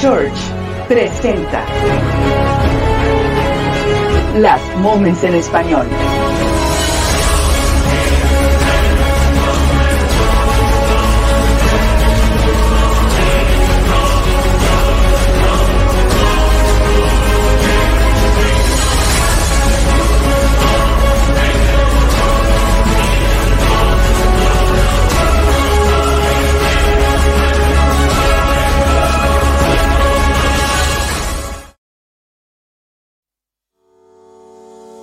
Church 0.00 0.38
presenta 0.86 1.64
Las 4.36 4.60
Moments 4.76 5.24
en 5.24 5.34
Español. 5.34 5.88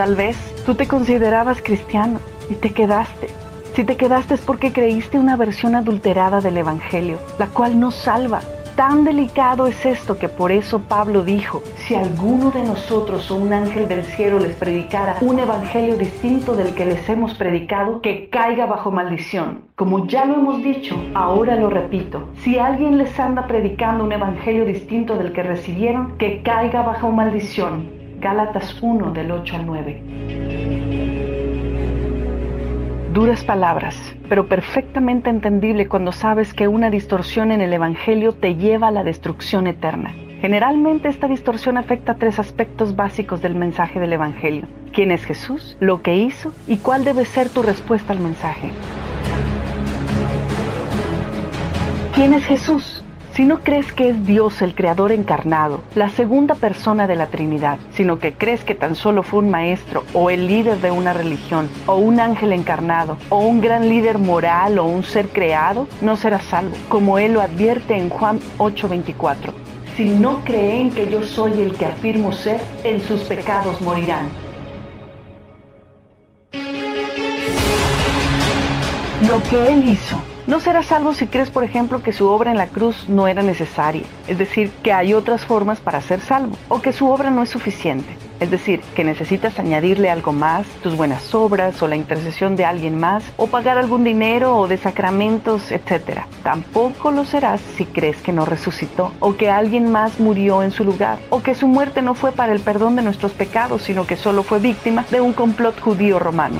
Tal 0.00 0.16
vez 0.16 0.34
tú 0.64 0.74
te 0.74 0.88
considerabas 0.88 1.60
cristiano 1.60 2.20
y 2.48 2.54
te 2.54 2.70
quedaste. 2.70 3.26
Si 3.74 3.84
te 3.84 3.98
quedaste 3.98 4.32
es 4.32 4.40
porque 4.40 4.72
creíste 4.72 5.18
una 5.18 5.36
versión 5.36 5.74
adulterada 5.74 6.40
del 6.40 6.56
Evangelio, 6.56 7.18
la 7.38 7.48
cual 7.48 7.78
no 7.78 7.90
salva. 7.90 8.40
Tan 8.76 9.04
delicado 9.04 9.66
es 9.66 9.84
esto 9.84 10.16
que 10.16 10.30
por 10.30 10.52
eso 10.52 10.78
Pablo 10.78 11.22
dijo, 11.22 11.62
si 11.76 11.94
alguno 11.94 12.50
de 12.50 12.62
nosotros 12.62 13.30
o 13.30 13.36
un 13.36 13.52
ángel 13.52 13.88
del 13.88 14.06
cielo 14.06 14.38
les 14.38 14.56
predicara 14.56 15.18
un 15.20 15.38
evangelio 15.38 15.98
distinto 15.98 16.56
del 16.56 16.72
que 16.74 16.86
les 16.86 17.06
hemos 17.06 17.34
predicado, 17.34 18.00
que 18.00 18.30
caiga 18.30 18.64
bajo 18.64 18.90
maldición. 18.90 19.64
Como 19.76 20.06
ya 20.06 20.24
lo 20.24 20.36
hemos 20.36 20.62
dicho, 20.62 20.96
ahora 21.12 21.56
lo 21.56 21.68
repito, 21.68 22.30
si 22.38 22.58
alguien 22.58 22.96
les 22.96 23.20
anda 23.20 23.46
predicando 23.46 24.04
un 24.04 24.12
evangelio 24.12 24.64
distinto 24.64 25.16
del 25.16 25.34
que 25.34 25.42
recibieron, 25.42 26.16
que 26.16 26.40
caiga 26.40 26.80
bajo 26.80 27.10
maldición. 27.10 27.99
Gálatas 28.20 28.76
1 28.82 29.12
del 29.12 29.32
8 29.32 29.56
al 29.56 29.64
9. 29.64 30.02
Duras 33.14 33.42
palabras, 33.44 33.96
pero 34.28 34.46
perfectamente 34.46 35.30
entendible 35.30 35.88
cuando 35.88 36.12
sabes 36.12 36.52
que 36.52 36.68
una 36.68 36.90
distorsión 36.90 37.50
en 37.50 37.62
el 37.62 37.72
Evangelio 37.72 38.34
te 38.34 38.56
lleva 38.56 38.88
a 38.88 38.90
la 38.90 39.04
destrucción 39.04 39.66
eterna. 39.66 40.14
Generalmente 40.42 41.08
esta 41.08 41.28
distorsión 41.28 41.78
afecta 41.78 42.16
tres 42.16 42.38
aspectos 42.38 42.94
básicos 42.94 43.40
del 43.40 43.54
mensaje 43.54 43.98
del 43.98 44.12
Evangelio. 44.12 44.68
¿Quién 44.92 45.12
es 45.12 45.24
Jesús? 45.24 45.78
¿Lo 45.80 46.02
que 46.02 46.16
hizo? 46.16 46.52
¿Y 46.66 46.76
cuál 46.76 47.04
debe 47.04 47.24
ser 47.24 47.48
tu 47.48 47.62
respuesta 47.62 48.12
al 48.12 48.20
mensaje? 48.20 48.70
¿Quién 52.14 52.34
es 52.34 52.44
Jesús? 52.44 52.99
Si 53.34 53.44
no 53.44 53.60
crees 53.60 53.92
que 53.92 54.08
es 54.08 54.26
Dios 54.26 54.60
el 54.60 54.74
Creador 54.74 55.12
encarnado, 55.12 55.82
la 55.94 56.10
segunda 56.10 56.56
persona 56.56 57.06
de 57.06 57.14
la 57.14 57.28
Trinidad, 57.28 57.78
sino 57.92 58.18
que 58.18 58.32
crees 58.32 58.64
que 58.64 58.74
tan 58.74 58.96
solo 58.96 59.22
fue 59.22 59.38
un 59.38 59.50
maestro 59.50 60.04
o 60.14 60.30
el 60.30 60.48
líder 60.48 60.78
de 60.78 60.90
una 60.90 61.12
religión, 61.12 61.68
o 61.86 61.96
un 61.96 62.18
ángel 62.18 62.52
encarnado, 62.52 63.18
o 63.28 63.38
un 63.38 63.60
gran 63.60 63.88
líder 63.88 64.18
moral 64.18 64.80
o 64.80 64.84
un 64.84 65.04
ser 65.04 65.28
creado, 65.28 65.86
no 66.00 66.16
serás 66.16 66.42
salvo, 66.44 66.76
como 66.88 67.18
Él 67.18 67.34
lo 67.34 67.40
advierte 67.40 67.96
en 67.96 68.10
Juan 68.10 68.40
8:24. 68.58 69.52
Si 69.96 70.06
no 70.08 70.42
creen 70.44 70.90
que 70.90 71.08
yo 71.08 71.22
soy 71.22 71.52
el 71.62 71.74
que 71.76 71.86
afirmo 71.86 72.32
ser, 72.32 72.60
en 72.82 73.00
sus 73.00 73.20
pecados 73.22 73.80
morirán. 73.80 74.28
Lo 79.28 79.40
que 79.48 79.72
Él 79.72 79.88
hizo 79.88 80.29
no 80.50 80.58
serás 80.58 80.86
salvo 80.86 81.14
si 81.14 81.28
crees, 81.28 81.48
por 81.48 81.62
ejemplo, 81.62 82.02
que 82.02 82.12
su 82.12 82.26
obra 82.26 82.50
en 82.50 82.58
la 82.58 82.66
cruz 82.66 83.08
no 83.08 83.28
era 83.28 83.40
necesaria, 83.40 84.02
es 84.26 84.36
decir, 84.36 84.72
que 84.82 84.92
hay 84.92 85.14
otras 85.14 85.44
formas 85.44 85.78
para 85.78 86.00
ser 86.00 86.20
salvo, 86.20 86.56
o 86.68 86.82
que 86.82 86.92
su 86.92 87.08
obra 87.08 87.30
no 87.30 87.44
es 87.44 87.50
suficiente, 87.50 88.16
es 88.40 88.50
decir, 88.50 88.80
que 88.96 89.04
necesitas 89.04 89.60
añadirle 89.60 90.10
algo 90.10 90.32
más, 90.32 90.66
tus 90.82 90.96
buenas 90.96 91.32
obras 91.36 91.80
o 91.82 91.86
la 91.86 91.94
intercesión 91.94 92.56
de 92.56 92.64
alguien 92.64 92.98
más, 92.98 93.22
o 93.36 93.46
pagar 93.46 93.78
algún 93.78 94.02
dinero 94.02 94.56
o 94.56 94.66
de 94.66 94.76
sacramentos, 94.76 95.70
etc. 95.70 96.22
Tampoco 96.42 97.12
lo 97.12 97.24
serás 97.24 97.60
si 97.76 97.84
crees 97.84 98.16
que 98.16 98.32
no 98.32 98.44
resucitó, 98.44 99.12
o 99.20 99.36
que 99.36 99.50
alguien 99.50 99.92
más 99.92 100.18
murió 100.18 100.64
en 100.64 100.72
su 100.72 100.82
lugar, 100.82 101.20
o 101.30 101.44
que 101.44 101.54
su 101.54 101.68
muerte 101.68 102.02
no 102.02 102.14
fue 102.14 102.32
para 102.32 102.52
el 102.52 102.58
perdón 102.58 102.96
de 102.96 103.02
nuestros 103.02 103.30
pecados, 103.30 103.82
sino 103.82 104.04
que 104.04 104.16
solo 104.16 104.42
fue 104.42 104.58
víctima 104.58 105.06
de 105.12 105.20
un 105.20 105.32
complot 105.32 105.78
judío 105.78 106.18
romano. 106.18 106.56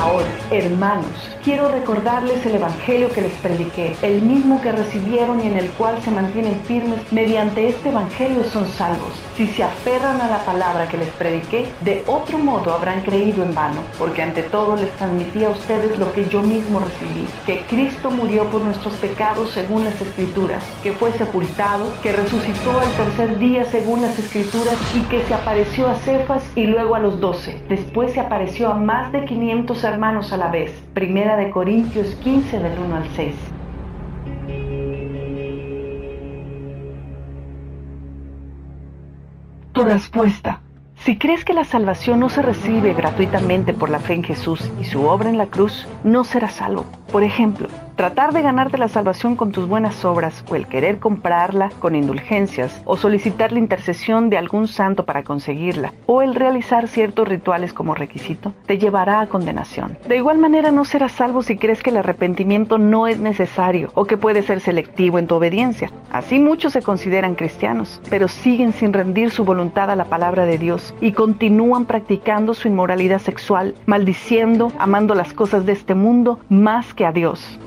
Ahora, 0.00 0.28
hermanos, 0.50 1.04
quiero 1.44 1.68
recordarles 1.68 2.46
el 2.46 2.54
Evangelio 2.54 3.10
que 3.10 3.20
les 3.20 3.34
prediqué, 3.34 3.94
el 4.00 4.22
mismo 4.22 4.58
que 4.62 4.72
recibieron 4.72 5.44
y 5.44 5.46
en 5.46 5.58
el 5.58 5.68
cual 5.72 6.00
se 6.00 6.10
mantienen 6.10 6.58
firmes. 6.62 7.00
Mediante 7.12 7.68
este 7.68 7.90
Evangelio 7.90 8.42
son 8.44 8.66
salvos. 8.66 9.12
Si 9.36 9.46
se 9.48 9.62
aferran 9.62 10.22
a 10.22 10.30
la 10.30 10.38
palabra 10.46 10.88
que 10.88 10.96
les 10.96 11.10
prediqué, 11.10 11.66
de 11.82 12.02
otro 12.06 12.38
modo 12.38 12.72
habrán 12.72 13.02
creído 13.02 13.44
en 13.44 13.54
vano, 13.54 13.82
porque 13.98 14.22
ante 14.22 14.42
todo 14.42 14.74
les 14.74 14.90
transmití 14.92 15.44
a 15.44 15.50
ustedes 15.50 15.98
lo 15.98 16.10
que 16.14 16.26
yo 16.30 16.40
mismo 16.40 16.80
recibí, 16.80 17.26
que 17.44 17.60
Cristo 17.68 18.10
murió 18.10 18.44
por 18.44 18.62
nuestros 18.62 18.94
pecados 18.94 19.50
según 19.50 19.84
las 19.84 20.00
Escrituras, 20.00 20.64
que 20.82 20.92
fue 20.92 21.12
sepultado, 21.12 21.92
que 22.02 22.12
resucitó 22.12 22.80
al 22.80 22.90
tercer 22.92 23.38
día 23.38 23.66
según 23.66 24.00
las 24.00 24.18
Escrituras 24.18 24.76
y 24.94 25.00
que 25.10 25.22
se 25.24 25.34
apareció 25.34 25.88
a 25.88 25.96
Cefas 25.96 26.42
y 26.54 26.64
luego 26.64 26.94
a 26.94 27.00
los 27.00 27.20
doce. 27.20 27.60
Después 27.68 28.14
se 28.14 28.20
apareció 28.20 28.70
a 28.70 28.74
más 28.74 29.12
de 29.12 29.26
500 29.26 29.84
hermanos 29.90 30.32
a 30.32 30.36
la 30.36 30.48
vez. 30.48 30.72
Primera 30.94 31.36
de 31.36 31.50
Corintios 31.50 32.14
15 32.16 32.58
del 32.58 32.78
1 32.78 32.96
al 32.96 33.08
6. 33.16 33.34
Tu 39.72 39.84
respuesta. 39.84 40.60
Si 40.96 41.16
crees 41.16 41.44
que 41.44 41.54
la 41.54 41.64
salvación 41.64 42.20
no 42.20 42.28
se 42.28 42.42
recibe 42.42 42.92
gratuitamente 42.92 43.72
por 43.72 43.88
la 43.88 44.00
fe 44.00 44.14
en 44.14 44.24
Jesús 44.24 44.70
y 44.80 44.84
su 44.84 45.04
obra 45.04 45.30
en 45.30 45.38
la 45.38 45.46
cruz, 45.46 45.88
no 46.04 46.24
serás 46.24 46.54
salvo. 46.54 46.84
Por 47.10 47.22
ejemplo, 47.22 47.68
tratar 47.96 48.32
de 48.32 48.42
ganarte 48.42 48.78
la 48.78 48.88
salvación 48.88 49.36
con 49.36 49.52
tus 49.52 49.68
buenas 49.68 50.04
obras 50.04 50.44
o 50.50 50.56
el 50.56 50.66
querer 50.66 50.98
comprarla 50.98 51.70
con 51.78 51.94
indulgencias 51.94 52.80
o 52.84 52.96
solicitar 52.96 53.52
la 53.52 53.58
intercesión 53.58 54.30
de 54.30 54.38
algún 54.38 54.68
santo 54.68 55.04
para 55.04 55.22
conseguirla 55.22 55.92
o 56.06 56.22
el 56.22 56.34
realizar 56.34 56.88
ciertos 56.88 57.28
rituales 57.28 57.72
como 57.72 57.94
requisito 57.94 58.52
te 58.66 58.78
llevará 58.78 59.20
a 59.20 59.26
condenación. 59.26 59.98
De 60.08 60.16
igual 60.16 60.38
manera 60.38 60.70
no 60.70 60.84
serás 60.84 61.12
salvo 61.12 61.42
si 61.42 61.56
crees 61.56 61.82
que 61.82 61.90
el 61.90 61.98
arrepentimiento 61.98 62.78
no 62.78 63.06
es 63.06 63.18
necesario 63.18 63.90
o 63.94 64.04
que 64.04 64.16
puedes 64.16 64.46
ser 64.46 64.60
selectivo 64.60 65.18
en 65.18 65.26
tu 65.26 65.36
obediencia. 65.36 65.90
Así 66.10 66.38
muchos 66.38 66.72
se 66.72 66.82
consideran 66.82 67.34
cristianos, 67.34 68.00
pero 68.10 68.28
siguen 68.28 68.72
sin 68.72 68.92
rendir 68.92 69.30
su 69.30 69.44
voluntad 69.44 69.90
a 69.90 69.96
la 69.96 70.06
palabra 70.06 70.46
de 70.46 70.58
Dios 70.58 70.94
y 71.00 71.12
continúan 71.12 71.84
practicando 71.84 72.54
su 72.54 72.68
inmoralidad 72.68 73.20
sexual, 73.20 73.74
maldiciendo, 73.86 74.72
amando 74.78 75.14
las 75.14 75.32
cosas 75.32 75.66
de 75.66 75.72
este 75.72 75.94
mundo 75.94 76.40
más 76.48 76.94
que 76.94 77.06
a 77.06 77.12
Dios. 77.12 77.58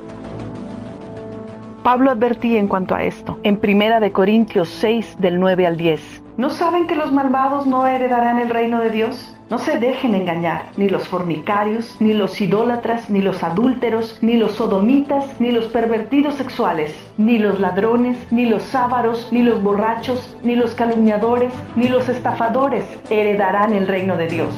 Pablo 1.84 2.12
advertía 2.12 2.62
en 2.62 2.70
cuanto 2.70 2.96
a 2.96 3.04
esto, 3.04 3.38
en 3.44 3.58
Primera 3.58 4.00
de 4.00 4.14
Corintios 4.14 4.70
6 4.70 5.18
del 5.20 5.38
9 5.38 5.68
al 5.68 5.76
10. 5.76 6.24
¿No 6.38 6.50
saben 6.50 6.88
que 6.88 6.96
los 6.96 7.12
malvados 7.12 7.68
no 7.68 7.86
heredarán 7.86 8.40
el 8.40 8.50
reino 8.50 8.80
de 8.80 8.90
Dios? 8.90 9.36
No 9.50 9.60
se 9.60 9.78
dejen 9.78 10.16
engañar, 10.16 10.64
ni 10.78 10.88
los 10.88 11.06
fornicarios, 11.10 11.98
ni 12.00 12.14
los 12.14 12.40
idólatras, 12.40 13.10
ni 13.10 13.22
los 13.22 13.44
adúlteros, 13.44 14.18
ni 14.22 14.38
los 14.38 14.54
sodomitas, 14.54 15.26
ni 15.42 15.52
los 15.52 15.66
pervertidos 15.66 16.36
sexuales, 16.36 16.96
ni 17.18 17.38
los 17.38 17.60
ladrones, 17.60 18.18
ni 18.32 18.46
los 18.46 18.74
ávaros, 18.74 19.28
ni 19.34 19.44
los 19.44 19.62
borrachos, 19.62 20.38
ni 20.42 20.56
los 20.56 20.76
calumniadores, 20.76 21.52
ni 21.76 21.90
los 21.90 22.08
estafadores 22.08 22.86
heredarán 23.10 23.74
el 23.74 23.88
reino 23.88 24.16
de 24.16 24.28
Dios. 24.28 24.56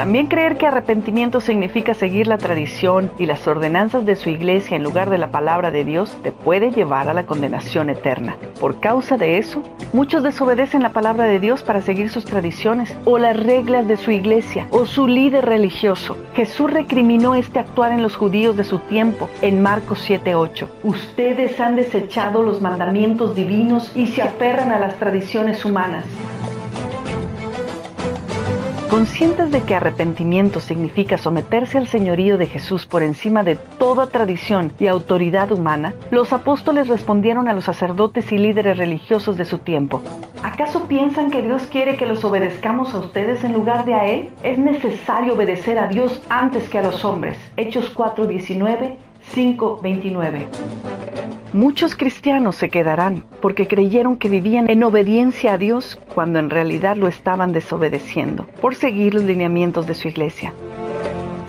También 0.00 0.28
creer 0.28 0.56
que 0.56 0.66
arrepentimiento 0.66 1.42
significa 1.42 1.92
seguir 1.92 2.26
la 2.26 2.38
tradición 2.38 3.12
y 3.18 3.26
las 3.26 3.46
ordenanzas 3.46 4.06
de 4.06 4.16
su 4.16 4.30
iglesia 4.30 4.74
en 4.74 4.82
lugar 4.82 5.10
de 5.10 5.18
la 5.18 5.30
palabra 5.30 5.70
de 5.70 5.84
Dios 5.84 6.16
te 6.22 6.32
puede 6.32 6.70
llevar 6.70 7.10
a 7.10 7.12
la 7.12 7.26
condenación 7.26 7.90
eterna. 7.90 8.38
Por 8.58 8.80
causa 8.80 9.18
de 9.18 9.36
eso, 9.36 9.62
muchos 9.92 10.22
desobedecen 10.22 10.82
la 10.82 10.94
palabra 10.94 11.24
de 11.24 11.38
Dios 11.38 11.62
para 11.62 11.82
seguir 11.82 12.08
sus 12.08 12.24
tradiciones 12.24 12.96
o 13.04 13.18
las 13.18 13.36
reglas 13.36 13.86
de 13.88 13.98
su 13.98 14.10
iglesia 14.10 14.66
o 14.70 14.86
su 14.86 15.06
líder 15.06 15.44
religioso. 15.44 16.16
Jesús 16.34 16.72
recriminó 16.72 17.34
este 17.34 17.58
actuar 17.58 17.92
en 17.92 18.02
los 18.02 18.16
judíos 18.16 18.56
de 18.56 18.64
su 18.64 18.78
tiempo 18.78 19.28
en 19.42 19.60
Marcos 19.60 20.02
7:8. 20.08 20.66
Ustedes 20.82 21.60
han 21.60 21.76
desechado 21.76 22.42
los 22.42 22.62
mandamientos 22.62 23.34
divinos 23.34 23.94
y 23.94 24.06
se 24.06 24.22
aferran 24.22 24.72
a 24.72 24.78
las 24.78 24.96
tradiciones 24.96 25.62
humanas. 25.66 26.06
Conscientes 28.90 29.52
de 29.52 29.62
que 29.62 29.76
arrepentimiento 29.76 30.58
significa 30.58 31.16
someterse 31.16 31.78
al 31.78 31.86
señorío 31.86 32.36
de 32.38 32.46
Jesús 32.46 32.86
por 32.86 33.04
encima 33.04 33.44
de 33.44 33.54
toda 33.54 34.08
tradición 34.08 34.72
y 34.80 34.88
autoridad 34.88 35.52
humana, 35.52 35.94
los 36.10 36.32
apóstoles 36.32 36.88
respondieron 36.88 37.46
a 37.46 37.52
los 37.52 37.66
sacerdotes 37.66 38.32
y 38.32 38.38
líderes 38.38 38.78
religiosos 38.78 39.36
de 39.36 39.44
su 39.44 39.58
tiempo. 39.58 40.02
¿Acaso 40.42 40.88
piensan 40.88 41.30
que 41.30 41.40
Dios 41.40 41.68
quiere 41.70 41.96
que 41.96 42.04
los 42.04 42.24
obedezcamos 42.24 42.92
a 42.92 42.98
ustedes 42.98 43.44
en 43.44 43.52
lugar 43.52 43.84
de 43.84 43.94
a 43.94 44.08
Él? 44.08 44.30
Es 44.42 44.58
necesario 44.58 45.34
obedecer 45.34 45.78
a 45.78 45.86
Dios 45.86 46.20
antes 46.28 46.68
que 46.68 46.78
a 46.78 46.82
los 46.82 47.04
hombres. 47.04 47.38
Hechos 47.56 47.94
4:19 47.94 48.96
5:29. 49.32 50.46
Muchos 51.52 51.96
cristianos 51.96 52.56
se 52.56 52.70
quedarán 52.70 53.24
porque 53.40 53.66
creyeron 53.66 54.16
que 54.16 54.28
vivían 54.28 54.70
en 54.70 54.84
obediencia 54.84 55.54
a 55.54 55.58
Dios 55.58 55.98
cuando 56.14 56.38
en 56.38 56.48
realidad 56.48 56.96
lo 56.96 57.08
estaban 57.08 57.52
desobedeciendo 57.52 58.46
por 58.60 58.76
seguir 58.76 59.14
los 59.14 59.24
lineamientos 59.24 59.86
de 59.86 59.94
su 59.94 60.08
iglesia. 60.08 60.52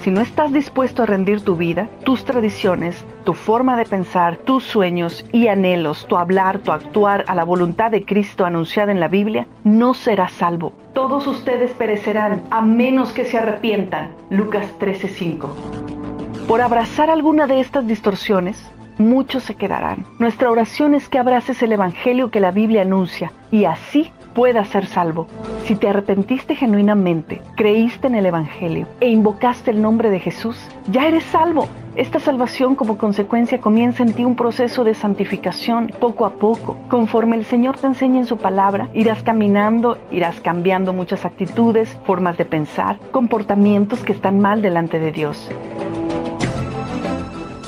Si 0.01 0.09
no 0.09 0.21
estás 0.21 0.51
dispuesto 0.51 1.03
a 1.03 1.06
rendir 1.06 1.41
tu 1.41 1.56
vida, 1.56 1.88
tus 2.03 2.25
tradiciones, 2.25 3.06
tu 3.23 3.35
forma 3.35 3.77
de 3.77 3.85
pensar, 3.85 4.38
tus 4.38 4.63
sueños 4.63 5.23
y 5.31 5.47
anhelos, 5.47 6.07
tu 6.07 6.18
hablar, 6.18 6.57
tu 6.57 6.71
actuar 6.71 7.23
a 7.27 7.35
la 7.35 7.44
voluntad 7.44 7.91
de 7.91 8.03
Cristo 8.03 8.44
anunciada 8.44 8.91
en 8.91 9.00
la 9.00 9.07
Biblia, 9.07 9.45
no 9.63 9.94
serás 9.94 10.31
salvo. 10.31 10.73
Todos 10.94 11.27
ustedes 11.27 11.73
perecerán 11.73 12.41
a 12.50 12.62
menos 12.62 13.13
que 13.13 13.25
se 13.25 13.38
arrepientan. 13.38 14.15
Lucas 14.31 14.65
13:5. 14.79 16.00
Por 16.48 16.62
abrazar 16.62 17.10
alguna 17.10 17.48
de 17.48 17.60
estas 17.60 17.88
distorsiones, 17.88 18.62
muchos 18.98 19.44
se 19.44 19.56
quedarán. 19.56 20.06
Nuestra 20.20 20.52
oración 20.52 20.96
es 20.96 21.08
que 21.08 21.20
abraces 21.20 21.62
el 21.64 21.72
Evangelio 21.72 22.30
que 22.30 22.40
la 22.40 22.52
Biblia 22.52 22.82
anuncia 22.82 23.32
y 23.52 23.66
así 23.66 24.12
puedas 24.34 24.70
ser 24.70 24.86
salvo. 24.86 25.28
Si 25.66 25.76
te 25.76 25.88
arrepentiste 25.88 26.56
genuinamente, 26.56 27.42
creíste 27.56 28.08
en 28.08 28.16
el 28.16 28.26
Evangelio 28.26 28.88
e 29.00 29.10
invocaste 29.10 29.72
el 29.72 29.82
nombre 29.82 30.10
de 30.10 30.20
Jesús, 30.20 30.58
ya 30.92 31.08
eres 31.08 31.24
salvo. 31.26 31.68
Esta 31.96 32.20
salvación 32.20 32.76
como 32.76 32.98
consecuencia 32.98 33.60
comienza 33.60 34.04
en 34.04 34.14
ti 34.14 34.24
un 34.24 34.38
proceso 34.38 34.86
de 34.86 34.94
santificación 34.94 35.92
poco 36.00 36.26
a 36.26 36.32
poco. 36.32 36.78
Conforme 36.90 37.36
el 37.36 37.44
Señor 37.44 37.78
te 37.78 37.88
enseña 37.88 38.20
en 38.20 38.26
su 38.26 38.38
palabra, 38.38 38.88
irás 38.94 39.24
caminando, 39.24 39.98
irás 40.10 40.40
cambiando 40.40 40.94
muchas 40.94 41.26
actitudes, 41.26 41.90
formas 42.06 42.38
de 42.38 42.46
pensar, 42.46 42.98
comportamientos 43.12 44.02
que 44.04 44.14
están 44.14 44.40
mal 44.40 44.62
delante 44.62 45.00
de 45.00 45.12
Dios. 45.12 45.50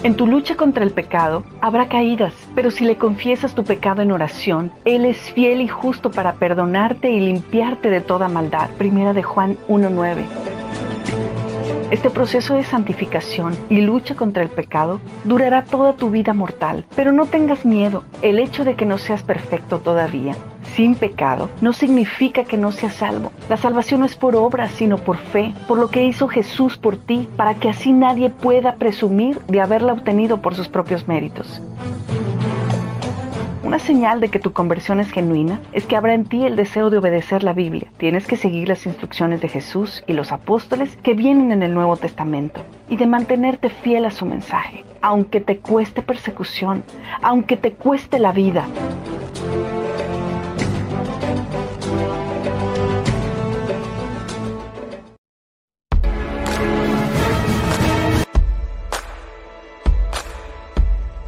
En 0.04 0.16
tu 0.16 0.28
lucha 0.28 0.58
contra 0.58 0.84
el 0.84 0.92
pecado 0.92 1.46
habrá 1.62 1.88
caídas, 1.88 2.34
pero 2.56 2.72
si 2.72 2.84
le 2.84 2.98
confiesas 2.98 3.56
tu 3.56 3.64
pecado 3.64 4.02
en 4.02 4.12
oración, 4.12 4.74
Él 4.84 5.06
es 5.06 5.18
fiel 5.18 5.62
y 5.62 5.70
justo 5.70 6.12
para 6.12 6.34
perdonarte 6.34 7.10
y 7.10 7.22
limpiarte 7.22 7.90
de 7.90 8.02
toda 8.02 8.28
maldad. 8.28 8.70
Primera 8.78 9.14
de 9.14 9.24
Juan 9.24 9.58
1.9. 9.70 10.43
Este 11.92 12.10
proceso 12.10 12.56
de 12.56 12.64
santificación 12.64 13.56
y 13.70 13.82
lucha 13.82 14.16
contra 14.16 14.44
el 14.44 14.50
pecado 14.50 15.00
durará 15.24 15.64
toda 15.64 15.94
tu 15.94 16.10
vida 16.10 16.34
mortal, 16.34 16.86
pero 16.96 17.12
no 17.12 17.26
tengas 17.26 17.66
miedo. 17.66 18.04
El 18.22 18.40
hecho 18.40 18.64
de 18.64 18.76
que 18.76 18.86
no 18.86 18.98
seas 18.98 19.24
perfecto 19.24 19.80
todavía 19.80 20.36
sin 20.76 20.96
pecado 20.96 21.50
no 21.62 21.74
significa 21.74 22.46
que 22.46 22.58
no 22.58 22.72
seas 22.72 22.96
salvo. 22.96 23.32
La 23.50 23.58
salvación 23.58 24.02
no 24.02 24.06
es 24.06 24.16
por 24.16 24.36
obra, 24.36 24.70
sino 24.70 24.98
por 24.98 25.18
fe, 25.18 25.54
por 25.68 25.78
lo 25.78 25.90
que 25.90 26.04
hizo 26.04 26.28
Jesús 26.28 26.78
por 26.78 26.98
ti, 26.98 27.28
para 27.38 27.56
que 27.56 27.70
así 27.70 27.92
nadie 27.92 28.30
pueda 28.30 28.76
presumir 28.76 29.40
de 29.48 29.62
haberla 29.62 29.94
obtenido 29.94 30.42
por 30.42 30.56
sus 30.56 30.68
propios 30.68 31.08
méritos. 31.08 31.62
Una 33.64 33.80
señal 33.80 34.20
de 34.20 34.28
que 34.28 34.40
tu 34.40 34.52
conversión 34.52 35.00
es 35.00 35.10
genuina 35.10 35.62
es 35.72 35.86
que 35.86 35.96
habrá 35.96 36.14
en 36.14 36.26
ti 36.26 36.46
el 36.46 36.58
deseo 36.58 36.90
de 36.90 36.98
obedecer 36.98 37.44
la 37.44 37.54
Biblia. 37.54 37.88
Tienes 37.96 38.28
que 38.28 38.36
seguir 38.36 38.68
las 38.68 38.86
instrucciones 38.86 39.40
de 39.40 39.48
Jesús 39.48 40.04
y 40.06 40.12
los 40.12 40.34
apóstoles 40.34 40.98
que 40.98 41.14
vienen 41.14 41.54
en 41.54 41.64
el 41.64 41.74
Nuevo 41.74 41.96
Testamento 41.96 42.62
y 42.90 42.98
de 42.98 43.08
mantenerte 43.08 43.70
fiel 43.70 44.04
a 44.04 44.12
su 44.12 44.26
mensaje, 44.26 44.84
aunque 45.02 45.40
te 45.40 45.60
cueste 45.60 46.02
persecución, 46.02 46.84
aunque 47.22 47.56
te 47.56 47.72
cueste 47.72 48.20
la 48.20 48.34
vida. 48.34 48.66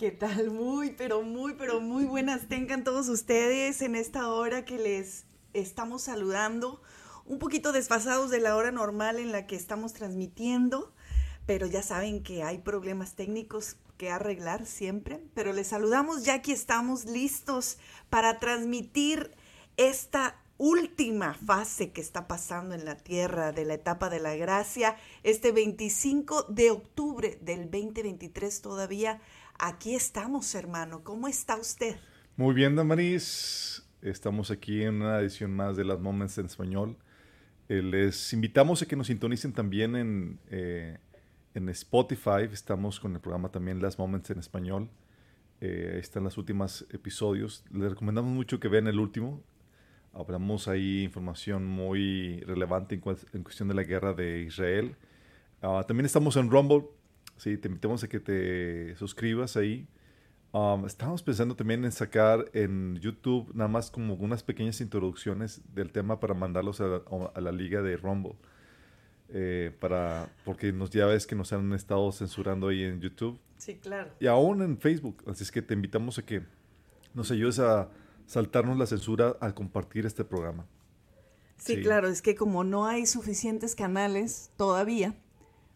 ¿Qué 0.00 0.12
tal? 0.12 0.50
Muy, 0.50 0.92
pero 0.92 1.20
muy, 1.20 1.52
pero 1.52 1.78
muy 1.82 2.06
buenas 2.06 2.48
tengan 2.48 2.84
todos 2.84 3.10
ustedes 3.10 3.82
en 3.82 3.94
esta 3.94 4.32
hora 4.32 4.64
que 4.64 4.78
les 4.78 5.26
estamos 5.52 6.00
saludando, 6.00 6.80
un 7.26 7.38
poquito 7.38 7.70
desfasados 7.70 8.30
de 8.30 8.40
la 8.40 8.56
hora 8.56 8.72
normal 8.72 9.18
en 9.18 9.30
la 9.30 9.46
que 9.46 9.56
estamos 9.56 9.92
transmitiendo, 9.92 10.94
pero 11.44 11.66
ya 11.66 11.82
saben 11.82 12.22
que 12.22 12.42
hay 12.42 12.56
problemas 12.56 13.14
técnicos 13.14 13.76
que 13.98 14.10
arreglar 14.10 14.64
siempre, 14.64 15.22
pero 15.34 15.52
les 15.52 15.66
saludamos 15.66 16.24
ya 16.24 16.40
que 16.40 16.52
estamos 16.52 17.04
listos 17.04 17.76
para 18.08 18.38
transmitir 18.38 19.32
esta 19.76 20.40
última 20.56 21.34
fase 21.34 21.90
que 21.90 22.00
está 22.00 22.26
pasando 22.26 22.74
en 22.74 22.86
la 22.86 22.94
tierra 22.94 23.52
de 23.52 23.66
la 23.66 23.74
etapa 23.74 24.08
de 24.08 24.20
la 24.20 24.34
gracia, 24.34 24.96
este 25.24 25.52
25 25.52 26.44
de 26.44 26.70
octubre 26.70 27.38
del 27.42 27.70
2023 27.70 28.62
todavía 28.62 29.20
Aquí 29.62 29.94
estamos, 29.94 30.54
hermano. 30.54 31.04
¿Cómo 31.04 31.28
está 31.28 31.56
usted? 31.56 31.96
Muy 32.34 32.54
bien, 32.54 32.76
Damaris. 32.76 33.86
Estamos 34.00 34.50
aquí 34.50 34.82
en 34.82 35.02
una 35.02 35.20
edición 35.20 35.54
más 35.54 35.76
de 35.76 35.84
Las 35.84 36.00
Moments 36.00 36.38
en 36.38 36.46
Español. 36.46 36.96
Eh, 37.68 37.82
les 37.82 38.32
invitamos 38.32 38.80
a 38.80 38.86
que 38.86 38.96
nos 38.96 39.08
sintonicen 39.08 39.52
también 39.52 39.96
en, 39.96 40.40
eh, 40.50 40.96
en 41.52 41.68
Spotify. 41.68 42.48
Estamos 42.50 42.98
con 43.00 43.12
el 43.12 43.20
programa 43.20 43.50
también 43.50 43.82
Las 43.82 43.98
Moments 43.98 44.30
en 44.30 44.38
Español. 44.38 44.88
Eh, 45.60 45.98
están 46.00 46.24
los 46.24 46.38
últimos 46.38 46.86
episodios. 46.90 47.62
Les 47.70 47.90
recomendamos 47.90 48.32
mucho 48.32 48.60
que 48.60 48.68
vean 48.68 48.86
el 48.86 48.98
último. 48.98 49.42
Hablamos 50.14 50.68
ahí 50.68 51.02
información 51.02 51.66
muy 51.66 52.40
relevante 52.46 52.94
en, 52.94 53.02
en 53.34 53.42
cuestión 53.42 53.68
de 53.68 53.74
la 53.74 53.82
guerra 53.82 54.14
de 54.14 54.40
Israel. 54.40 54.96
Ah, 55.60 55.84
también 55.86 56.06
estamos 56.06 56.36
en 56.36 56.50
Rumble. 56.50 56.84
Sí, 57.40 57.56
te 57.56 57.68
invitamos 57.68 58.04
a 58.04 58.08
que 58.08 58.20
te 58.20 58.94
suscribas 58.96 59.56
ahí. 59.56 59.88
Um, 60.52 60.84
estamos 60.84 61.22
pensando 61.22 61.56
también 61.56 61.86
en 61.86 61.90
sacar 61.90 62.50
en 62.52 62.96
YouTube 62.96 63.50
nada 63.54 63.68
más 63.68 63.90
como 63.90 64.12
unas 64.12 64.42
pequeñas 64.42 64.82
introducciones 64.82 65.62
del 65.72 65.90
tema 65.90 66.20
para 66.20 66.34
mandarlos 66.34 66.82
a, 66.82 67.00
a 67.34 67.40
la 67.40 67.50
liga 67.50 67.80
de 67.80 67.96
Rumble. 67.96 68.34
Eh, 69.30 69.74
para, 69.80 70.30
porque 70.44 70.70
nos, 70.70 70.90
ya 70.90 71.06
ves 71.06 71.26
que 71.26 71.34
nos 71.34 71.50
han 71.54 71.72
estado 71.72 72.12
censurando 72.12 72.68
ahí 72.68 72.82
en 72.82 73.00
YouTube. 73.00 73.40
Sí, 73.56 73.76
claro. 73.76 74.10
Y 74.20 74.26
aún 74.26 74.60
en 74.60 74.76
Facebook. 74.76 75.24
Así 75.26 75.42
es 75.42 75.50
que 75.50 75.62
te 75.62 75.72
invitamos 75.72 76.18
a 76.18 76.26
que 76.26 76.42
nos 77.14 77.30
ayudes 77.30 77.58
a 77.58 77.88
saltarnos 78.26 78.76
la 78.76 78.84
censura 78.84 79.34
al 79.40 79.54
compartir 79.54 80.04
este 80.04 80.26
programa. 80.26 80.66
Sí, 81.56 81.76
sí, 81.76 81.80
claro, 81.80 82.08
es 82.08 82.20
que 82.20 82.34
como 82.34 82.64
no 82.64 82.84
hay 82.84 83.06
suficientes 83.06 83.74
canales 83.74 84.50
todavía, 84.58 85.14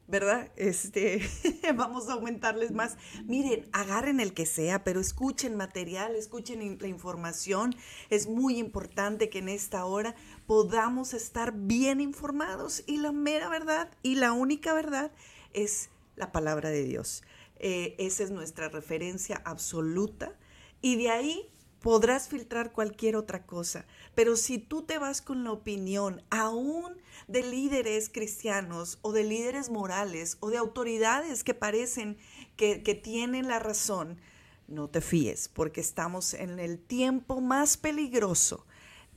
¿verdad? 0.07 0.51
Este, 0.57 1.23
vamos 1.77 2.09
a 2.09 2.15
aumentarles 2.15 2.73
más. 2.73 2.97
Miren, 3.25 3.69
agarren 3.73 4.21
el 4.21 4.35
que 4.35 4.47
sea, 4.47 4.85
pero 4.85 5.01
escuchen 5.01 5.57
material, 5.57 6.15
escuchen 6.15 6.79
la 6.81 6.89
información. 6.89 7.75
Es 8.11 8.27
muy 8.27 8.59
importante 8.59 9.31
que 9.31 9.39
en 9.39 9.49
esta 9.49 9.85
hora 9.85 10.15
podamos 10.47 11.15
estar 11.15 11.53
bien 11.55 12.01
informados 12.01 12.83
y 12.87 12.99
la 12.99 13.13
mera 13.13 13.49
verdad 13.49 13.91
y 14.03 14.17
la 14.17 14.33
única 14.33 14.75
verdad 14.75 15.13
es 15.53 15.91
la 16.17 16.33
palabra 16.33 16.71
de 16.71 16.85
Dios. 16.85 17.23
Eh, 17.57 17.95
esa 17.99 18.25
es 18.25 18.31
nuestra 18.31 18.69
referencia 18.69 19.41
absoluta 19.45 20.37
y 20.83 20.97
de 20.97 21.11
ahí 21.11 21.51
podrás 21.85 22.29
filtrar 22.29 22.73
cualquier 22.73 23.15
otra 23.15 23.45
cosa, 23.45 23.85
pero 24.15 24.37
si 24.37 24.57
tú 24.57 24.85
te 24.85 24.97
vas 24.97 25.21
con 25.21 25.45
la 25.45 25.53
opinión 25.53 26.23
aún 26.31 26.97
de 27.29 27.43
líderes 27.43 28.09
cristianos 28.09 28.99
o 29.03 29.13
de 29.13 29.23
líderes 29.23 29.69
morales 29.69 30.39
o 30.41 30.49
de 30.49 30.57
autoridades 30.57 31.45
que 31.45 31.53
parecen 31.53 32.17
que, 32.57 32.79
tienen 33.05 33.49
la 33.49 33.59
razón, 33.59 34.19
no 34.67 34.89
te 34.89 35.03
fíes, 35.03 35.51
porque 35.53 35.83
estamos 35.83 36.33
en 36.33 36.59
el 36.59 36.79
tiempo 36.79 37.43
más 37.43 37.77
peligroso 37.77 38.65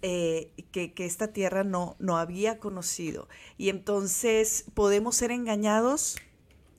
eh, 0.01 0.51
que, 0.73 0.93
que, 0.93 1.05
esta 1.05 1.31
tierra 1.31 1.63
no, 1.63 1.95
no 1.99 2.17
había 2.17 2.59
conocido. 2.59 3.29
Y 3.57 3.69
entonces 3.69 4.65
podemos 4.73 5.15
ser 5.15 5.31
engañados 5.31 6.17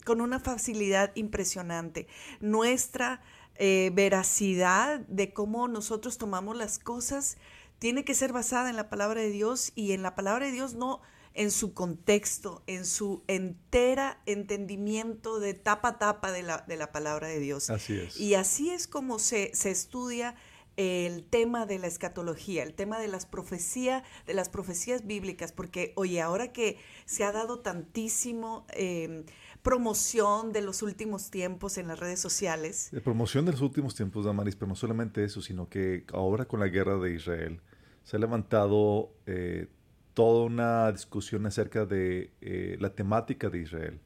con 0.05 0.21
una 0.21 0.39
facilidad 0.39 1.11
impresionante. 1.15 2.05
Nuestra 2.41 3.23
eh, 3.59 3.91
veracidad 3.93 5.01
de 5.01 5.33
cómo 5.33 5.67
nosotros 5.67 6.17
tomamos 6.17 6.55
las 6.55 6.79
cosas 6.79 7.37
tiene 7.79 8.03
que 8.03 8.13
ser 8.13 8.33
basada 8.33 8.69
en 8.69 8.75
la 8.75 8.89
palabra 8.89 9.21
de 9.21 9.29
Dios 9.29 9.71
y 9.75 9.93
en 9.93 10.01
la 10.01 10.15
palabra 10.15 10.45
de 10.45 10.51
Dios 10.51 10.75
no 10.75 11.01
en 11.33 11.51
su 11.51 11.73
contexto, 11.73 12.63
en 12.67 12.85
su 12.85 13.23
entera 13.27 14.21
entendimiento 14.25 15.39
de 15.39 15.53
tapa 15.53 15.89
a 15.89 15.99
tapa 15.99 16.31
de 16.31 16.43
la, 16.43 16.65
de 16.67 16.75
la 16.75 16.91
palabra 16.91 17.27
de 17.27 17.39
Dios. 17.39 17.69
Así 17.69 17.97
es. 17.97 18.19
Y 18.19 18.35
así 18.35 18.71
es 18.71 18.87
como 18.87 19.19
se, 19.19 19.51
se 19.53 19.71
estudia 19.71 20.35
el 20.75 21.25
tema 21.25 21.65
de 21.65 21.77
la 21.77 21.87
escatología, 21.87 22.63
el 22.63 22.73
tema 22.73 22.99
de 22.99 23.09
las 23.09 23.25
profecías, 23.25 24.03
de 24.25 24.33
las 24.33 24.47
profecías 24.47 25.05
bíblicas, 25.05 25.51
porque 25.51 25.91
oye, 25.97 26.21
ahora 26.21 26.53
que 26.53 26.77
se 27.05 27.25
ha 27.25 27.33
dado 27.33 27.59
tantísimo 27.59 28.65
eh, 28.71 29.25
promoción 29.61 30.53
de 30.53 30.61
los 30.61 30.81
últimos 30.81 31.29
tiempos 31.31 31.77
en 31.77 31.87
las 31.87 31.99
redes 31.99 32.19
sociales. 32.19 32.89
De 32.91 33.01
promoción 33.01 33.45
de 33.45 33.51
los 33.51 33.61
últimos 33.61 33.95
tiempos, 33.95 34.25
Damaris, 34.25 34.55
pero 34.55 34.67
no 34.67 34.75
solamente 34.75 35.23
eso, 35.23 35.41
sino 35.41 35.69
que 35.69 36.05
ahora 36.13 36.45
con 36.45 36.59
la 36.59 36.67
guerra 36.67 36.97
de 36.97 37.13
Israel 37.13 37.61
se 38.03 38.17
ha 38.17 38.19
levantado 38.19 39.11
eh, 39.25 39.67
toda 40.13 40.45
una 40.45 40.91
discusión 40.91 41.45
acerca 41.45 41.85
de 41.85 42.31
eh, 42.41 42.77
la 42.79 42.93
temática 42.93 43.49
de 43.49 43.59
Israel. 43.59 43.99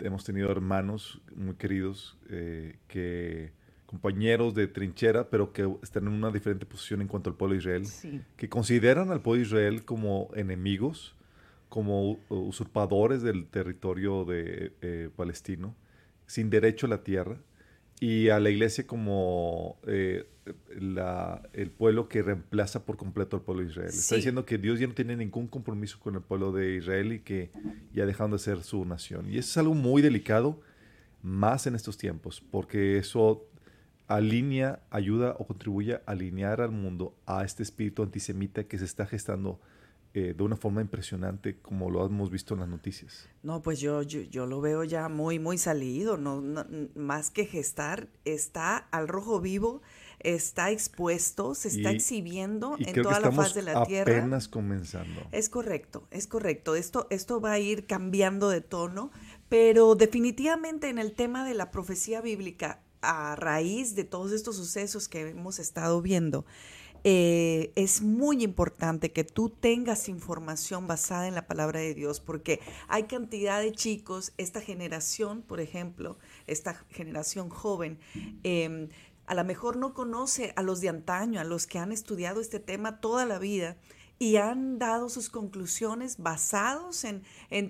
Hemos 0.00 0.24
tenido 0.24 0.50
hermanos 0.50 1.20
muy 1.34 1.56
queridos 1.56 2.16
eh, 2.30 2.78
que 2.88 3.52
compañeros 3.86 4.54
de 4.54 4.66
trinchera, 4.66 5.28
pero 5.28 5.52
que 5.52 5.70
están 5.82 6.06
en 6.06 6.14
una 6.14 6.30
diferente 6.30 6.66
posición 6.66 7.02
en 7.02 7.08
cuanto 7.08 7.30
al 7.30 7.36
pueblo 7.36 7.54
de 7.54 7.60
Israel, 7.60 8.22
que 8.36 8.48
consideran 8.48 9.10
al 9.10 9.20
pueblo 9.20 9.40
de 9.40 9.46
Israel 9.46 9.84
como 9.84 10.30
enemigos, 10.34 11.14
como 11.74 12.20
usurpadores 12.28 13.22
del 13.22 13.48
territorio 13.48 14.24
de, 14.24 14.74
eh, 14.80 15.10
palestino, 15.16 15.74
sin 16.24 16.48
derecho 16.48 16.86
a 16.86 16.88
la 16.88 17.02
tierra, 17.02 17.40
y 17.98 18.28
a 18.28 18.38
la 18.38 18.50
iglesia 18.50 18.86
como 18.86 19.80
eh, 19.84 20.24
el 21.52 21.70
pueblo 21.72 22.08
que 22.08 22.22
reemplaza 22.22 22.84
por 22.84 22.96
completo 22.96 23.34
al 23.34 23.42
pueblo 23.42 23.64
de 23.64 23.70
Israel. 23.70 23.88
Está 23.88 24.14
diciendo 24.14 24.46
que 24.46 24.56
Dios 24.56 24.78
ya 24.78 24.86
no 24.86 24.94
tiene 24.94 25.16
ningún 25.16 25.48
compromiso 25.48 25.98
con 25.98 26.14
el 26.14 26.20
pueblo 26.20 26.52
de 26.52 26.76
Israel 26.76 27.12
y 27.12 27.18
que 27.18 27.50
ya 27.92 28.06
dejaron 28.06 28.30
de 28.30 28.38
ser 28.38 28.62
su 28.62 28.84
nación. 28.84 29.28
Y 29.28 29.38
eso 29.38 29.50
es 29.50 29.56
algo 29.56 29.74
muy 29.74 30.00
delicado, 30.00 30.60
más 31.24 31.66
en 31.66 31.74
estos 31.74 31.98
tiempos, 31.98 32.40
porque 32.52 32.98
eso 32.98 33.48
alinea, 34.06 34.78
ayuda 34.90 35.34
o 35.40 35.44
contribuye 35.48 35.94
a 35.94 36.02
alinear 36.06 36.60
al 36.60 36.70
mundo 36.70 37.16
a 37.26 37.42
este 37.42 37.64
espíritu 37.64 38.04
antisemita 38.04 38.62
que 38.62 38.78
se 38.78 38.84
está 38.84 39.06
gestando 39.06 39.58
eh, 40.16 40.32
de 40.32 40.44
una 40.44 40.54
forma 40.54 40.80
impresionante 40.80 41.58
como 41.60 41.90
lo 41.90 42.06
hemos 42.06 42.30
visto 42.30 42.54
en 42.54 42.60
las 42.60 42.68
noticias. 42.68 43.28
No, 43.42 43.62
pues 43.62 43.80
yo, 43.80 44.02
yo, 44.02 44.46
lo 44.46 44.60
veo 44.60 44.84
ya 44.84 45.08
muy, 45.08 45.40
muy 45.40 45.58
salido, 45.58 46.16
no, 46.16 46.40
más 46.94 47.32
que 47.32 47.46
gestar, 47.46 48.08
está 48.24 48.76
al 48.76 49.08
rojo 49.08 49.40
vivo, 49.40 49.82
está 50.20 50.70
expuesto, 50.70 51.56
se 51.56 51.66
está 51.66 51.90
exhibiendo 51.90 52.76
en 52.78 53.02
toda 53.02 53.18
la 53.18 53.32
faz 53.32 53.54
de 53.54 53.62
la 53.62 53.84
tierra. 53.86 54.18
Apenas 54.18 54.46
comenzando. 54.46 55.26
Es 55.32 55.48
correcto, 55.48 56.06
es 56.12 56.28
correcto. 56.28 56.76
Esto, 56.76 57.08
esto 57.10 57.40
va 57.40 57.50
a 57.50 57.58
ir 57.58 57.86
cambiando 57.86 58.50
de 58.50 58.60
tono, 58.60 59.10
pero 59.48 59.96
definitivamente 59.96 60.90
en 60.90 60.98
el 60.98 61.12
tema 61.14 61.44
de 61.44 61.54
la 61.54 61.72
profecía 61.72 62.20
bíblica, 62.20 62.84
a 63.02 63.34
raíz 63.34 63.96
de 63.96 64.04
todos 64.04 64.30
estos 64.30 64.56
sucesos 64.56 65.08
que 65.08 65.28
hemos 65.28 65.58
estado 65.58 66.00
viendo, 66.00 66.46
eh, 67.06 67.70
es 67.76 68.00
muy 68.00 68.42
importante 68.42 69.12
que 69.12 69.24
tú 69.24 69.50
tengas 69.50 70.08
información 70.08 70.86
basada 70.86 71.28
en 71.28 71.34
la 71.34 71.46
palabra 71.46 71.80
de 71.80 71.92
Dios, 71.92 72.20
porque 72.20 72.60
hay 72.88 73.02
cantidad 73.04 73.60
de 73.60 73.72
chicos, 73.72 74.32
esta 74.38 74.62
generación, 74.62 75.42
por 75.42 75.60
ejemplo, 75.60 76.16
esta 76.46 76.72
generación 76.88 77.50
joven, 77.50 77.98
em, 78.42 78.88
a 79.26 79.34
lo 79.34 79.44
mejor 79.44 79.76
no 79.76 79.92
conoce 79.92 80.54
a 80.56 80.62
los 80.62 80.80
de 80.80 80.88
antaño, 80.88 81.40
a 81.40 81.44
los 81.44 81.66
que 81.66 81.78
han 81.78 81.92
estudiado 81.92 82.40
este 82.40 82.58
tema 82.58 83.00
toda 83.00 83.26
la 83.26 83.38
vida 83.38 83.76
y 84.18 84.36
han 84.36 84.78
dado 84.78 85.10
sus 85.10 85.28
conclusiones 85.28 86.16
basados 86.18 87.04
en, 87.04 87.22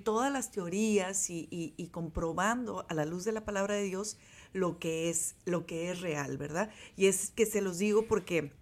todas 0.04 0.32
las 0.32 0.52
teorías 0.52 1.28
y, 1.28 1.48
y, 1.50 1.88
comprobando 1.88 2.86
a 2.88 2.94
la 2.94 3.04
luz 3.04 3.24
de 3.24 3.32
la 3.32 3.44
palabra 3.44 3.74
de 3.74 3.84
Dios 3.84 4.16
lo 4.52 4.78
que 4.78 5.10
es, 5.10 5.34
lo 5.44 5.66
que 5.66 5.90
es 5.90 6.00
real, 6.00 6.38
¿verdad? 6.38 6.70
Y 6.96 7.06
es 7.06 7.30
que 7.30 7.46
se 7.46 7.60
los 7.60 7.78
digo 7.78 8.06
porque 8.06 8.52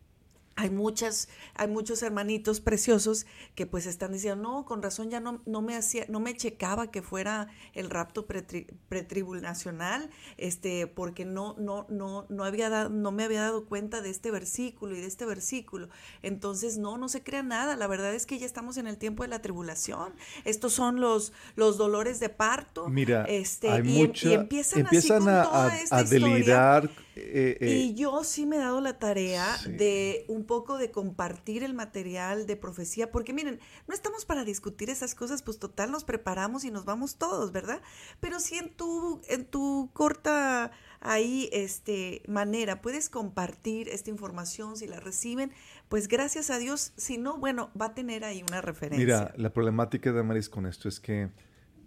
hay 0.57 0.71
muchas, 0.71 1.29
hay 1.55 1.69
muchos 1.69 2.03
hermanitos 2.03 2.61
preciosos 2.61 3.27
que 3.55 3.67
pues 3.67 3.87
están 3.87 4.13
diciendo, 4.13 4.43
no, 4.43 4.65
con 4.65 4.83
razón 4.83 5.11
ya 5.11 5.21
no, 5.21 5.43
no 5.47 5.63
me 5.63 5.77
hacía, 5.77 6.05
no 6.09 6.21
me 6.21 6.37
checaba 6.37 6.91
que 6.91 7.03
fuera 7.03 7.49
el 7.73 7.91
rapto 7.91 8.27
pretribulacional, 8.27 10.11
este, 10.37 10.87
porque 10.87 11.25
no, 11.25 11.55
no, 11.59 11.87
no, 11.89 12.27
no 12.29 12.45
había 12.45 12.69
dado, 12.69 12.91
no 12.91 13.13
me 13.13 13.25
había 13.25 13.43
dado 13.43 13.65
cuenta 13.67 14.03
de 14.03 14.11
este 14.11 14.31
versículo 14.31 14.95
y 14.97 15.01
de 15.01 15.07
este 15.07 15.25
versículo. 15.25 15.89
Entonces, 16.23 16.79
no, 16.79 16.99
no 16.99 17.09
se 17.09 17.23
crea 17.23 17.43
nada. 17.43 17.77
La 17.77 17.87
verdad 17.87 18.15
es 18.15 18.27
que 18.27 18.39
ya 18.39 18.47
estamos 18.47 18.77
en 18.77 18.87
el 18.87 18.99
tiempo 18.99 19.23
de 19.23 19.29
la 19.29 19.41
tribulación. 19.41 20.13
Estos 20.45 20.73
son 20.73 21.01
los, 21.01 21.33
los 21.57 21.79
dolores 21.79 22.21
de 22.21 22.29
parto. 22.29 22.89
Mira, 22.89 23.25
este, 23.25 23.71
hay 23.71 23.81
y, 23.81 24.07
mucha, 24.07 24.29
y 24.29 24.35
empiezan, 24.35 24.81
empiezan 24.81 25.29
a, 25.29 25.43
a, 25.43 25.73
a 25.91 26.05
delirar 26.05 26.91
eh, 27.14 27.59
eh, 27.61 27.69
y 27.69 27.95
yo 27.95 28.25
sí 28.25 28.47
me 28.47 28.57
he 28.57 28.59
dado 28.59 28.81
la 28.81 28.99
tarea 28.99 29.57
de 29.66 30.25
un 30.28 30.45
poco 30.45 30.78
de 30.78 30.90
compartir 30.90 31.62
el 31.62 31.75
material 31.75 32.47
de 32.47 32.57
profecía, 32.57 33.11
porque 33.11 33.33
miren, 33.33 33.61
no 33.87 33.95
estamos 33.95 34.25
para 34.25 34.45
discutir 34.45 34.88
esas 34.88 35.14
cosas, 35.14 35.42
pues 35.42 35.59
total 35.59 35.90
nos 35.90 36.04
preparamos 36.04 36.64
y 36.64 36.71
nos 36.71 36.85
vamos 36.85 37.16
todos, 37.16 37.52
¿verdad? 37.52 37.81
Pero 38.21 38.40
si 38.40 38.57
en 38.57 38.71
tu, 38.71 39.21
en 39.28 39.45
tu 39.45 39.90
corta 39.92 40.71
ahí 41.00 41.49
este 41.52 42.23
manera 42.28 42.81
puedes 42.81 43.09
compartir 43.09 43.88
esta 43.88 44.09
información, 44.09 44.76
si 44.76 44.87
la 44.87 45.00
reciben, 45.00 45.52
pues 45.88 46.09
gracias 46.09 46.49
a 46.50 46.59
Dios, 46.59 46.92
si 46.97 47.19
no, 47.19 47.38
bueno, 47.38 47.71
va 47.78 47.87
a 47.87 47.95
tener 47.95 48.25
ahí 48.25 48.42
una 48.49 48.62
referencia. 48.62 49.04
Mira, 49.04 49.35
la 49.37 49.52
problemática 49.52 50.12
de 50.12 50.23
Maris 50.23 50.49
con 50.49 50.66
esto 50.66 50.88
es 50.88 51.00
que 51.00 51.31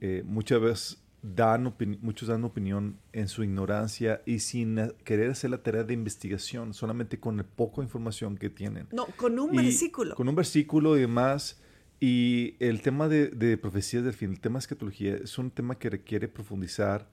eh, 0.01 0.23
muchas 0.25 0.61
veces 0.61 1.04
dan 1.33 1.73
muchos 2.01 2.27
dan 2.29 2.43
opinión 2.43 2.97
en 3.13 3.27
su 3.27 3.43
ignorancia 3.43 4.21
y 4.25 4.39
sin 4.39 4.93
querer 5.03 5.31
hacer 5.31 5.49
la 5.49 5.57
tarea 5.63 5.83
de 5.83 5.93
investigación, 5.93 6.73
solamente 6.73 7.19
con 7.19 7.39
el 7.39 7.45
poco 7.45 7.81
información 7.81 8.37
que 8.37 8.49
tienen. 8.49 8.87
No, 8.91 9.05
con 9.17 9.39
un 9.39 9.55
versículo. 9.55 10.13
Con 10.15 10.27
un 10.29 10.35
versículo 10.35 10.97
y 10.97 11.01
demás. 11.01 11.59
Y 11.99 12.55
el 12.59 12.81
tema 12.81 13.07
de, 13.07 13.29
de, 13.29 13.57
profecías 13.57 14.03
del 14.03 14.13
fin, 14.13 14.31
el 14.31 14.39
tema 14.39 14.59
de 14.59 14.63
escatología, 14.63 15.15
es 15.15 15.37
un 15.37 15.49
tema 15.49 15.79
que 15.79 15.89
requiere 15.89 16.27
profundizar 16.27 17.07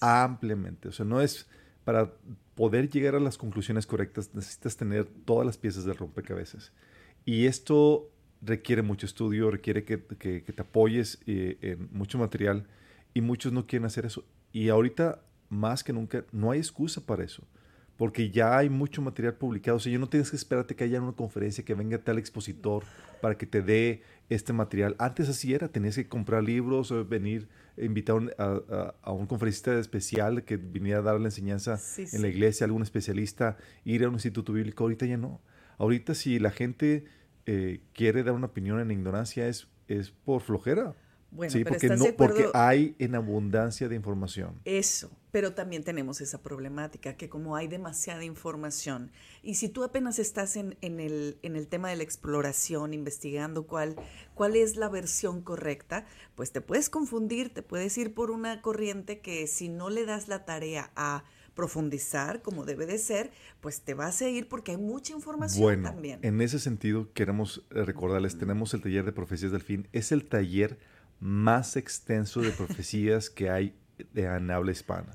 ampliamente. 0.00 0.88
O 0.88 0.92
sea, 0.92 1.04
no 1.04 1.20
es 1.20 1.46
para 1.84 2.12
poder 2.54 2.88
llegar 2.88 3.14
a 3.14 3.20
las 3.20 3.36
conclusiones 3.38 3.86
correctas 3.86 4.30
necesitas 4.34 4.76
tener 4.76 5.04
todas 5.04 5.46
las 5.46 5.58
piezas 5.58 5.84
del 5.84 5.96
rompecabezas. 5.96 6.72
Y 7.24 7.46
esto 7.46 8.10
requiere 8.40 8.82
mucho 8.82 9.06
estudio, 9.06 9.50
requiere 9.50 9.84
que, 9.84 10.02
que- 10.18 10.42
que 10.42 10.52
te 10.52 10.62
apoyes 10.62 11.20
eh, 11.26 11.58
en 11.60 11.88
mucho 11.92 12.18
material 12.18 12.66
y 13.14 13.20
muchos 13.20 13.52
no 13.52 13.66
quieren 13.66 13.86
hacer 13.86 14.06
eso. 14.06 14.24
Y 14.52 14.68
ahorita, 14.68 15.20
más 15.48 15.82
que 15.84 15.92
nunca, 15.92 16.24
no 16.32 16.50
hay 16.50 16.58
excusa 16.60 17.04
para 17.04 17.24
eso. 17.24 17.42
Porque 17.96 18.30
ya 18.30 18.56
hay 18.56 18.68
mucho 18.70 19.00
material 19.02 19.34
publicado. 19.34 19.76
O 19.76 19.80
sea, 19.80 19.92
ya 19.92 19.98
no 19.98 20.08
tienes 20.08 20.30
que 20.30 20.36
esperarte 20.36 20.74
que 20.74 20.82
haya 20.84 21.00
una 21.00 21.12
conferencia, 21.12 21.64
que 21.64 21.74
venga 21.74 21.98
tal 21.98 22.18
expositor 22.18 22.84
para 23.20 23.36
que 23.36 23.46
te 23.46 23.62
dé 23.62 24.02
este 24.28 24.52
material. 24.52 24.96
Antes 24.98 25.28
así 25.28 25.52
era, 25.52 25.68
tenías 25.68 25.94
que 25.94 26.08
comprar 26.08 26.42
libros, 26.42 26.90
o 26.90 27.04
venir, 27.04 27.48
invitar 27.76 28.14
a 28.14 28.18
un- 28.18 28.30
a, 28.38 28.44
a- 28.74 28.94
a 29.02 29.12
un 29.12 29.26
conferencista 29.26 29.78
especial 29.78 30.42
que 30.44 30.56
viniera 30.56 30.98
a 31.00 31.02
dar 31.02 31.20
la 31.20 31.26
enseñanza 31.28 31.76
Sí, 31.76 32.02
en 32.02 32.08
sí. 32.08 32.18
la 32.18 32.28
iglesia, 32.28 32.64
algún 32.64 32.82
especialista, 32.82 33.56
ir 33.84 34.04
a 34.04 34.08
un 34.08 34.14
instituto 34.14 34.52
bíblico. 34.54 34.84
Ahorita 34.84 35.06
ya 35.06 35.18
no. 35.18 35.40
Ahorita 35.78 36.14
si 36.14 36.38
la 36.38 36.50
gente 36.50 37.04
eh, 37.46 37.82
quiere 37.92 38.22
dar 38.24 38.34
una 38.34 38.46
opinión 38.46 38.80
en 38.80 38.90
ignorancia 38.90 39.46
es, 39.48 39.68
es 39.86 40.10
por 40.10 40.40
flojera. 40.40 40.96
Bueno, 41.32 41.50
sí, 41.50 41.64
pero 41.64 41.70
porque, 41.74 41.86
¿estás 41.86 41.98
no, 41.98 42.04
de 42.04 42.12
porque 42.12 42.42
acuerdo? 42.44 42.52
hay 42.54 42.94
en 42.98 43.14
abundancia 43.14 43.88
de 43.88 43.96
información. 43.96 44.60
Eso, 44.66 45.10
pero 45.30 45.54
también 45.54 45.82
tenemos 45.82 46.20
esa 46.20 46.42
problemática 46.42 47.16
que 47.16 47.30
como 47.30 47.56
hay 47.56 47.68
demasiada 47.68 48.22
información 48.22 49.10
y 49.42 49.54
si 49.54 49.70
tú 49.70 49.82
apenas 49.82 50.18
estás 50.18 50.56
en, 50.56 50.76
en 50.82 51.00
el, 51.00 51.38
en 51.42 51.56
el 51.56 51.68
tema 51.68 51.88
de 51.88 51.96
la 51.96 52.02
exploración, 52.02 52.92
investigando 52.92 53.66
cuál, 53.66 53.96
cuál 54.34 54.56
es 54.56 54.76
la 54.76 54.90
versión 54.90 55.40
correcta, 55.40 56.04
pues 56.34 56.52
te 56.52 56.60
puedes 56.60 56.90
confundir, 56.90 57.52
te 57.54 57.62
puedes 57.62 57.96
ir 57.96 58.12
por 58.12 58.30
una 58.30 58.60
corriente 58.60 59.20
que 59.20 59.46
si 59.46 59.70
no 59.70 59.88
le 59.88 60.04
das 60.04 60.28
la 60.28 60.44
tarea 60.44 60.90
a 60.96 61.24
profundizar 61.54 62.42
como 62.42 62.64
debe 62.64 62.86
de 62.86 62.98
ser, 62.98 63.30
pues 63.60 63.80
te 63.82 63.94
vas 63.94 64.20
a 64.22 64.28
ir 64.28 64.48
porque 64.48 64.72
hay 64.72 64.76
mucha 64.78 65.12
información 65.14 65.62
Bueno, 65.62 65.82
también. 65.90 66.18
en 66.22 66.40
ese 66.40 66.58
sentido 66.58 67.12
queremos 67.14 67.64
recordarles, 67.70 68.36
tenemos 68.38 68.74
el 68.74 68.80
taller 68.82 69.04
de 69.04 69.12
profecías 69.12 69.52
del 69.52 69.62
fin. 69.62 69.88
Es 69.92 70.12
el 70.12 70.24
taller 70.26 70.78
más 71.22 71.76
extenso 71.76 72.40
de 72.40 72.50
profecías 72.50 73.30
que 73.30 73.48
hay 73.48 73.74
de 74.12 74.26
habla 74.26 74.72
hispana. 74.72 75.14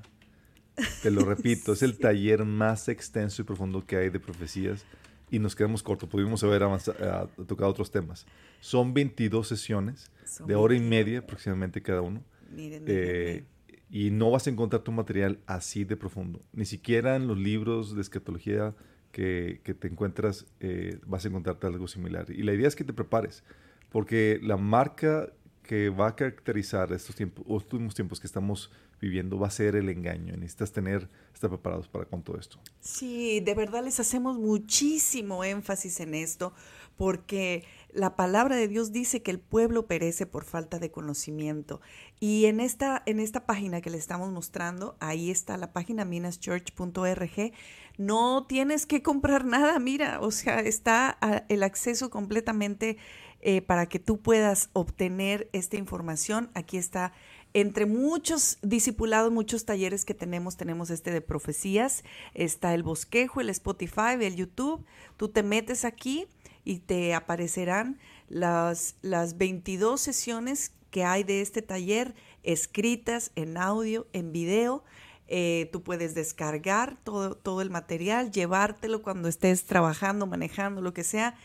Te 1.02 1.10
lo 1.10 1.24
repito, 1.24 1.74
es 1.74 1.82
el 1.82 1.98
taller 1.98 2.44
más 2.46 2.88
extenso 2.88 3.42
y 3.42 3.44
profundo 3.44 3.84
que 3.84 3.96
hay 3.96 4.08
de 4.08 4.18
profecías 4.18 4.86
y 5.30 5.38
nos 5.38 5.54
quedamos 5.54 5.82
cortos. 5.82 6.08
Pudimos 6.08 6.42
haber 6.42 6.62
avanzado, 6.62 7.28
eh, 7.38 7.44
tocado 7.46 7.70
otros 7.70 7.90
temas. 7.90 8.24
Son 8.60 8.94
22 8.94 9.46
sesiones 9.46 10.10
Son 10.24 10.46
de 10.46 10.54
hora 10.54 10.74
y 10.74 10.78
22. 10.78 10.90
media 10.90 11.18
aproximadamente 11.18 11.82
cada 11.82 12.00
uno. 12.00 12.24
Miren, 12.50 12.84
Eh, 12.86 13.44
miren, 13.66 13.82
y 13.90 14.10
no 14.10 14.30
vas 14.30 14.46
a 14.46 14.50
encontrar 14.50 14.82
tu 14.82 14.92
material 14.92 15.40
así 15.46 15.84
de 15.84 15.96
profundo. 15.96 16.40
Ni 16.52 16.64
siquiera 16.64 17.16
en 17.16 17.26
los 17.26 17.36
libros 17.36 17.94
de 17.94 18.00
escatología 18.00 18.74
que, 19.12 19.60
que 19.62 19.74
te 19.74 19.88
encuentras 19.88 20.46
eh, 20.60 20.98
vas 21.06 21.26
a 21.26 21.28
encontrarte 21.28 21.66
algo 21.66 21.86
similar. 21.86 22.30
Y 22.30 22.42
la 22.44 22.54
idea 22.54 22.68
es 22.68 22.76
que 22.76 22.84
te 22.84 22.94
prepares, 22.94 23.44
porque 23.90 24.40
la 24.42 24.56
marca 24.56 25.30
que 25.68 25.90
va 25.90 26.08
a 26.08 26.16
caracterizar 26.16 26.90
estos 26.94 27.14
tiempos, 27.14 27.44
últimos 27.46 27.94
tiempos 27.94 28.18
que 28.18 28.26
estamos 28.26 28.70
viviendo 29.02 29.38
va 29.38 29.48
a 29.48 29.50
ser 29.50 29.76
el 29.76 29.90
engaño. 29.90 30.34
Necesitas 30.34 30.72
tener, 30.72 31.10
estar 31.34 31.50
preparados 31.50 31.88
para 31.88 32.06
con 32.06 32.22
todo 32.22 32.38
esto. 32.38 32.58
Sí, 32.80 33.40
de 33.40 33.54
verdad 33.54 33.84
les 33.84 34.00
hacemos 34.00 34.38
muchísimo 34.38 35.44
énfasis 35.44 36.00
en 36.00 36.14
esto 36.14 36.54
porque 36.96 37.64
la 37.92 38.16
palabra 38.16 38.56
de 38.56 38.66
Dios 38.66 38.92
dice 38.92 39.22
que 39.22 39.30
el 39.30 39.40
pueblo 39.40 39.86
perece 39.86 40.24
por 40.24 40.44
falta 40.44 40.78
de 40.78 40.90
conocimiento. 40.90 41.82
Y 42.18 42.46
en 42.46 42.60
esta, 42.60 43.02
en 43.04 43.20
esta 43.20 43.44
página 43.44 43.82
que 43.82 43.90
le 43.90 43.98
estamos 43.98 44.32
mostrando, 44.32 44.96
ahí 45.00 45.30
está 45.30 45.58
la 45.58 45.74
página 45.74 46.06
minaschurch.org, 46.06 47.52
no 47.98 48.46
tienes 48.46 48.86
que 48.86 49.02
comprar 49.02 49.44
nada, 49.44 49.78
mira, 49.78 50.20
o 50.20 50.30
sea, 50.30 50.60
está 50.60 51.18
el 51.48 51.62
acceso 51.62 52.08
completamente 52.08 52.96
eh, 53.40 53.62
para 53.62 53.86
que 53.86 53.98
tú 53.98 54.20
puedas 54.20 54.70
obtener 54.72 55.48
esta 55.52 55.76
información. 55.76 56.50
Aquí 56.54 56.76
está 56.76 57.12
entre 57.54 57.86
muchos 57.86 58.58
discipulados, 58.62 59.32
muchos 59.32 59.64
talleres 59.64 60.04
que 60.04 60.14
tenemos, 60.14 60.56
tenemos 60.56 60.90
este 60.90 61.10
de 61.10 61.20
profecías, 61.20 62.04
está 62.34 62.74
el 62.74 62.82
bosquejo, 62.82 63.40
el 63.40 63.50
Spotify, 63.50 64.16
el 64.20 64.36
YouTube. 64.36 64.84
Tú 65.16 65.28
te 65.28 65.42
metes 65.42 65.84
aquí 65.84 66.26
y 66.64 66.80
te 66.80 67.14
aparecerán 67.14 67.98
las, 68.28 68.96
las 69.00 69.38
22 69.38 70.00
sesiones 70.00 70.72
que 70.90 71.04
hay 71.04 71.24
de 71.24 71.40
este 71.40 71.62
taller 71.62 72.14
escritas 72.42 73.32
en 73.34 73.56
audio, 73.56 74.06
en 74.12 74.32
video. 74.32 74.84
Eh, 75.26 75.68
tú 75.72 75.82
puedes 75.82 76.14
descargar 76.14 76.96
todo, 77.04 77.36
todo 77.36 77.60
el 77.60 77.70
material, 77.70 78.30
llevártelo 78.30 79.02
cuando 79.02 79.28
estés 79.28 79.64
trabajando, 79.64 80.26
manejando, 80.26 80.80
lo 80.80 80.94
que 80.94 81.04
sea. 81.04 81.36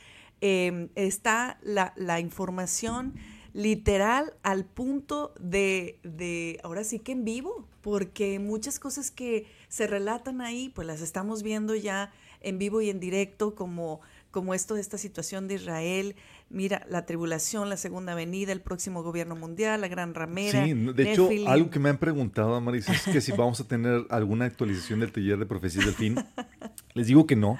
Eh, 0.46 0.90
está 0.96 1.58
la, 1.62 1.94
la 1.96 2.20
información 2.20 3.14
literal 3.54 4.34
al 4.44 4.66
punto 4.66 5.34
de, 5.40 6.00
de, 6.04 6.60
ahora 6.64 6.84
sí 6.84 7.00
que 7.00 7.14
en 7.14 7.24
vivo, 7.24 7.66
porque 7.80 8.40
muchas 8.40 8.78
cosas 8.78 9.10
que 9.10 9.46
se 9.70 9.88
relatan 9.88 10.42
ahí, 10.42 10.68
pues 10.68 10.86
las 10.86 11.00
estamos 11.00 11.44
viendo 11.44 11.76
ya 11.76 12.12
en 12.42 12.58
vivo 12.58 12.82
y 12.82 12.90
en 12.90 13.00
directo, 13.00 13.56
como, 13.56 14.02
como 14.32 14.54
esto 14.54 14.76
de 14.76 14.82
esta 14.82 14.98
situación 14.98 15.48
de 15.48 15.56
Israel, 15.56 16.18
mira, 16.50 16.86
la 16.90 17.06
tribulación, 17.06 17.70
la 17.70 17.78
segunda 17.78 18.14
venida, 18.14 18.52
el 18.52 18.60
próximo 18.60 19.02
gobierno 19.02 19.38
mundial, 19.38 19.80
la 19.80 19.88
gran 19.88 20.14
ramera. 20.14 20.66
Sí, 20.66 20.74
de 20.74 21.12
hecho, 21.12 21.30
algo 21.48 21.70
que 21.70 21.80
me 21.80 21.88
han 21.88 22.00
preguntado, 22.00 22.60
Maris, 22.60 22.90
es 22.90 23.04
que 23.04 23.22
si 23.22 23.32
vamos 23.32 23.62
a 23.62 23.68
tener 23.68 24.06
alguna 24.10 24.44
actualización 24.44 25.00
del 25.00 25.14
taller 25.14 25.38
de 25.38 25.46
profecías 25.46 25.86
del 25.86 25.96
fin. 25.96 26.16
Les 26.96 27.08
digo 27.08 27.26
que 27.26 27.38
no, 27.38 27.58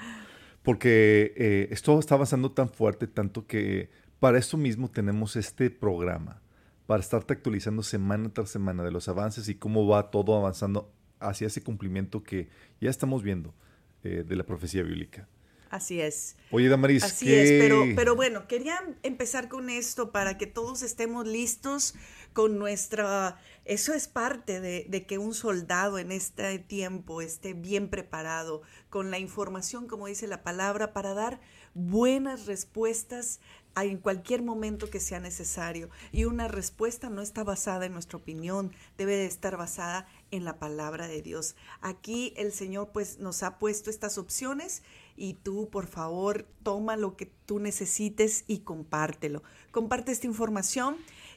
porque 0.64 1.32
eh, 1.36 1.68
esto 1.70 1.98
está 2.00 2.16
avanzando 2.16 2.50
tan 2.50 2.68
fuerte, 2.68 3.06
tanto 3.06 3.46
que 3.46 3.90
para 4.18 4.38
eso 4.38 4.56
mismo 4.56 4.90
tenemos 4.90 5.36
este 5.36 5.70
programa, 5.70 6.40
para 6.86 7.00
estarte 7.00 7.34
actualizando 7.34 7.82
semana 7.82 8.30
tras 8.32 8.50
semana 8.50 8.82
de 8.82 8.90
los 8.90 9.08
avances 9.08 9.48
y 9.48 9.54
cómo 9.54 9.86
va 9.86 10.10
todo 10.10 10.36
avanzando 10.36 10.90
hacia 11.20 11.46
ese 11.46 11.62
cumplimiento 11.62 12.22
que 12.22 12.48
ya 12.80 12.90
estamos 12.90 13.22
viendo 13.22 13.54
eh, 14.02 14.24
de 14.26 14.36
la 14.36 14.44
profecía 14.44 14.82
bíblica. 14.82 15.28
Así 15.70 16.00
es. 16.00 16.36
Oye, 16.50 16.68
Damaris, 16.68 17.02
Así 17.02 17.26
¿qué- 17.26 17.42
es, 17.42 17.62
pero, 17.62 17.84
pero 17.96 18.14
bueno, 18.14 18.46
quería 18.46 18.78
empezar 19.02 19.48
con 19.48 19.68
esto 19.70 20.12
para 20.12 20.38
que 20.38 20.46
todos 20.46 20.82
estemos 20.82 21.26
listos 21.26 21.94
con 22.34 22.58
nuestra... 22.58 23.40
Eso 23.64 23.94
es 23.94 24.08
parte 24.08 24.60
de, 24.60 24.84
de 24.90 25.06
que 25.06 25.16
un 25.16 25.32
soldado 25.32 25.98
en 25.98 26.12
este 26.12 26.58
tiempo 26.58 27.22
esté 27.22 27.54
bien 27.54 27.88
preparado 27.88 28.60
con 28.90 29.10
la 29.10 29.18
información, 29.18 29.86
como 29.86 30.06
dice 30.06 30.26
la 30.26 30.42
palabra, 30.42 30.92
para 30.92 31.14
dar 31.14 31.40
buenas 31.72 32.44
respuestas 32.44 33.40
en 33.82 33.98
cualquier 33.98 34.42
momento 34.42 34.90
que 34.90 35.00
sea 35.00 35.20
necesario. 35.20 35.90
Y 36.12 36.24
una 36.24 36.48
respuesta 36.48 37.10
no 37.10 37.22
está 37.22 37.42
basada 37.42 37.86
en 37.86 37.92
nuestra 37.92 38.18
opinión, 38.18 38.72
debe 38.96 39.16
de 39.16 39.26
estar 39.26 39.56
basada 39.56 40.06
en 40.30 40.44
la 40.44 40.58
palabra 40.58 41.08
de 41.08 41.22
Dios. 41.22 41.56
Aquí 41.80 42.32
el 42.36 42.52
Señor 42.52 42.90
pues 42.92 43.18
nos 43.18 43.42
ha 43.42 43.58
puesto 43.58 43.90
estas 43.90 44.18
opciones 44.18 44.82
y 45.16 45.34
tú 45.34 45.68
por 45.70 45.86
favor 45.86 46.46
toma 46.62 46.96
lo 46.96 47.16
que 47.16 47.26
tú 47.46 47.58
necesites 47.58 48.44
y 48.46 48.60
compártelo. 48.60 49.42
Comparte 49.70 50.12
esta 50.12 50.26
información 50.26 50.96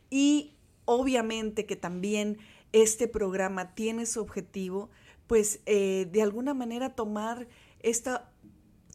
y 0.10 0.57
obviamente 0.88 1.66
que 1.68 1.76
también 1.76 2.38
este 2.72 3.08
programa 3.08 3.76
tiene 3.76 4.06
su 4.06 4.22
objetivo 4.22 4.90
pues 5.28 5.60
eh, 5.66 6.08
de 6.12 6.22
alguna 6.22 6.54
manera 6.54 6.96
tomar 6.96 7.48
esta, 7.82 8.32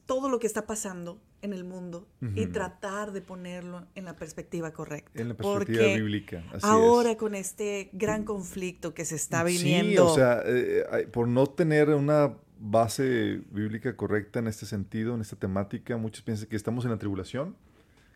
todo 0.06 0.28
lo 0.28 0.38
que 0.38 0.46
está 0.46 0.66
pasando 0.66 1.20
en 1.42 1.52
el 1.52 1.64
mundo 1.64 2.08
y 2.36 2.46
tratar 2.46 3.10
de 3.10 3.20
ponerlo 3.20 3.84
en 3.96 4.04
la 4.04 4.14
perspectiva 4.14 4.72
correcta. 4.72 5.20
En 5.20 5.28
la 5.28 5.34
perspectiva 5.34 5.80
Porque 5.82 5.96
bíblica, 5.96 6.44
así 6.48 6.58
es. 6.58 6.64
ahora 6.64 7.16
con 7.16 7.34
este 7.34 7.90
gran 7.92 8.24
conflicto 8.24 8.94
que 8.94 9.04
se 9.04 9.16
está 9.16 9.42
viniendo. 9.42 10.06
Sí, 10.06 10.12
o 10.12 10.14
sea, 10.14 10.40
eh, 10.46 11.08
por 11.12 11.26
no 11.26 11.48
tener 11.48 11.88
una 11.90 12.36
base 12.60 13.42
bíblica 13.50 13.96
correcta 13.96 14.38
en 14.38 14.46
este 14.46 14.66
sentido, 14.66 15.16
en 15.16 15.20
esta 15.20 15.34
temática, 15.34 15.96
muchos 15.96 16.22
piensan 16.22 16.48
que 16.48 16.54
estamos 16.54 16.84
en 16.84 16.92
la 16.92 16.98
tribulación, 16.98 17.56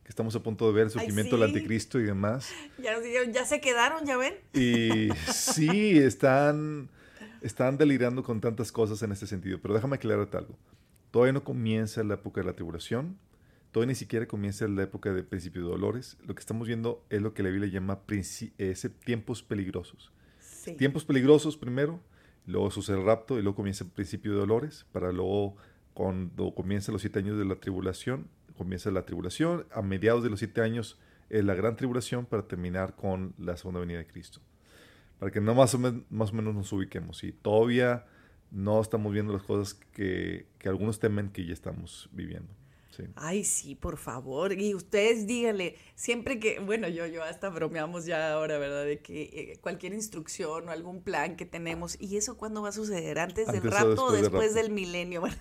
que 0.06 0.10
estamos 0.10 0.36
a 0.36 0.40
punto 0.40 0.68
de 0.68 0.72
ver 0.72 0.82
el 0.82 0.86
Ay, 0.86 0.92
surgimiento 0.92 1.36
del 1.36 1.50
sí. 1.50 1.56
anticristo 1.56 1.98
y 1.98 2.04
demás. 2.04 2.48
ya, 2.78 3.44
se 3.44 3.60
quedaron, 3.60 4.06
ya 4.06 4.16
ven. 4.16 4.34
Y 4.54 5.08
sí, 5.32 5.98
están, 5.98 6.88
están 7.40 7.76
delirando 7.76 8.22
con 8.22 8.40
tantas 8.40 8.70
cosas 8.70 9.02
en 9.02 9.10
este 9.10 9.26
sentido. 9.26 9.58
Pero 9.60 9.74
déjame 9.74 9.96
aclararte 9.96 10.36
algo. 10.36 10.56
Todavía 11.10 11.32
no 11.32 11.42
comienza 11.42 12.04
la 12.04 12.14
época 12.14 12.40
de 12.40 12.46
la 12.46 12.52
tribulación. 12.52 13.18
Todavía 13.72 13.88
ni 13.88 13.94
siquiera 13.96 14.28
comienza 14.28 14.68
la 14.68 14.84
época 14.84 15.12
de 15.12 15.24
principio 15.24 15.62
de 15.62 15.70
dolores. 15.70 16.16
Lo 16.24 16.36
que 16.36 16.40
estamos 16.40 16.68
viendo 16.68 17.04
es 17.10 17.20
lo 17.20 17.34
que 17.34 17.42
la 17.42 17.48
Biblia 17.48 17.68
llama 17.68 17.98
ese 18.58 18.88
tiempos 18.88 19.42
peligrosos. 19.42 20.12
Sí. 20.38 20.74
Tiempos 20.74 21.04
peligrosos 21.04 21.56
primero, 21.56 21.98
luego 22.46 22.70
sucede 22.70 22.98
el 22.98 23.04
rapto 23.04 23.40
y 23.40 23.42
luego 23.42 23.56
comienza 23.56 23.82
el 23.82 23.90
principio 23.90 24.30
de 24.34 24.38
dolores, 24.38 24.86
para 24.92 25.10
luego 25.10 25.56
cuando 25.94 26.54
comienzan 26.54 26.92
los 26.92 27.02
siete 27.02 27.18
años 27.18 27.38
de 27.38 27.44
la 27.44 27.56
tribulación, 27.56 28.28
comienza 28.56 28.90
la 28.90 29.04
tribulación, 29.04 29.66
a 29.72 29.82
mediados 29.82 30.22
de 30.22 30.30
los 30.30 30.38
siete 30.40 30.60
años 30.60 30.98
es 31.28 31.44
la 31.44 31.54
gran 31.54 31.76
tribulación 31.76 32.24
para 32.26 32.46
terminar 32.48 32.94
con 32.96 33.34
la 33.38 33.56
segunda 33.56 33.80
venida 33.80 33.98
de 33.98 34.06
Cristo. 34.06 34.40
Para 35.18 35.32
que 35.32 35.40
no 35.40 35.54
más 35.54 35.74
o, 35.74 35.78
men- 35.78 36.04
más 36.10 36.30
o 36.30 36.34
menos 36.34 36.54
nos 36.54 36.72
ubiquemos. 36.72 37.24
Y 37.24 37.32
todavía 37.32 38.06
no 38.50 38.80
estamos 38.80 39.12
viendo 39.12 39.32
las 39.32 39.42
cosas 39.42 39.74
que, 39.74 40.46
que 40.58 40.68
algunos 40.68 40.98
temen 41.00 41.30
que 41.30 41.44
ya 41.46 41.52
estamos 41.52 42.08
viviendo. 42.12 42.52
Sí. 42.90 43.02
Ay, 43.16 43.44
sí, 43.44 43.74
por 43.74 43.98
favor. 43.98 44.52
Y 44.52 44.74
ustedes 44.74 45.26
díganle, 45.26 45.76
siempre 45.96 46.38
que, 46.38 46.60
bueno, 46.60 46.88
yo, 46.88 47.06
yo 47.06 47.22
hasta 47.24 47.50
bromeamos 47.50 48.06
ya 48.06 48.32
ahora, 48.32 48.56
¿verdad? 48.58 48.86
De 48.86 49.00
que 49.00 49.22
eh, 49.22 49.58
cualquier 49.60 49.92
instrucción 49.92 50.68
o 50.68 50.70
algún 50.70 51.02
plan 51.02 51.36
que 51.36 51.44
tenemos, 51.44 52.00
¿y 52.00 52.16
eso 52.16 52.38
cuándo 52.38 52.62
va 52.62 52.70
a 52.70 52.72
suceder? 52.72 53.18
¿Antes, 53.18 53.48
del 53.48 53.56
Antes 53.56 53.72
o 53.72 53.74
rato 53.74 54.04
o 54.06 54.12
después 54.12 54.12
del 54.12 54.22
después 54.22 54.46
rapto. 54.54 54.62
del 54.62 54.70
milenio? 54.72 55.22
¿verdad? 55.22 55.38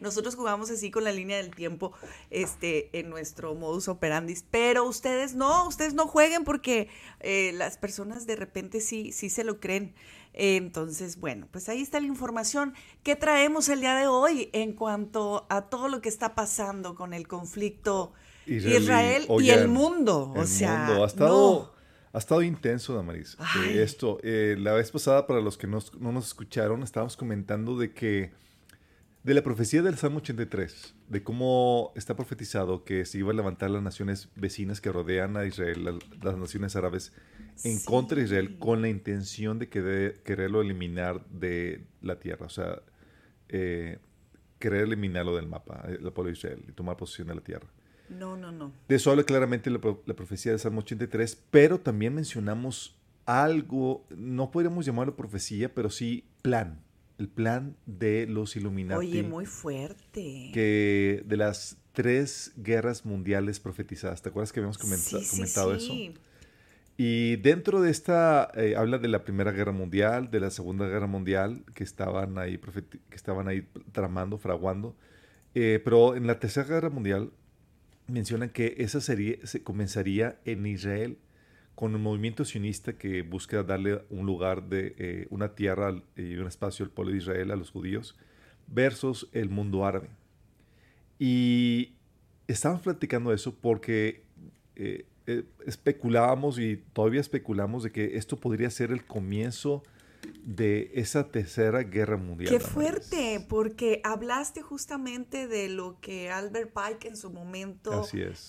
Nosotros 0.00 0.34
jugamos 0.36 0.70
así 0.70 0.90
con 0.90 1.04
la 1.04 1.12
línea 1.12 1.36
del 1.38 1.50
tiempo 1.54 1.92
este, 2.30 2.88
en 2.98 3.10
nuestro 3.10 3.54
modus 3.54 3.88
operandi, 3.88 4.34
pero 4.50 4.84
ustedes 4.84 5.34
no, 5.34 5.66
ustedes 5.68 5.94
no 5.94 6.06
jueguen 6.06 6.44
porque 6.44 6.88
eh, 7.20 7.52
las 7.54 7.76
personas 7.78 8.26
de 8.26 8.36
repente 8.36 8.80
sí, 8.80 9.12
sí 9.12 9.30
se 9.30 9.44
lo 9.44 9.60
creen. 9.60 9.94
Entonces, 10.40 11.18
bueno, 11.18 11.48
pues 11.50 11.68
ahí 11.68 11.82
está 11.82 11.98
la 12.00 12.06
información 12.06 12.74
que 13.02 13.16
traemos 13.16 13.68
el 13.68 13.80
día 13.80 13.96
de 13.96 14.06
hoy 14.06 14.50
en 14.52 14.72
cuanto 14.72 15.46
a 15.50 15.62
todo 15.62 15.88
lo 15.88 16.00
que 16.00 16.08
está 16.08 16.34
pasando 16.34 16.94
con 16.94 17.12
el 17.12 17.26
conflicto 17.26 18.12
Israel 18.46 18.72
y- 18.74 18.76
Israel 18.82 19.22
y, 19.24 19.32
oigan, 19.32 19.58
el 19.58 19.68
mundo. 19.68 20.32
O 20.36 20.42
El 20.42 20.46
sea, 20.48 20.84
mundo. 20.86 21.02
Ha 21.04 21.06
estado, 21.08 21.60
no. 21.64 21.72
ha 22.12 22.18
estado 22.18 22.42
intenso, 22.42 22.94
Damaris. 22.94 23.36
eh, 23.66 23.82
esto, 23.82 24.18
eh, 24.22 24.54
la 24.58 24.74
vez 24.74 24.90
pasada, 24.92 25.26
para 25.26 25.40
los 25.40 25.58
que 25.58 25.66
nos- 25.66 25.92
no 26.00 26.12
nos 26.12 26.28
escucharon, 26.28 26.82
estábamos 26.84 27.16
comentando 27.16 27.76
de 27.76 27.92
que, 27.92 28.30
de 29.28 29.34
la 29.34 29.42
profecía 29.42 29.82
del 29.82 29.96
Salmo 29.96 30.18
83, 30.18 30.94
de 31.08 31.22
cómo 31.22 31.92
está 31.94 32.16
profetizado 32.16 32.84
que 32.84 33.04
se 33.04 33.18
iba 33.18 33.30
a 33.30 33.34
levantar 33.34 33.70
las 33.70 33.82
naciones 33.82 34.28
vecinas 34.36 34.80
que 34.80 34.90
rodean 34.90 35.36
a 35.36 35.44
Israel, 35.44 35.84
la- 35.84 35.98
las 36.22 36.36
naciones 36.38 36.74
árabes, 36.76 37.12
en 37.64 37.78
Sí. 37.78 37.84
contra 37.86 38.18
de 38.18 38.24
Israel, 38.24 38.58
con 38.58 38.80
la 38.82 38.88
intención 38.88 39.58
de 39.58 39.68
querer- 39.68 40.22
quererlo 40.22 40.62
eliminar 40.62 41.24
de 41.28 41.84
la 42.02 42.18
tierra. 42.18 42.46
O 42.46 42.50
sea, 42.50 42.80
eh, 43.48 43.98
querer 44.58 44.82
eliminarlo 44.84 45.36
del 45.36 45.46
mapa, 45.46 45.84
eh, 45.88 45.98
el 46.00 46.12
pueblo 46.12 46.24
de 46.32 46.32
Israel, 46.32 46.64
y 46.68 46.72
tomar 46.72 46.96
posesión 46.96 47.28
de 47.28 47.34
la 47.34 47.40
tierra. 47.42 47.66
No, 48.08 48.36
no, 48.36 48.50
no. 48.50 48.72
De 48.88 48.96
eso 48.96 49.10
habla 49.10 49.24
claramente 49.24 49.68
la, 49.70 49.78
la 50.06 50.14
profecía 50.14 50.52
del 50.52 50.58
Salmo 50.60 50.80
83, 50.80 51.36
pero 51.50 51.78
también 51.80 52.14
mencionamos 52.14 52.98
algo, 53.26 54.06
no 54.10 54.50
podríamos 54.50 54.86
llamarlo 54.86 55.14
profecía, 55.16 55.74
pero 55.74 55.90
sí 55.90 56.24
plan, 56.42 56.82
el 57.18 57.28
plan 57.28 57.76
de 57.86 58.26
los 58.26 58.56
Illuminati, 58.56 58.98
Oye, 58.98 59.22
muy 59.22 59.44
fuerte. 59.46 60.50
que 60.54 61.22
de 61.26 61.36
las 61.36 61.76
tres 61.92 62.52
guerras 62.56 63.04
mundiales 63.04 63.58
profetizadas, 63.60 64.22
¿te 64.22 64.28
acuerdas 64.28 64.52
que 64.52 64.60
habíamos 64.60 64.78
comenta- 64.78 65.18
Sí, 65.18 65.24
sí, 65.24 65.30
comentado 65.36 65.78
sí. 65.80 66.06
eso? 66.12 66.20
Y 66.96 67.36
dentro 67.36 67.80
de 67.80 67.90
esta, 67.90 68.50
eh, 68.56 68.74
habla 68.76 68.98
de 68.98 69.06
la 69.08 69.22
Primera 69.24 69.52
Guerra 69.52 69.70
Mundial, 69.72 70.30
de 70.32 70.40
la 70.40 70.50
Segunda 70.50 70.86
Guerra 70.88 71.06
Mundial, 71.06 71.64
que 71.74 71.84
estaban 71.84 72.38
ahí, 72.38 72.58
que 72.58 73.16
estaban 73.16 73.46
ahí 73.48 73.68
tramando, 73.92 74.38
fraguando. 74.38 74.96
Eh, 75.54 75.80
pero 75.84 76.16
en 76.16 76.26
la 76.26 76.38
Tercera 76.40 76.66
Guerra 76.66 76.90
Mundial 76.90 77.30
mencionan 78.08 78.48
que 78.50 78.74
esa 78.78 79.00
serie 79.00 79.40
se 79.44 79.62
comenzaría 79.62 80.40
en 80.44 80.66
Israel 80.66 81.18
con 81.78 81.94
un 81.94 82.02
movimiento 82.02 82.44
sionista 82.44 82.94
que 82.94 83.22
busca 83.22 83.62
darle 83.62 84.02
un 84.10 84.26
lugar 84.26 84.64
de 84.64 84.96
eh, 84.98 85.26
una 85.30 85.54
tierra 85.54 85.94
y 86.16 86.34
un 86.34 86.48
espacio 86.48 86.84
al 86.84 86.90
pueblo 86.90 87.12
de 87.12 87.18
Israel, 87.18 87.52
a 87.52 87.54
los 87.54 87.70
judíos, 87.70 88.16
versus 88.66 89.28
el 89.30 89.48
mundo 89.48 89.86
árabe. 89.86 90.08
Y 91.20 91.92
estábamos 92.48 92.82
platicando 92.82 93.32
eso 93.32 93.54
porque 93.54 94.24
eh, 94.74 95.06
eh, 95.28 95.44
especulábamos 95.66 96.58
y 96.58 96.78
todavía 96.92 97.20
especulamos 97.20 97.84
de 97.84 97.92
que 97.92 98.16
esto 98.16 98.36
podría 98.40 98.70
ser 98.70 98.90
el 98.90 99.06
comienzo 99.06 99.84
de 100.42 100.90
esa 100.94 101.28
tercera 101.28 101.82
guerra 101.82 102.16
mundial. 102.16 102.50
Qué 102.50 102.58
fuerte, 102.58 103.46
porque 103.48 104.00
hablaste 104.02 104.62
justamente 104.62 105.46
de 105.46 105.68
lo 105.68 106.00
que 106.00 106.30
Albert 106.30 106.72
Pike 106.72 107.08
en 107.08 107.16
su 107.16 107.30
momento 107.30 108.04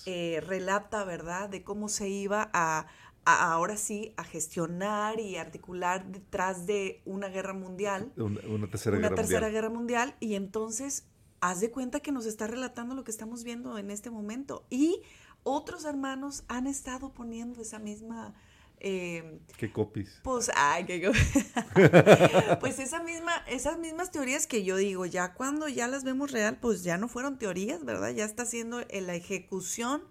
eh, 0.06 0.42
relata, 0.44 1.04
¿verdad? 1.04 1.48
De 1.48 1.62
cómo 1.62 1.88
se 1.88 2.08
iba 2.08 2.50
a, 2.52 2.86
a- 3.24 3.52
ahora 3.52 3.76
sí 3.76 4.12
a 4.16 4.24
gestionar 4.24 5.20
y 5.20 5.36
articular 5.36 6.06
detrás 6.10 6.66
de 6.66 7.02
una 7.04 7.28
guerra 7.28 7.52
mundial, 7.52 8.12
Una, 8.16 8.40
una 8.48 8.68
tercera 8.70 8.96
una 8.96 9.08
guerra 9.08 9.16
tercera 9.16 9.40
mundial. 9.40 9.52
guerra 9.52 9.70
mundial, 9.70 10.16
y 10.20 10.34
entonces 10.34 11.06
haz 11.40 11.60
de 11.60 11.70
cuenta 11.70 12.00
que 12.00 12.12
nos 12.12 12.26
está 12.26 12.46
relatando 12.46 12.94
lo 12.94 13.04
que 13.04 13.10
estamos 13.10 13.44
viendo 13.44 13.78
en 13.78 13.90
este 13.90 14.10
momento. 14.10 14.66
Y 14.70 15.02
otros 15.42 15.84
hermanos 15.84 16.44
han 16.48 16.66
estado 16.66 17.12
poniendo 17.14 17.62
esa 17.62 17.78
misma... 17.78 18.34
eh, 18.78 19.40
Qué 19.56 19.72
copies. 19.72 20.20
pues, 20.22 20.50
ay, 20.54 20.84
qué 20.84 21.10
pues 22.60 22.78
esa 22.78 23.02
misma, 23.02 23.32
esas 23.48 23.78
mismas 23.78 24.10
teorías 24.10 24.46
que 24.46 24.64
yo 24.64 24.76
digo, 24.76 25.06
ya 25.06 25.34
cuando 25.34 25.68
ya 25.68 25.88
las 25.88 26.04
vemos 26.04 26.30
real, 26.30 26.58
pues 26.60 26.82
ya 26.82 26.96
no 26.98 27.08
fueron 27.08 27.38
teorías, 27.38 27.84
¿verdad? 27.84 28.10
Ya 28.10 28.24
está 28.24 28.44
siendo 28.44 28.80
en 28.88 29.06
la 29.06 29.14
ejecución 29.14 30.02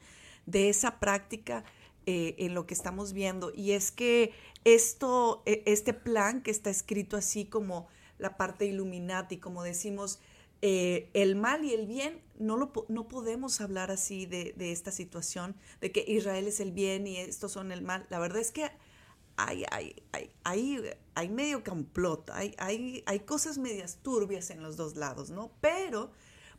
de 0.45 0.69
esa 0.69 1.00
práctica 1.00 1.63
eh, 2.12 2.34
en 2.39 2.56
lo 2.56 2.65
que 2.65 2.74
estamos 2.74 3.13
viendo. 3.13 3.52
Y 3.54 3.74
es 3.74 3.91
que 3.91 4.34
esto, 4.63 5.43
e- 5.45 5.62
este 5.67 5.93
plan 5.93 6.41
que 6.41 6.50
está 6.50 6.72
escrito 6.72 7.17
así 7.17 7.45
como 7.45 7.88
la 8.17 8.36
parte 8.36 8.65
Illuminati, 8.65 9.38
como 9.38 9.62
decimos, 9.62 10.17
eh, 10.63 11.12
el 11.13 11.36
mal 11.36 11.63
y 11.63 11.72
el 11.72 11.86
bien, 11.86 12.19
no, 12.39 12.58
lo, 12.58 12.72
no 12.88 13.08
podemos 13.08 13.62
hablar 13.62 13.91
así 13.91 14.26
de, 14.26 14.56
esta 14.58 14.91
situación, 14.91 15.56
de 15.82 15.91
que 15.91 16.04
Israel 16.08 16.48
es 16.48 16.60
el 16.60 16.72
bien 16.72 17.06
y 17.06 17.17
estos 17.17 17.52
son 17.52 17.72
el 17.72 17.84
mal. 17.84 18.08
La 18.10 18.17
verdad 18.17 18.41
es 18.41 18.52
que 18.52 18.72
hay, 19.38 19.65
hay, 19.69 20.02
hay, 20.12 20.32
hay, 20.43 20.80
hay 21.13 21.30
medio 21.30 21.63
complot, 21.63 22.32
hay, 22.32 22.56
hay, 22.58 23.04
hay 23.06 23.19
cosas 23.19 23.60
medias 23.60 24.00
turbias 24.02 24.50
en 24.50 24.63
los 24.63 24.78
dos 24.78 24.95
lados, 24.95 25.30
¿no? 25.30 25.52
Pero, 25.62 26.12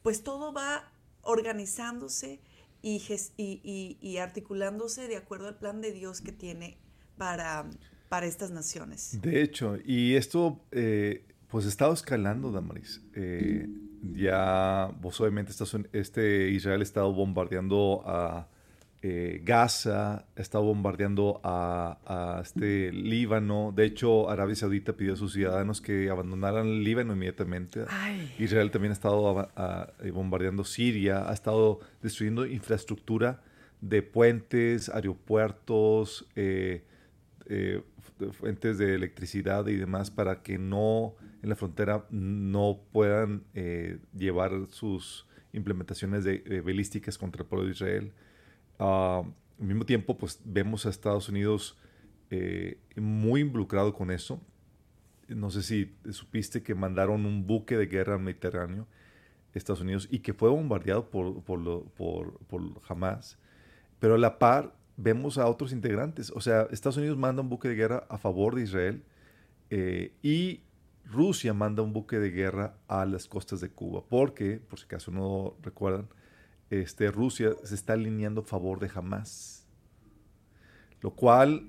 pues 0.04 0.22
todo 0.22 0.52
va 0.52 0.92
organizándose 1.22 2.40
y, 2.82 3.00
y, 3.36 4.16
articulándose 4.18 5.08
de 5.08 5.16
acuerdo 5.16 5.48
al 5.48 5.56
plan 5.58 5.80
de 5.80 5.92
Dios 5.92 6.20
que 6.20 6.32
tiene 6.32 6.78
para, 7.16 7.68
para 8.08 8.26
estas 8.26 8.50
naciones. 8.50 9.20
De 9.20 9.42
hecho, 9.42 9.76
y 9.84 10.14
esto 10.14 10.60
pues 10.70 11.22
pues 11.48 11.66
ha 11.66 11.68
estado 11.68 11.92
escalando, 11.92 12.52
Damaris. 12.52 13.02
Eh, 13.14 13.66
ya, 14.14 14.94
vos 15.00 15.20
obviamente, 15.20 15.50
Estados 15.50 15.74
Uni- 15.74 15.88
este 15.92 16.48
Israel 16.50 16.80
ha 16.80 16.84
estado 16.84 17.12
bombardeando 17.12 18.02
a 18.06 18.48
eh, 19.02 19.40
Gaza, 19.44 20.26
ha 20.36 20.40
estado 20.40 20.64
bombardeando 20.64 21.40
a, 21.42 21.98
a 22.38 22.40
este 22.42 22.92
Líbano. 22.92 23.72
De 23.74 23.84
hecho, 23.86 24.28
Arabia 24.28 24.54
Saudita 24.56 24.92
pidió 24.94 25.14
a 25.14 25.16
sus 25.16 25.32
ciudadanos 25.32 25.80
que 25.80 26.10
abandonaran 26.10 26.66
el 26.66 26.84
Líbano 26.84 27.14
inmediatamente. 27.14 27.84
Ay, 27.88 28.30
Israel 28.38 28.70
también 28.70 28.90
ha 28.90 28.94
estado 28.94 29.38
a- 29.56 29.92
eh, 30.02 30.10
bombardeando 30.10 30.64
Siria, 30.64 31.28
ha 31.30 31.32
estado 31.32 31.80
destruyendo 32.02 32.44
infraestructura 32.46 33.42
de 33.80 34.02
puentes, 34.02 34.90
aeropuertos, 34.90 36.26
eh, 36.36 36.84
eh, 37.46 37.82
fu- 38.18 38.32
fuentes 38.32 38.76
de 38.78 38.94
electricidad 38.94 39.66
y 39.68 39.76
demás 39.76 40.10
para 40.10 40.42
que 40.42 40.58
no 40.58 41.14
en 41.42 41.48
la 41.48 41.56
frontera 41.56 42.04
no 42.10 42.80
puedan 42.92 43.44
llevar 44.14 44.52
sus 44.68 45.26
implementaciones 45.54 46.22
de, 46.24 46.42
eh, 46.44 46.60
balísticas 46.60 47.16
contra 47.16 47.42
el 47.42 47.48
pueblo 47.48 47.64
de 47.66 47.72
Israel. 47.72 48.12
Ah, 48.80 49.24
al 49.60 49.66
mismo 49.66 49.86
tiempo, 49.86 50.18
pues 50.18 50.40
vemos 50.44 50.86
a 50.86 50.90
Estados 50.90 51.28
Unidos 51.30 51.78
eh, 52.30 52.80
muy 52.96 53.42
involucrado 53.42 53.94
con 53.94 54.10
eso. 54.10 54.40
No 55.28 55.50
sé 55.50 55.62
si 55.62 55.94
supiste 56.12 56.62
que 56.62 56.74
mandaron 56.74 57.26
un 57.26 57.46
buque 57.46 57.76
de 57.78 57.86
guerra 57.86 58.14
al 58.16 58.20
Mediterráneo, 58.22 58.88
Estados 59.54 59.82
Unidos, 59.82 60.08
y 60.10 60.20
que 60.20 60.34
fue 60.34 60.50
bombardeado 60.50 61.10
por, 61.10 61.42
por, 61.44 61.60
lo- 61.60 61.84
por, 61.96 62.38
por 62.46 62.62
Hamas. 62.88 63.38
Pero 64.00 64.16
a 64.16 64.18
la 64.18 64.38
par 64.38 64.74
vemos 64.96 65.38
a 65.38 65.46
otros 65.48 65.72
integrantes. 65.72 66.32
O 66.32 66.40
sea, 66.42 66.68
Estados 66.72 66.98
Unidos 66.98 67.18
manda 67.18 67.42
un 67.42 67.50
buque 67.50 67.68
de 67.68 67.76
guerra 67.76 68.06
a 68.10 68.18
favor 68.18 68.56
de 68.56 68.62
Israel 68.64 69.04
eh, 69.70 70.14
y 70.22 70.62
Rusia 71.06 71.54
manda 71.54 71.82
un 71.82 71.92
buque 71.92 72.18
de 72.18 72.30
guerra 72.32 72.76
a 72.88 73.06
las 73.06 73.28
costas 73.28 73.60
de 73.60 73.70
Cuba. 73.70 74.04
Porque, 74.08 74.60
por 74.60 74.78
si 74.80 74.86
acaso 74.86 75.10
no 75.12 75.56
recuerdan, 75.62 76.08
este, 76.70 77.10
Rusia 77.10 77.50
se 77.64 77.74
está 77.74 77.92
alineando 77.94 78.40
a 78.42 78.44
favor 78.44 78.78
de 78.80 78.90
Hamas. 78.94 79.66
Lo 81.00 81.10
cual 81.10 81.68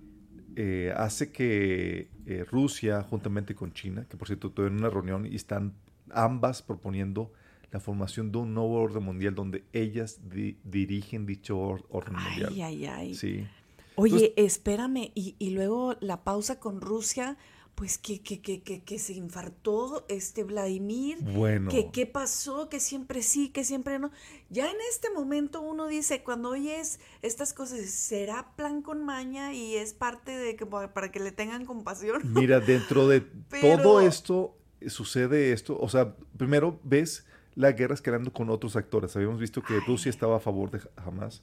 eh, 0.56 0.94
hace 0.96 1.32
que 1.32 2.10
eh, 2.26 2.46
Rusia, 2.50 3.02
juntamente 3.04 3.56
con 3.56 3.74
China, 3.74 4.06
que 4.10 4.18
por 4.18 4.28
cierto 4.28 4.52
tuvieron 4.52 4.78
una 4.80 4.90
reunión 4.90 5.26
y 5.26 5.36
están 5.36 5.74
ambas 6.12 6.62
proponiendo 6.62 7.32
la 7.72 7.80
formación 7.80 8.32
de 8.34 8.40
un 8.40 8.54
nuevo 8.54 8.74
orden 8.82 9.04
mundial 9.04 9.34
donde 9.34 9.64
ellas 9.72 10.20
di- 10.30 10.58
dirigen 10.66 11.26
dicho 11.26 11.58
or- 11.58 11.86
orden 11.90 12.16
mundial. 12.16 12.50
ay, 12.52 12.62
ay, 12.64 12.86
ay. 12.86 13.16
Sí. 13.16 13.48
Oye, 13.96 14.34
espérame, 14.36 15.12
y, 15.16 15.36
y 15.40 15.52
luego 15.52 15.96
la 16.02 16.24
pausa 16.24 16.60
con 16.60 16.82
Rusia, 16.82 17.38
pues 17.82 17.98
que, 17.98 18.22
que, 18.22 18.42
que, 18.42 18.62
que, 18.62 18.84
que 18.84 19.00
se 19.00 19.14
infartó 19.14 20.06
este 20.08 20.44
Vladimir. 20.44 21.18
Bueno. 21.24 21.72
que 21.72 21.90
qué 21.90 22.06
pasó, 22.06 22.70
que 22.70 22.80
siempre 22.80 23.24
sí, 23.24 23.50
que 23.50 23.64
siempre 23.64 23.98
no. 23.98 24.12
Ya 24.52 24.70
en 24.70 24.78
este 24.92 25.10
momento 25.10 25.62
uno 25.62 25.88
dice, 25.88 26.22
cuando 26.22 26.50
oyes 26.50 27.00
estas 27.24 27.54
cosas, 27.54 27.80
será 27.90 28.56
plan 28.56 28.84
con 28.84 29.04
maña 29.04 29.56
y 29.56 29.78
es 29.78 29.96
parte 29.96 30.30
de 30.38 30.56
que 30.56 30.68
para 30.68 31.10
que 31.10 31.20
le 31.20 31.32
tengan 31.32 31.66
compasión. 31.66 32.22
Mira, 32.36 32.60
dentro 32.60 33.08
de 33.08 33.22
Pero- 33.50 33.82
todo 33.82 34.02
esto, 34.02 34.56
sucede 34.86 35.52
esto, 35.52 35.76
o 35.80 35.90
sea, 35.90 36.16
primero 36.38 36.80
ves 36.84 37.26
la 37.56 37.72
guerra 37.72 37.96
escalando 37.96 38.32
con 38.32 38.52
otros 38.52 38.76
actores. 38.76 39.16
Habíamos 39.16 39.40
visto 39.40 39.64
que 39.64 39.80
Rusia 39.80 40.12
estaba 40.12 40.38
a 40.38 40.40
favor 40.40 40.70
de 40.70 40.82
Hamas, 40.98 41.42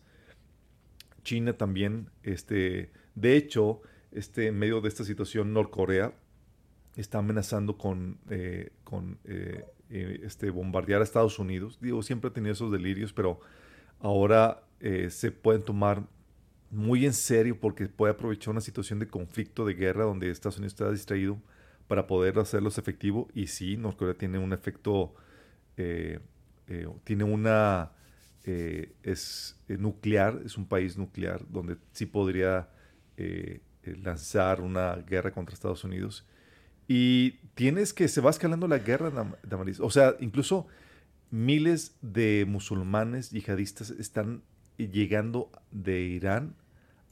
China 1.25 1.55
también, 1.55 2.11
este, 2.23 2.93
de 3.17 3.37
hecho, 3.37 3.83
este, 4.13 4.47
en 4.47 4.57
medio 4.57 4.81
de 4.81 4.89
esta 4.89 5.03
situación, 5.03 5.53
Norcorea 5.53 6.15
está 7.01 7.19
amenazando 7.19 7.79
con, 7.79 8.19
eh, 8.29 8.71
con 8.83 9.19
eh, 9.25 9.65
eh, 9.89 10.21
este, 10.25 10.51
bombardear 10.51 11.01
a 11.01 11.05
Estados 11.05 11.39
Unidos. 11.39 11.79
Digo, 11.81 12.03
siempre 12.03 12.29
ha 12.29 12.33
tenido 12.33 12.53
esos 12.53 12.73
delirios, 12.73 13.13
pero 13.13 13.41
ahora 14.01 14.63
se 15.09 15.33
pueden 15.33 15.63
tomar 15.63 16.05
muy 16.71 17.05
en 17.05 17.13
serio 17.13 17.59
porque 17.59 17.89
puede 17.89 18.13
aprovechar 18.13 18.53
una 18.53 18.61
situación 18.61 19.01
de 19.01 19.09
conflicto, 19.09 19.65
de 19.65 19.75
guerra, 19.75 20.05
donde 20.05 20.31
Estados 20.31 20.59
Unidos 20.59 20.75
está 20.75 20.89
distraído 20.93 21.37
para 21.89 22.07
poder 22.07 22.39
hacerlos 22.39 22.79
efectivo. 22.79 23.29
Y 23.35 23.49
sí, 23.49 23.77
Norcorea 23.77 24.15
tiene 24.15 24.39
un 24.39 24.53
efecto, 24.53 25.15
tiene 25.75 27.25
una, 27.25 27.91
es 28.45 29.61
nuclear, 29.67 30.41
es 30.45 30.57
un 30.57 30.69
país 30.69 30.97
nuclear 30.97 31.45
donde 31.49 31.77
sí 31.91 32.07
podría 32.07 32.69
lanzar 33.85 34.61
una 34.61 34.95
guerra 34.95 35.33
contra 35.33 35.55
Estados 35.55 35.83
Unidos 35.83 36.25
y 36.89 37.33
tienes 37.55 37.93
que, 37.93 38.09
se 38.09 38.23
va 38.23 38.31
escalando 38.31 38.67
la 38.67 38.79
guerra, 38.79 39.13
Damaris. 39.43 39.79
O 39.79 39.91
sea, 39.91 40.15
incluso 40.21 40.67
miles 41.31 41.95
de 42.01 42.47
musulmanes 42.49 43.31
yihadistas 43.31 43.91
están 43.91 44.43
llegando 44.79 45.51
de 45.71 46.01
Irán 46.01 46.55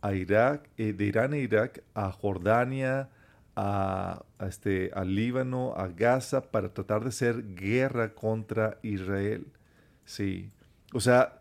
a 0.01 0.15
Irak, 0.15 0.71
eh, 0.79 0.93
de 0.93 1.05
Irán 1.05 1.35
e 1.35 1.41
Irak 1.41 1.83
a 1.95 2.11
Jordania, 2.11 3.11
a, 3.55 4.25
este, 4.41 4.91
a 4.95 5.05
Líbano, 5.05 5.75
a 5.77 5.89
Gaza, 5.89 6.51
para 6.51 6.73
tratar 6.73 7.03
de 7.03 7.09
hacer 7.09 7.55
guerra 7.55 8.15
contra 8.15 8.79
Israel. 8.83 9.47
Sí. 10.05 10.51
O 10.93 11.01
sea, 11.01 11.41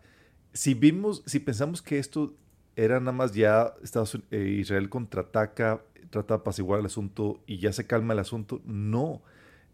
si 0.52 0.74
vimos, 0.74 1.22
si 1.26 1.38
pensamos 1.38 1.80
que 1.80 1.98
esto 1.98 2.34
era 2.74 3.00
nada 3.00 3.12
más 3.12 3.32
ya 3.32 3.72
Estados, 3.82 4.18
eh, 4.30 4.56
Israel 4.60 4.88
contraataca 4.88 5.82
trata 6.10 6.34
de 6.34 6.40
apaciguar 6.40 6.80
el 6.80 6.86
asunto 6.86 7.42
y 7.46 7.58
ya 7.58 7.72
se 7.72 7.86
calma 7.86 8.14
el 8.14 8.20
asunto. 8.20 8.60
No, 8.64 9.22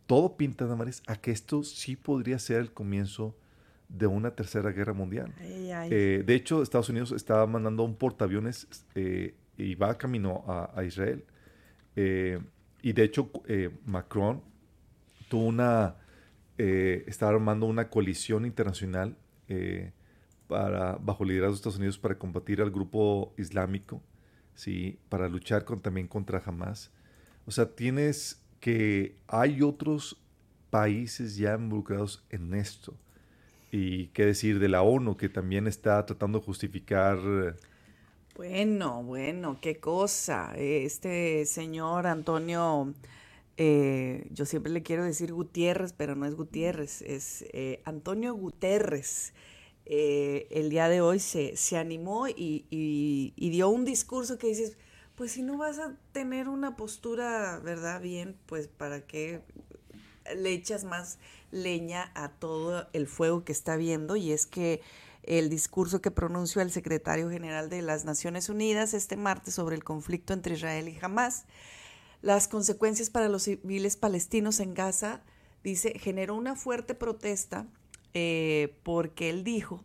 todo 0.06 0.36
pinta, 0.36 0.66
Damaris, 0.66 1.02
a 1.06 1.16
que 1.16 1.30
esto 1.30 1.62
sí 1.62 1.96
podría 1.96 2.38
ser 2.38 2.60
el 2.60 2.72
comienzo 2.72 3.36
de 3.88 4.06
una 4.06 4.34
tercera 4.34 4.70
guerra 4.70 4.92
mundial. 4.92 5.32
Eh, 5.40 6.22
de 6.24 6.34
hecho, 6.34 6.62
Estados 6.62 6.88
Unidos 6.88 7.12
estaba 7.12 7.46
mandando 7.46 7.82
un 7.82 7.94
portaaviones 7.94 8.66
eh, 8.94 9.34
y 9.56 9.74
va 9.74 9.96
camino 9.98 10.44
a, 10.46 10.82
Israel. 10.84 11.24
Eh, 11.94 12.40
y 12.80 12.92
de 12.92 13.04
hecho, 13.04 13.30
Macron 13.84 14.42
tuvo 15.28 15.46
una, 15.46 15.96
estaba 16.56 17.32
armando 17.32 17.66
una 17.66 17.88
coalición 17.88 18.46
internacional 18.46 19.16
para, 20.48 20.96
bajo 20.96 21.24
liderazgo 21.24 21.52
de 21.52 21.56
Estados 21.56 21.78
Unidos 21.78 21.98
para 21.98 22.18
combatir 22.18 22.60
al 22.62 22.70
grupo 22.70 23.34
islámico 23.36 24.02
¿sí? 24.54 24.98
Para 25.08 25.28
luchar 25.28 25.64
con, 25.64 25.80
también 25.80 26.08
contra 26.08 26.42
Hamas. 26.44 26.90
O 27.46 27.50
sea, 27.50 27.66
tienes 27.74 28.40
que 28.60 29.16
hay 29.26 29.62
otros 29.62 30.18
países 30.70 31.36
ya 31.36 31.54
involucrados 31.54 32.24
en 32.30 32.54
esto. 32.54 32.94
Y 33.70 34.08
qué 34.08 34.26
decir 34.26 34.58
de 34.58 34.68
la 34.68 34.82
ONU, 34.82 35.16
que 35.16 35.28
también 35.28 35.66
está 35.66 36.04
tratando 36.06 36.38
de 36.38 36.44
justificar... 36.44 37.18
Bueno, 38.36 39.02
bueno, 39.02 39.58
qué 39.60 39.78
cosa. 39.78 40.54
Este 40.56 41.44
señor 41.44 42.06
Antonio, 42.06 42.94
eh, 43.56 44.26
yo 44.30 44.46
siempre 44.46 44.72
le 44.72 44.82
quiero 44.82 45.04
decir 45.04 45.32
Gutiérrez, 45.32 45.92
pero 45.92 46.14
no 46.14 46.24
es 46.24 46.34
Gutiérrez, 46.34 47.02
es 47.02 47.44
eh, 47.52 47.82
Antonio 47.84 48.34
Guterres 48.34 49.34
eh, 49.84 50.46
el 50.50 50.70
día 50.70 50.88
de 50.88 51.00
hoy 51.00 51.18
se, 51.18 51.56
se 51.56 51.76
animó 51.76 52.28
y, 52.28 53.34
dio 53.36 53.68
un 53.68 53.84
discurso 53.84 54.38
que 54.38 54.48
dices, 54.48 54.76
pues 55.16 55.32
si 55.32 55.42
no 55.42 55.58
vas 55.58 55.78
a 55.78 55.96
tener 56.12 56.48
una 56.48 56.76
postura, 56.76 57.60
¿verdad? 57.62 58.00
Bien, 58.00 58.36
pues 58.46 58.68
para 58.68 59.06
qué 59.06 59.42
le 60.36 60.52
echas 60.52 60.84
más 60.84 61.18
leña 61.50 62.12
a 62.14 62.30
todo 62.30 62.88
el 62.92 63.06
fuego 63.06 63.44
que 63.44 63.52
está 63.52 63.76
viendo 63.76 64.16
y 64.16 64.32
es 64.32 64.46
que 64.46 64.80
el 65.24 65.50
discurso 65.50 66.00
que 66.00 66.10
pronunció 66.10 66.62
el 66.62 66.70
secretario 66.70 67.28
general 67.28 67.68
de 67.68 67.82
las 67.82 68.04
Naciones 68.04 68.48
Unidas 68.48 68.94
este 68.94 69.16
martes 69.16 69.54
sobre 69.54 69.76
el 69.76 69.84
conflicto 69.84 70.32
entre 70.32 70.54
Israel 70.54 70.88
y 70.88 70.98
Hamas, 71.00 71.44
las 72.22 72.48
consecuencias 72.48 73.10
para 73.10 73.28
los 73.28 73.42
civiles 73.42 73.96
palestinos 73.96 74.60
en 74.60 74.74
Gaza, 74.74 75.22
dice, 75.64 75.98
generó 75.98 76.36
una 76.36 76.56
fuerte 76.56 76.94
protesta 76.94 77.66
eh, 78.14 78.74
porque 78.82 79.30
él 79.30 79.44
dijo 79.44 79.84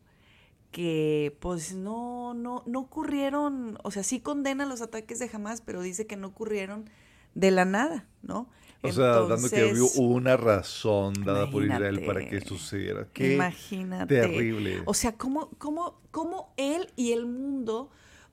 que 0.72 1.36
pues 1.40 1.74
no, 1.74 2.34
no, 2.34 2.64
no 2.66 2.80
ocurrieron, 2.80 3.78
o 3.84 3.92
sea, 3.92 4.04
sí 4.04 4.20
condena 4.20 4.66
los 4.66 4.82
ataques 4.82 5.20
de 5.20 5.30
Hamas, 5.32 5.62
pero 5.62 5.82
dice 5.82 6.06
que 6.06 6.18
no 6.18 6.28
ocurrieron 6.28 6.90
de 7.34 7.52
la 7.52 7.66
nada, 7.66 8.06
¿no? 8.22 8.50
O 8.84 8.92
sea, 8.92 9.22
dando 9.22 9.50
que 9.50 9.74
hubo 9.74 10.08
una 10.08 10.38
razón 10.38 11.14
dada 11.26 11.50
por 11.50 11.64
Israel 11.64 12.04
para 12.06 12.28
que 12.28 12.42
sucediera. 12.42 13.08
Qué 13.12 13.34
imagínate. 13.34 14.22
terrible. 14.22 14.84
O 14.86 14.94
sea, 14.94 15.14
¿cómo, 15.14 15.50
cómo, 15.58 16.00
cómo 16.12 16.54
él 16.58 16.92
y 16.96 17.12
el 17.12 17.26
mundo 17.26 17.90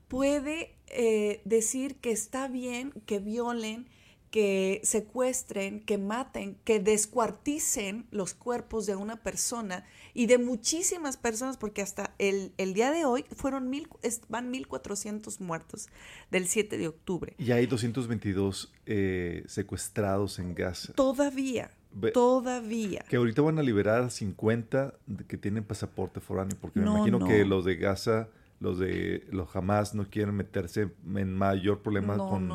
puede 0.07 0.75
eh, 0.87 1.41
decir 1.45 1.95
que 1.95 2.11
está 2.11 2.47
bien 2.47 2.93
que 3.05 3.19
violen 3.19 3.89
que 4.35 4.81
secuestren, 4.83 5.79
que 5.79 5.97
maten, 5.97 6.57
que 6.65 6.81
descuarticen 6.81 8.05
los 8.11 8.33
cuerpos 8.33 8.85
de 8.85 8.97
una 8.97 9.23
persona 9.23 9.85
y 10.13 10.25
de 10.25 10.39
muchísimas 10.39 11.15
personas, 11.15 11.55
porque 11.55 11.81
hasta 11.81 12.13
el, 12.19 12.51
el 12.57 12.73
día 12.73 12.91
de 12.91 13.05
hoy 13.05 13.23
fueron 13.33 13.69
mil, 13.69 13.87
van 14.27 14.51
1.400 14.51 15.39
muertos 15.39 15.87
del 16.31 16.47
7 16.47 16.77
de 16.77 16.89
octubre. 16.89 17.33
Y 17.37 17.53
hay 17.53 17.65
222 17.65 18.73
eh, 18.85 19.45
secuestrados 19.47 20.37
en 20.39 20.53
Gaza. 20.53 20.91
Todavía. 20.91 21.71
Todavía. 22.13 23.05
Que 23.07 23.15
ahorita 23.15 23.41
van 23.41 23.57
a 23.57 23.63
liberar 23.63 24.03
a 24.03 24.09
50 24.09 24.95
que 25.29 25.37
tienen 25.37 25.63
pasaporte 25.63 26.19
foráneo, 26.19 26.57
porque 26.59 26.81
me 26.81 26.87
imagino 26.87 27.25
que 27.25 27.45
los 27.45 27.63
de 27.63 27.77
Gaza 27.77 28.27
los 28.59 28.79
de 28.79 29.25
los 29.31 29.49
jamás 29.49 29.93
no 29.93 30.09
quieren 30.09 30.35
meterse 30.35 30.93
en 31.15 31.35
mayor 31.35 31.81
problema 31.81 32.17
con, 32.17 32.49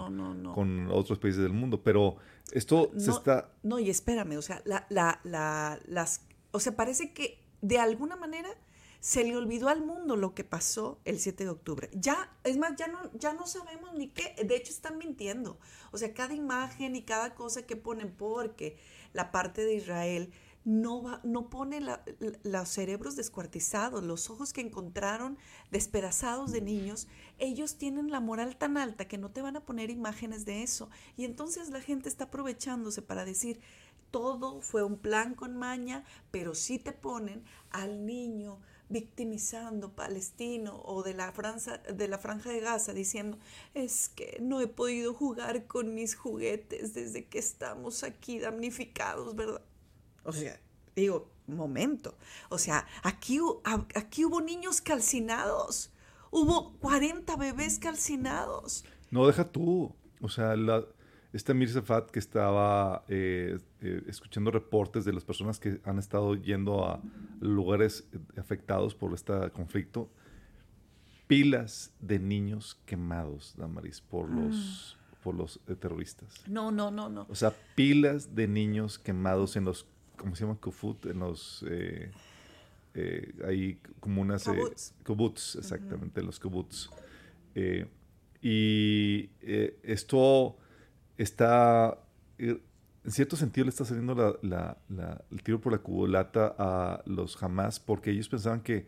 con 0.54 0.88
otros 0.90 1.18
países 1.18 1.42
del 1.42 1.52
mundo. 1.52 1.82
Pero 1.82 2.16
esto 2.52 2.90
se 2.96 3.10
está. 3.10 3.52
No, 3.62 3.78
y 3.78 3.90
espérame, 3.90 4.36
o 4.36 4.42
sea, 4.42 4.62
la, 4.64 4.86
la, 4.88 5.20
la, 5.24 5.78
las. 5.86 6.26
O 6.52 6.60
sea, 6.60 6.74
parece 6.74 7.12
que 7.12 7.42
de 7.62 7.78
alguna 7.78 8.16
manera 8.16 8.48
se 9.00 9.24
le 9.24 9.36
olvidó 9.36 9.68
al 9.68 9.84
mundo 9.84 10.14
lo 10.16 10.34
que 10.34 10.44
pasó 10.44 11.00
el 11.04 11.18
7 11.18 11.44
de 11.44 11.50
octubre. 11.50 11.90
Ya, 11.94 12.36
es 12.44 12.58
más, 12.58 12.76
ya 12.76 12.86
no, 12.86 12.98
ya 13.14 13.32
no 13.32 13.46
sabemos 13.46 13.94
ni 13.94 14.08
qué. 14.08 14.34
De 14.44 14.56
hecho, 14.56 14.72
están 14.72 14.98
mintiendo. 14.98 15.58
O 15.90 15.98
sea, 15.98 16.12
cada 16.12 16.34
imagen 16.34 16.94
y 16.96 17.02
cada 17.02 17.34
cosa 17.34 17.66
que 17.66 17.76
ponen, 17.76 18.12
porque 18.12 18.78
la 19.12 19.32
parte 19.32 19.64
de 19.64 19.74
Israel 19.74 20.32
no, 20.64 21.02
va, 21.02 21.20
no 21.24 21.48
pone 21.48 21.80
los 21.80 22.68
cerebros 22.68 23.16
descuartizados, 23.16 24.04
los 24.04 24.30
ojos 24.30 24.52
que 24.52 24.60
encontraron 24.60 25.38
despedazados 25.70 26.52
de 26.52 26.60
niños, 26.60 27.08
ellos 27.38 27.76
tienen 27.76 28.10
la 28.10 28.20
moral 28.20 28.56
tan 28.56 28.76
alta 28.76 29.08
que 29.08 29.18
no 29.18 29.30
te 29.30 29.42
van 29.42 29.56
a 29.56 29.64
poner 29.64 29.90
imágenes 29.90 30.44
de 30.44 30.62
eso. 30.62 30.90
Y 31.16 31.24
entonces 31.24 31.70
la 31.70 31.80
gente 31.80 32.08
está 32.08 32.24
aprovechándose 32.24 33.02
para 33.02 33.24
decir, 33.24 33.60
todo 34.10 34.60
fue 34.60 34.82
un 34.82 34.98
plan 34.98 35.34
con 35.34 35.56
maña, 35.56 36.04
pero 36.30 36.54
sí 36.54 36.78
te 36.78 36.92
ponen 36.92 37.44
al 37.70 38.04
niño 38.04 38.58
victimizando 38.88 39.94
palestino 39.94 40.82
o 40.84 41.04
de 41.04 41.14
la, 41.14 41.30
franja, 41.30 41.78
de 41.78 42.08
la 42.08 42.18
franja 42.18 42.50
de 42.50 42.60
Gaza 42.60 42.92
diciendo, 42.92 43.38
es 43.72 44.08
que 44.08 44.38
no 44.40 44.60
he 44.60 44.66
podido 44.66 45.14
jugar 45.14 45.66
con 45.66 45.94
mis 45.94 46.16
juguetes 46.16 46.92
desde 46.92 47.26
que 47.26 47.38
estamos 47.38 48.02
aquí 48.02 48.40
damnificados, 48.40 49.36
¿verdad? 49.36 49.62
O 50.30 50.40
sea, 50.40 50.60
digo, 50.96 51.30
momento. 51.46 52.16
O 52.48 52.58
sea, 52.58 52.86
aquí, 53.02 53.38
aquí 53.94 54.24
hubo 54.24 54.40
niños 54.40 54.80
calcinados. 54.80 55.90
Hubo 56.30 56.74
40 56.78 57.36
bebés 57.36 57.78
calcinados. 57.78 58.84
No, 59.10 59.26
deja 59.26 59.44
tú. 59.44 59.94
O 60.20 60.28
sea, 60.28 60.54
la, 60.56 60.84
esta 61.32 61.54
Mirza 61.54 61.82
Fat 61.82 62.10
que 62.10 62.18
estaba 62.18 63.04
eh, 63.08 63.58
eh, 63.80 64.02
escuchando 64.06 64.50
reportes 64.50 65.04
de 65.04 65.12
las 65.12 65.24
personas 65.24 65.58
que 65.58 65.80
han 65.84 65.98
estado 65.98 66.34
yendo 66.34 66.84
a 66.84 67.00
lugares 67.40 68.08
afectados 68.36 68.94
por 68.94 69.14
este 69.14 69.32
conflicto, 69.52 70.10
pilas 71.26 71.92
de 72.00 72.18
niños 72.18 72.80
quemados, 72.84 73.54
Damaris, 73.56 74.00
por 74.00 74.28
ah. 74.30 74.34
los, 74.34 74.98
por 75.22 75.34
los 75.34 75.60
eh, 75.68 75.74
terroristas. 75.74 76.34
No, 76.46 76.70
no, 76.70 76.90
no, 76.90 77.08
no. 77.08 77.26
O 77.28 77.34
sea, 77.34 77.54
pilas 77.74 78.34
de 78.34 78.46
niños 78.46 78.98
quemados 78.98 79.56
en 79.56 79.64
los 79.64 79.86
¿cómo 80.20 80.36
se 80.36 80.44
llama? 80.44 80.58
Kufut, 80.60 81.06
en 81.06 81.18
los... 81.20 81.64
Eh, 81.68 82.10
eh, 82.94 83.32
hay 83.46 83.80
como 83.98 84.20
unas... 84.20 84.46
Eh, 84.48 84.52
kibbutz. 85.04 85.56
exactamente, 85.56 86.22
los 86.22 86.38
kibbutz. 86.38 86.90
y 88.42 89.30
esto 89.82 90.56
está 91.16 91.98
en 92.38 93.10
cierto 93.10 93.36
sentido 93.36 93.64
le 93.64 93.70
está 93.70 93.84
saliendo 93.84 94.14
la, 94.14 94.34
la, 94.42 94.76
la, 94.88 95.24
el 95.30 95.42
tiro 95.42 95.60
por 95.60 95.72
la 95.72 95.78
culata 95.78 96.54
a 96.58 97.02
los 97.06 97.42
Hamas 97.42 97.80
porque 97.80 98.10
ellos 98.10 98.28
pensaban 98.28 98.60
que, 98.60 98.86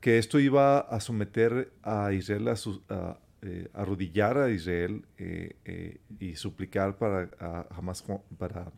que 0.00 0.18
esto 0.18 0.40
iba 0.40 0.78
a 0.78 1.00
someter 1.00 1.72
a 1.82 2.12
Israel 2.12 2.48
a, 2.48 2.56
su, 2.56 2.82
a 2.88 3.18
eh, 3.42 3.68
arrodillar 3.74 4.38
a 4.38 4.50
Israel 4.50 5.04
eh, 5.18 5.56
eh, 5.64 6.00
y 6.18 6.36
suplicar 6.36 6.96
para 6.96 7.28
a 7.38 7.66
Hamas 7.70 8.04
para, 8.38 8.72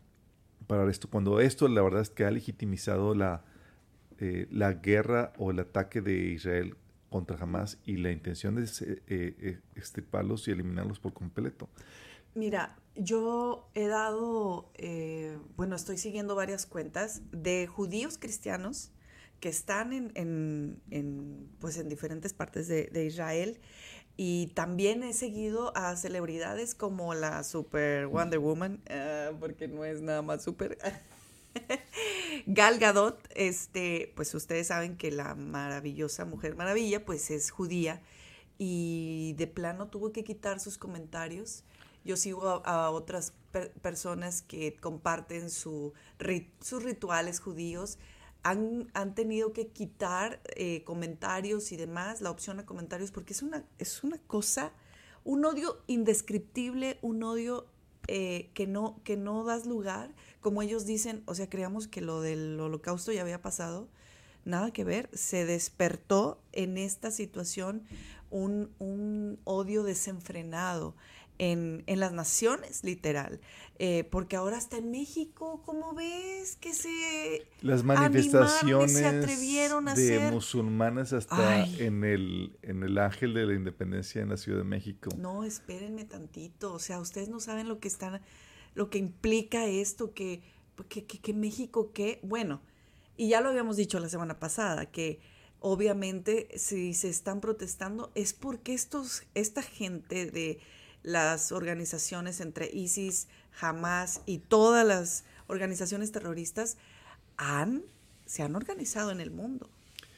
para 0.67 0.89
esto. 0.89 1.09
Cuando 1.09 1.39
esto 1.39 1.67
la 1.67 1.81
verdad 1.81 2.01
es 2.01 2.09
que 2.09 2.25
ha 2.25 2.31
legitimizado 2.31 3.15
la, 3.15 3.43
la 4.19 4.73
guerra 4.73 5.33
o 5.37 5.51
el 5.51 5.59
ataque 5.59 6.01
de 6.01 6.13
Israel 6.13 6.75
contra 7.09 7.37
Hamas 7.37 7.77
y 7.85 7.97
la 7.97 8.11
intención 8.11 8.57
es 8.57 8.81
extirparlos 9.75 10.47
y 10.47 10.51
eliminarlos 10.51 10.99
por 10.99 11.13
completo. 11.13 11.69
Mira, 12.35 12.75
yo 12.95 13.69
he 13.73 13.87
dado, 13.87 14.69
eh, 14.75 15.37
bueno, 15.55 15.75
estoy 15.77 15.97
siguiendo 15.97 16.35
varias 16.35 16.65
cuentas 16.65 17.21
de 17.31 17.65
judíos 17.65 18.17
cristianos 18.17 18.91
que 19.39 19.47
están 19.47 19.93
en, 19.93 20.81
en, 20.89 21.49
pues 21.59 21.77
en 21.77 21.87
diferentes 21.87 22.33
partes 22.33 22.67
de, 22.67 22.87
de, 22.87 23.05
Israel 23.05 23.59
y 24.17 24.47
también 24.47 25.03
he 25.03 25.13
seguido 25.13 25.75
a 25.75 25.95
celebridades 25.95 26.75
como 26.75 27.13
la 27.13 27.43
Super 27.43 28.07
Wonder 28.07 28.39
Woman, 28.39 28.81
uh, 28.89 29.35
porque 29.39 29.67
no 29.67 29.85
es 29.85 30.01
nada 30.01 30.21
más 30.21 30.43
super. 30.43 30.77
Gal 32.45 32.79
Gadot, 32.79 33.19
este, 33.35 34.13
pues 34.15 34.33
ustedes 34.33 34.67
saben 34.67 34.97
que 34.97 35.11
la 35.11 35.35
maravillosa 35.35 36.25
Mujer 36.25 36.55
Maravilla, 36.55 37.05
pues 37.05 37.31
es 37.31 37.51
judía 37.51 38.01
y 38.57 39.33
de 39.37 39.47
plano 39.47 39.87
tuvo 39.87 40.11
que 40.11 40.23
quitar 40.23 40.59
sus 40.59 40.77
comentarios 40.77 41.63
yo 42.05 42.15
sigo 42.17 42.61
a, 42.65 42.91
otras 42.91 43.33
personas 43.81 44.43
que 44.43 44.75
comparten 44.75 45.49
su, 45.49 45.93
sus 46.61 46.83
rituales 46.83 47.39
judíos. 47.39 47.97
Han, 48.45 48.91
han 48.93 49.15
tenido 49.15 49.53
que 49.53 49.67
quitar 49.67 50.39
eh, 50.55 50.83
comentarios 50.83 51.71
y 51.71 51.77
demás, 51.77 52.21
la 52.21 52.29
opción 52.29 52.59
a 52.59 52.65
comentarios, 52.65 53.11
porque 53.11 53.33
es 53.33 53.41
una, 53.41 53.65
es 53.79 54.03
una 54.03 54.19
cosa, 54.19 54.71
un 55.23 55.43
odio 55.45 55.81
indescriptible, 55.87 56.99
un 57.01 57.23
odio 57.23 57.65
eh, 58.07 58.51
que, 58.53 58.67
no, 58.67 59.01
que 59.03 59.17
no 59.17 59.43
das 59.43 59.65
lugar, 59.65 60.13
como 60.41 60.61
ellos 60.61 60.85
dicen, 60.85 61.23
o 61.25 61.33
sea, 61.33 61.49
creamos 61.49 61.87
que 61.87 62.01
lo 62.01 62.21
del 62.21 62.59
holocausto 62.59 63.11
ya 63.11 63.21
había 63.21 63.41
pasado, 63.41 63.87
nada 64.43 64.69
que 64.71 64.83
ver, 64.83 65.09
se 65.11 65.45
despertó 65.45 66.39
en 66.51 66.77
esta 66.77 67.09
situación 67.09 67.81
un, 68.29 68.69
un 68.77 69.39
odio 69.43 69.81
desenfrenado 69.81 70.95
en, 71.37 71.83
en 71.87 71.99
las 71.99 72.13
naciones, 72.13 72.83
literal. 72.83 73.39
Eh, 73.77 74.07
porque 74.09 74.37
ahora 74.37 74.57
está 74.57 74.77
en 74.77 74.89
México, 74.89 75.61
¿cómo 75.65 75.93
ves? 75.93 76.55
Que 76.55 76.73
se. 76.73 77.45
Las 77.61 77.83
manifestaciones 77.83 78.93
se 78.93 79.05
atrevieron 79.05 79.89
a 79.89 79.95
de 79.95 80.31
musulmanes 80.31 81.11
hasta 81.11 81.65
en 81.65 82.03
el, 82.05 82.57
en 82.61 82.83
el 82.83 82.97
Ángel 82.97 83.33
de 83.33 83.45
la 83.45 83.53
Independencia 83.53 84.21
en 84.21 84.29
la 84.29 84.37
Ciudad 84.37 84.59
de 84.59 84.63
México. 84.63 85.09
No, 85.17 85.43
espérenme 85.43 86.05
tantito. 86.05 86.73
O 86.73 86.79
sea, 86.79 86.99
ustedes 86.99 87.27
no 87.27 87.41
saben 87.41 87.67
lo 87.67 87.79
que 87.79 87.89
están, 87.89 88.21
lo 88.75 88.89
que 88.89 88.97
implica 88.97 89.65
esto, 89.65 90.13
que, 90.13 90.41
que, 90.87 91.05
que, 91.05 91.19
que 91.19 91.33
México, 91.33 91.91
que, 91.91 92.19
bueno, 92.23 92.61
y 93.17 93.29
ya 93.29 93.41
lo 93.41 93.49
habíamos 93.49 93.75
dicho 93.75 93.99
la 93.99 94.09
semana 94.09 94.39
pasada, 94.39 94.85
que 94.85 95.19
obviamente 95.59 96.47
si 96.55 96.93
se 96.93 97.09
están 97.09 97.41
protestando 97.41 98.11
es 98.15 98.33
porque 98.33 98.73
estos, 98.73 99.23
esta 99.33 99.61
gente 99.61 100.29
de 100.29 100.59
las 101.05 101.51
organizaciones 101.51 102.41
entre 102.41 102.69
ISIS, 102.73 103.27
Hamas 103.61 104.21
y 104.25 104.39
todas 104.39 104.85
las 104.85 105.23
organizaciones 105.47 106.11
terroristas 106.11 106.77
han, 107.37 107.83
se 108.25 108.41
han 108.41 108.55
organizado 108.55 109.11
en 109.11 109.21
el 109.21 109.29
mundo. 109.29 109.69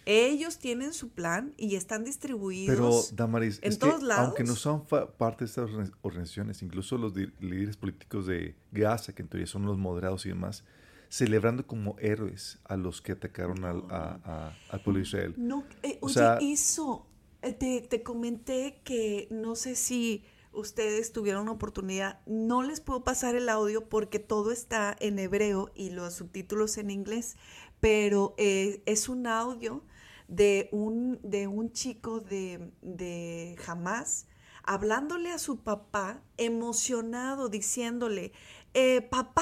Ellos 0.06 0.58
tienen 0.58 0.94
su 0.94 1.10
plan 1.10 1.54
y 1.58 1.76
están 1.76 2.06
distribuidos 2.06 3.08
Pero, 3.10 3.18
Damaris, 3.18 3.60
en 3.62 3.78
todos 3.78 4.02
lados. 4.02 4.28
Aunque 4.28 4.46
no 4.46 4.56
son 4.56 4.86
parte 4.86 5.44
de 5.44 5.50
estas 5.50 5.70
organizaciones, 6.02 6.64
incluso 6.64 6.98
los 6.98 7.14
líderes 7.14 7.76
políticos 7.76 8.26
de 8.26 8.56
Gaza, 8.72 9.14
que 9.14 9.24
en 9.24 9.28
teoría 9.28 9.48
son 9.48 9.66
los 9.66 9.78
moderados 9.78 10.26
y 10.26 10.30
demás, 10.30 10.64
celebrando 11.10 11.68
como 11.68 11.98
héroes 12.00 12.60
a 12.64 12.78
los 12.78 13.02
que 13.02 13.12
atacaron 13.12 13.66
al, 13.66 13.84
a, 13.90 14.54
pueblo 14.86 15.02
de 15.02 15.06
Israel. 15.06 15.34
No, 15.36 15.66
eh, 15.84 15.98
o 16.00 16.08
sea, 16.08 16.38
eso, 16.42 17.06
eh, 17.42 17.52
te, 17.52 17.82
te 17.82 18.02
comenté 18.04 18.80
que 18.86 19.28
no 19.30 19.58
sé 19.58 19.76
si 19.76 20.24
ustedes 20.58 21.12
tuvieron 21.12 21.44
una 21.44 21.52
oportunidad, 21.54 22.20
no 22.26 22.64
les 22.64 22.82
puedo 22.82 23.04
pasar 23.04 23.36
el 23.36 23.50
audio 23.50 23.88
porque 23.88 24.20
todo 24.20 24.52
está 24.52 24.96
en 25.00 25.20
hebreo 25.20 25.72
y 25.76 25.92
los 25.92 26.16
subtítulos 26.16 26.78
en 26.78 26.90
inglés, 26.90 27.38
pero 27.80 28.34
eh, 28.38 28.82
es 28.86 29.08
un 29.08 29.28
audio 29.28 29.84
de 30.28 30.70
un, 30.72 31.20
de 31.24 31.48
un 31.48 31.72
chico 31.72 32.20
de, 32.20 32.72
de 32.82 33.56
Hamas 33.66 34.28
hablándole 34.64 35.32
a 35.32 35.40
su 35.40 35.64
papá 35.64 36.22
emocionado, 36.36 37.48
diciéndole, 37.48 38.34
eh, 38.80 39.02
papá, 39.02 39.42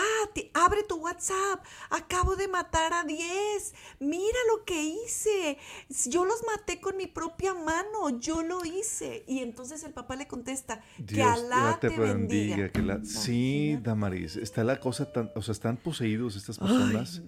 abre 0.54 0.84
tu 0.88 0.96
WhatsApp, 0.96 1.62
acabo 1.90 2.38
de 2.38 2.48
matar 2.48 2.94
a 2.94 3.04
10, 3.04 3.20
mira 4.00 4.38
lo 4.56 4.64
que 4.64 4.82
hice, 4.82 5.58
yo 6.10 6.24
los 6.24 6.42
maté 6.48 6.80
con 6.80 6.96
mi 6.96 7.06
propia 7.06 7.54
mano, 7.54 8.18
yo 8.18 8.44
lo 8.44 8.64
hice. 8.64 9.26
Y 9.28 9.40
entonces 9.40 9.84
el 9.84 9.92
papá 9.92 10.16
le 10.16 10.26
contesta, 10.26 10.82
que 11.06 11.22
Alá 11.22 11.78
te, 11.82 11.90
bendiga. 11.90 12.72
Sí, 13.04 13.78
Damaris, 13.84 14.38
está 14.38 14.64
la 14.64 14.80
cosa 14.80 15.12
tan, 15.12 15.30
o 15.36 15.42
sea, 15.42 15.52
están 15.52 15.76
poseídos 15.76 16.38
estas 16.38 16.58
personas 16.58 17.22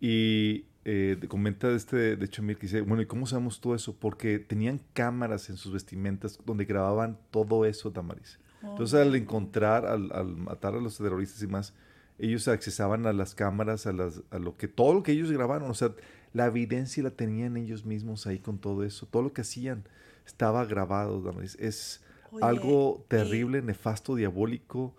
y 0.00 0.66
eh, 0.84 1.16
comenta 1.28 1.70
este, 1.70 2.16
de 2.16 2.26
hecho, 2.26 2.42
Mir, 2.42 2.56
que 2.56 2.66
dice, 2.66 2.80
bueno, 2.80 3.02
¿y 3.02 3.06
cómo 3.06 3.24
sabemos 3.24 3.60
todo 3.60 3.76
eso? 3.76 3.94
Porque 3.96 4.40
tenían 4.40 4.80
cámaras 4.94 5.48
en 5.48 5.58
sus 5.58 5.72
vestimentas 5.72 6.40
donde 6.44 6.64
grababan 6.64 7.20
todo 7.30 7.64
eso, 7.66 7.90
Damaris. 7.90 8.40
Entonces, 8.70 9.00
al 9.00 9.14
encontrar, 9.14 9.86
al, 9.86 10.36
matar 10.36 10.74
a 10.74 10.80
los 10.80 10.98
terroristas 10.98 11.42
y 11.42 11.46
más, 11.46 11.74
ellos 12.18 12.48
accesaban 12.48 13.06
a 13.06 13.12
las 13.12 13.34
cámaras, 13.34 13.86
a, 13.86 13.92
las, 13.92 14.22
a 14.30 14.38
lo 14.38 14.56
que, 14.56 14.68
todo 14.68 14.94
lo 14.94 15.02
que 15.02 15.12
ellos 15.12 15.30
grabaron, 15.30 15.70
o 15.70 15.74
sea, 15.74 15.92
la 16.32 16.46
evidencia 16.46 17.02
la 17.02 17.10
tenían 17.10 17.56
ellos 17.56 17.84
mismos 17.84 18.26
ahí 18.26 18.38
con 18.38 18.58
todo 18.58 18.84
eso, 18.84 19.06
todo 19.06 19.22
lo 19.22 19.32
que 19.32 19.42
hacían 19.42 19.84
estaba 20.26 20.64
grabado, 20.64 21.22
es 21.58 22.02
algo 22.42 23.04
terrible, 23.08 23.62
nefasto, 23.62 24.14
diabólico, 24.14 24.94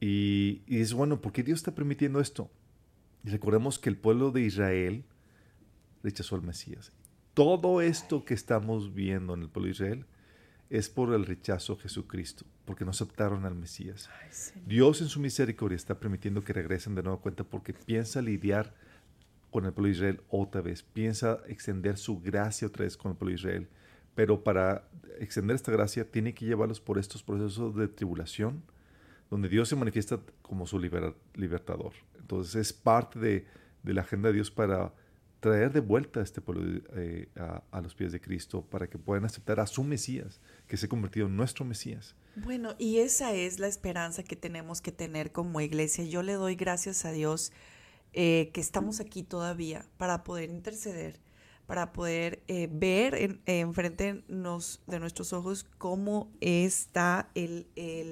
y, 0.00 0.62
y, 0.66 0.80
es 0.80 0.92
bueno, 0.92 1.20
¿por 1.20 1.32
qué 1.32 1.42
Dios 1.42 1.60
está 1.60 1.74
permitiendo 1.74 2.20
esto? 2.20 2.50
Y 3.24 3.30
recordemos 3.30 3.78
que 3.78 3.88
el 3.88 3.96
pueblo 3.96 4.32
de 4.32 4.42
Israel 4.42 5.04
rechazó 6.02 6.34
al 6.36 6.42
Mesías. 6.42 6.92
Todo 7.32 7.80
esto 7.80 8.24
que 8.24 8.34
estamos 8.34 8.92
viendo 8.94 9.34
en 9.34 9.42
el 9.42 9.48
pueblo 9.48 9.68
de 9.68 9.72
Israel 9.72 10.06
es 10.70 10.88
por 10.88 11.12
el 11.12 11.26
rechazo 11.26 11.74
a 11.74 11.78
Jesucristo, 11.80 12.44
porque 12.64 12.84
no 12.84 12.90
aceptaron 12.90 13.44
al 13.44 13.54
Mesías. 13.54 14.08
Dios 14.66 15.00
en 15.00 15.08
su 15.08 15.20
misericordia 15.20 15.76
está 15.76 15.98
permitiendo 15.98 16.42
que 16.42 16.52
regresen 16.52 16.94
de 16.94 17.02
nuevo 17.02 17.20
cuenta 17.20 17.44
porque 17.44 17.72
piensa 17.72 18.22
lidiar 18.22 18.74
con 19.50 19.66
el 19.66 19.72
pueblo 19.72 19.88
de 19.88 19.94
Israel 19.94 20.20
otra 20.30 20.62
vez, 20.62 20.82
piensa 20.82 21.38
extender 21.46 21.96
su 21.96 22.20
gracia 22.20 22.66
otra 22.66 22.84
vez 22.84 22.96
con 22.96 23.12
el 23.12 23.16
pueblo 23.16 23.30
de 23.30 23.40
Israel, 23.40 23.68
pero 24.14 24.42
para 24.42 24.88
extender 25.20 25.54
esta 25.54 25.70
gracia 25.70 26.10
tiene 26.10 26.34
que 26.34 26.44
llevarlos 26.44 26.80
por 26.80 26.98
estos 26.98 27.22
procesos 27.22 27.76
de 27.76 27.86
tribulación, 27.86 28.62
donde 29.30 29.48
Dios 29.48 29.68
se 29.68 29.76
manifiesta 29.76 30.18
como 30.42 30.66
su 30.66 30.78
libertador. 30.78 31.92
Entonces 32.18 32.56
es 32.56 32.72
parte 32.72 33.18
de, 33.18 33.46
de 33.82 33.94
la 33.94 34.00
agenda 34.00 34.28
de 34.28 34.34
Dios 34.34 34.50
para 34.50 34.92
traer 35.44 35.74
de 35.74 35.80
vuelta 35.80 36.20
a 36.20 36.22
este 36.22 36.40
pueblo 36.40 36.80
eh, 36.96 37.28
a, 37.36 37.80
los 37.82 37.94
pies 37.94 38.12
de 38.12 38.20
Cristo 38.20 38.62
para 38.62 38.88
que 38.88 38.96
puedan 38.96 39.26
aceptar 39.26 39.60
a 39.60 39.66
su 39.66 39.84
Mesías, 39.84 40.40
que 40.66 40.78
se 40.78 40.86
ha 40.86 40.88
convertido 40.88 41.26
en 41.26 41.36
nuestro 41.36 41.66
Mesías. 41.66 42.16
Bueno, 42.36 42.74
y 42.78 43.00
esa 43.00 43.34
es 43.34 43.58
la 43.58 43.66
esperanza 43.66 44.22
que 44.22 44.36
tenemos 44.36 44.80
que 44.80 44.90
tener 44.90 45.32
como 45.32 45.60
iglesia. 45.60 46.02
Yo 46.04 46.22
le 46.22 46.32
doy 46.32 46.54
gracias 46.54 47.04
a 47.04 47.12
Dios 47.12 47.52
eh, 48.14 48.52
que 48.54 48.62
estamos 48.62 49.00
aquí 49.00 49.22
todavía 49.22 49.84
para 49.98 50.24
poder 50.24 50.48
interceder, 50.48 51.20
para 51.66 51.92
poder 51.92 52.42
eh, 52.48 52.70
ver 52.72 53.38
enfrente 53.44 54.24
de 54.26 54.98
nuestros 54.98 55.34
ojos 55.34 55.66
cómo 55.76 56.32
está 56.40 57.28
el, 57.34 57.66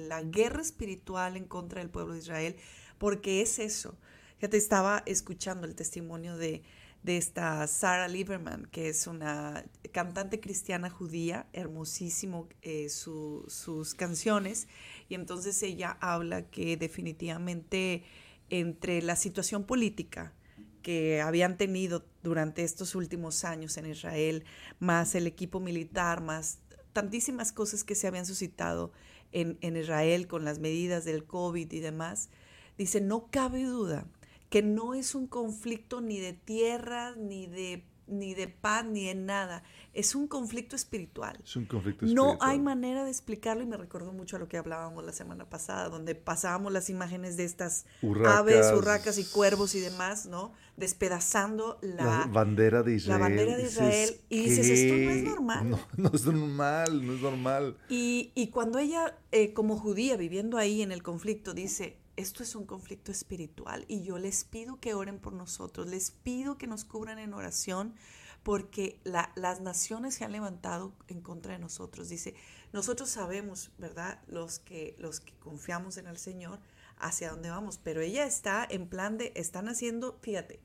la 0.07 0.21
guerra 0.21 0.61
espiritual 0.61 1.35
en 1.35 1.45
contra 1.45 1.81
del 1.81 1.89
pueblo 1.89 2.13
de 2.13 2.19
Israel, 2.19 2.57
porque 2.99 3.41
es 3.41 3.57
eso. 3.57 3.97
Ya 4.39 4.49
te 4.49 4.57
estaba 4.57 5.01
escuchando 5.07 5.65
el 5.65 5.73
testimonio 5.73 6.37
de 6.37 6.61
de 7.03 7.17
esta 7.17 7.67
Sarah 7.67 8.07
Lieberman, 8.07 8.65
que 8.71 8.87
es 8.87 9.07
una 9.07 9.65
cantante 9.91 10.39
cristiana 10.39 10.89
judía, 10.89 11.47
hermosísimo 11.53 12.47
eh, 12.61 12.87
sus 12.89 13.93
canciones, 13.93 14.67
y 15.09 15.15
entonces 15.15 15.61
ella 15.63 15.97
habla 15.99 16.47
que 16.49 16.77
definitivamente 16.77 18.03
entre 18.49 19.01
la 19.01 19.15
situación 19.15 19.65
política 19.65 20.33
que 20.81 21.21
habían 21.21 21.57
tenido 21.57 22.05
durante 22.23 22.63
estos 22.63 22.95
últimos 22.95 23.43
años 23.43 23.77
en 23.77 23.85
Israel, 23.85 24.45
más 24.79 25.15
el 25.15 25.27
equipo 25.27 25.59
militar, 25.59 26.21
más 26.21 26.59
tantísimas 26.93 27.51
cosas 27.51 27.83
que 27.83 27.95
se 27.95 28.07
habían 28.07 28.25
suscitado 28.25 28.91
en, 29.31 29.57
en 29.61 29.77
Israel 29.77 30.27
con 30.27 30.45
las 30.45 30.59
medidas 30.59 31.05
del 31.05 31.25
COVID 31.25 31.71
y 31.71 31.79
demás, 31.79 32.29
dice, 32.77 33.01
no 33.01 33.27
cabe 33.29 33.63
duda 33.63 34.05
que 34.53 34.61
no 34.61 34.93
es 34.93 35.15
un 35.15 35.25
conflicto 35.25 35.99
ni 35.99 36.19
de 36.19 36.33
tierra, 36.33 37.15
ni 37.15 37.47
de 37.47 37.83
ni 38.05 38.35
de 38.35 38.47
paz, 38.47 38.85
ni 38.85 39.05
de 39.07 39.15
nada. 39.15 39.63
Es 39.93 40.13
un 40.13 40.27
conflicto 40.27 40.75
espiritual. 40.75 41.39
Es 41.43 41.55
un 41.55 41.65
conflicto 41.65 42.05
espiritual. 42.05 42.37
No 42.37 42.45
hay 42.45 42.59
manera 42.59 43.03
de 43.03 43.09
explicarlo 43.09 43.63
y 43.63 43.65
me 43.65 43.77
recordó 43.77 44.13
mucho 44.13 44.35
a 44.35 44.39
lo 44.39 44.47
que 44.47 44.57
hablábamos 44.57 45.03
la 45.03 45.11
semana 45.11 45.49
pasada, 45.49 45.89
donde 45.89 46.13
pasábamos 46.13 46.71
las 46.71 46.91
imágenes 46.91 47.35
de 47.35 47.45
estas 47.45 47.85
Urracas. 48.03 48.37
aves, 48.37 48.71
urracas 48.73 49.17
y 49.17 49.23
cuervos 49.23 49.73
y 49.73 49.79
demás, 49.79 50.27
¿no? 50.27 50.53
Despedazando 50.77 51.79
la, 51.81 52.03
La 52.03 52.25
bandera 52.27 52.83
de 52.83 52.93
Israel. 52.93 53.19
la 53.21 53.27
bandera 53.27 53.57
de 53.57 53.63
Dices, 53.63 53.73
Israel. 53.73 54.21
Y 54.29 54.39
dices, 54.43 54.69
esto 54.69 54.95
no 54.95 55.09
es 55.11 55.23
normal. 55.23 55.69
No, 55.71 55.79
no 55.97 56.11
es 56.13 56.25
normal, 56.25 57.07
no 57.07 57.13
es 57.15 57.21
normal. 57.21 57.77
Y, 57.89 58.31
y 58.35 58.49
cuando 58.49 58.77
ella, 58.77 59.17
eh, 59.31 59.53
como 59.53 59.77
judía, 59.79 60.15
viviendo 60.15 60.57
ahí 60.59 60.83
en 60.83 60.91
el 60.91 61.01
conflicto, 61.01 61.55
dice, 61.55 62.02
esto 62.15 62.43
es 62.43 62.55
un 62.55 62.65
conflicto 62.65 63.11
espiritual 63.11 63.85
y 63.87 64.03
yo 64.03 64.17
les 64.17 64.43
pido 64.43 64.79
que 64.79 64.93
oren 64.93 65.19
por 65.19 65.33
nosotros, 65.33 65.87
les 65.87 66.11
pido 66.11 66.57
que 66.57 66.67
nos 66.67 66.85
cubran 66.85 67.19
en 67.19 67.33
oración 67.33 67.95
porque 68.43 68.99
la- 69.03 69.31
las 69.35 69.61
naciones 69.61 70.15
se 70.15 70.25
han 70.25 70.31
levantado 70.33 70.93
en 71.07 71.21
contra 71.21 71.53
de 71.53 71.59
nosotros. 71.59 72.09
Dice, 72.09 72.35
nosotros 72.73 73.09
sabemos, 73.09 73.71
¿verdad? 73.77 74.19
Los 74.27 74.59
que, 74.59 74.95
los 74.99 75.19
que 75.21 75.33
confiamos 75.39 75.97
en 75.97 76.07
el 76.07 76.17
Señor, 76.17 76.59
hacia 76.97 77.31
dónde 77.31 77.49
vamos, 77.49 77.79
pero 77.83 78.01
ella 78.01 78.25
está 78.25 78.65
en 78.69 78.87
plan 78.87 79.17
de, 79.17 79.31
están 79.35 79.69
haciendo, 79.69 80.17
fíjate, 80.21 80.59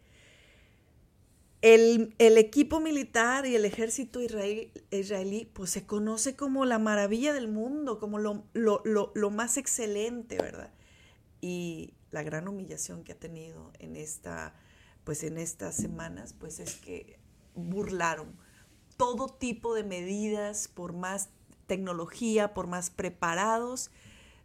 el, 1.60 2.14
el 2.18 2.38
equipo 2.38 2.78
militar 2.80 3.44
y 3.46 3.56
el 3.56 3.64
ejército 3.64 4.20
israel- 4.20 4.70
israelí, 4.90 5.50
pues 5.52 5.70
se 5.70 5.86
conoce 5.86 6.36
como 6.36 6.64
la 6.64 6.78
maravilla 6.78 7.32
del 7.32 7.48
mundo, 7.48 7.98
como 7.98 8.18
lo, 8.18 8.44
lo, 8.52 8.80
lo, 8.84 9.10
lo 9.14 9.30
más 9.30 9.56
excelente, 9.56 10.36
¿verdad? 10.36 10.72
Y 11.40 11.94
la 12.10 12.22
gran 12.22 12.48
humillación 12.48 13.04
que 13.04 13.12
ha 13.12 13.18
tenido 13.18 13.72
en 13.78 13.96
esta, 13.96 14.54
pues 15.04 15.22
en 15.24 15.38
estas 15.38 15.76
semanas, 15.76 16.32
pues 16.32 16.60
es 16.60 16.76
que 16.76 17.18
burlaron 17.54 18.36
todo 18.96 19.28
tipo 19.28 19.74
de 19.74 19.84
medidas, 19.84 20.68
por 20.68 20.92
más 20.92 21.30
tecnología, 21.66 22.54
por 22.54 22.66
más 22.66 22.90
preparados, 22.90 23.90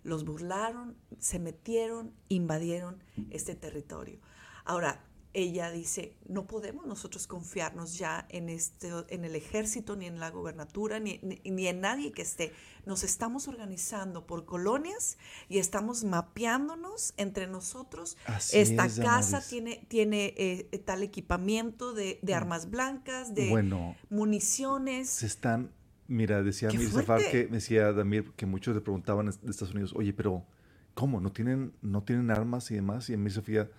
los 0.03 0.25
burlaron, 0.25 0.95
se 1.17 1.39
metieron, 1.39 2.13
invadieron 2.27 3.01
este 3.31 3.55
territorio. 3.55 4.19
Ahora, 4.65 5.03
ella 5.34 5.71
dice, 5.71 6.15
no 6.27 6.45
podemos 6.45 6.86
nosotros 6.86 7.25
confiarnos 7.27 7.97
ya 7.97 8.25
en, 8.29 8.49
este, 8.49 8.89
en 9.09 9.25
el 9.25 9.36
ejército, 9.36 9.95
ni 9.95 10.05
en 10.05 10.19
la 10.19 10.29
gobernatura, 10.29 10.99
ni, 10.99 11.19
ni, 11.23 11.41
ni 11.49 11.67
en 11.67 11.81
nadie 11.81 12.11
que 12.11 12.21
esté. 12.21 12.53
Nos 12.86 13.03
estamos 13.03 13.47
organizando 13.47 14.27
por 14.27 14.45
colonias 14.45 15.17
y 15.49 15.57
estamos 15.57 16.03
mapeándonos 16.03 17.13
entre 17.17 17.47
nosotros. 17.47 18.17
Así 18.25 18.59
Esta 18.59 18.86
es, 18.86 18.99
casa 18.99 19.31
Damaris. 19.31 19.49
tiene, 19.49 19.86
tiene 19.88 20.34
eh, 20.38 20.81
tal 20.86 21.01
equipamiento 21.03 21.93
de, 21.93 22.19
de 22.21 22.34
armas 22.36 22.69
blancas, 22.69 23.34
de 23.34 23.49
Bueno, 23.49 23.95
municiones. 24.09 25.09
se 25.09 25.25
están, 25.25 25.71
mira, 26.07 26.43
decía 26.43 26.69
¡Qué 26.69 26.77
Mir 26.77 26.89
Zafar 26.89 27.21
que 27.31 27.45
decía 27.47 27.91
Damir 27.93 28.31
que 28.36 28.45
muchos 28.45 28.75
le 28.75 28.81
preguntaban 28.81 29.25
de 29.27 29.51
Estados 29.51 29.73
Unidos, 29.73 29.93
oye, 29.95 30.13
pero 30.13 30.45
¿cómo? 30.93 31.19
¿No 31.21 31.31
tienen, 31.31 31.73
no 31.81 32.03
tienen 32.03 32.29
armas 32.31 32.69
y 32.71 32.75
demás? 32.75 33.09
Y 33.09 33.13
Amir 33.15 33.31
Sofía, 33.31 33.69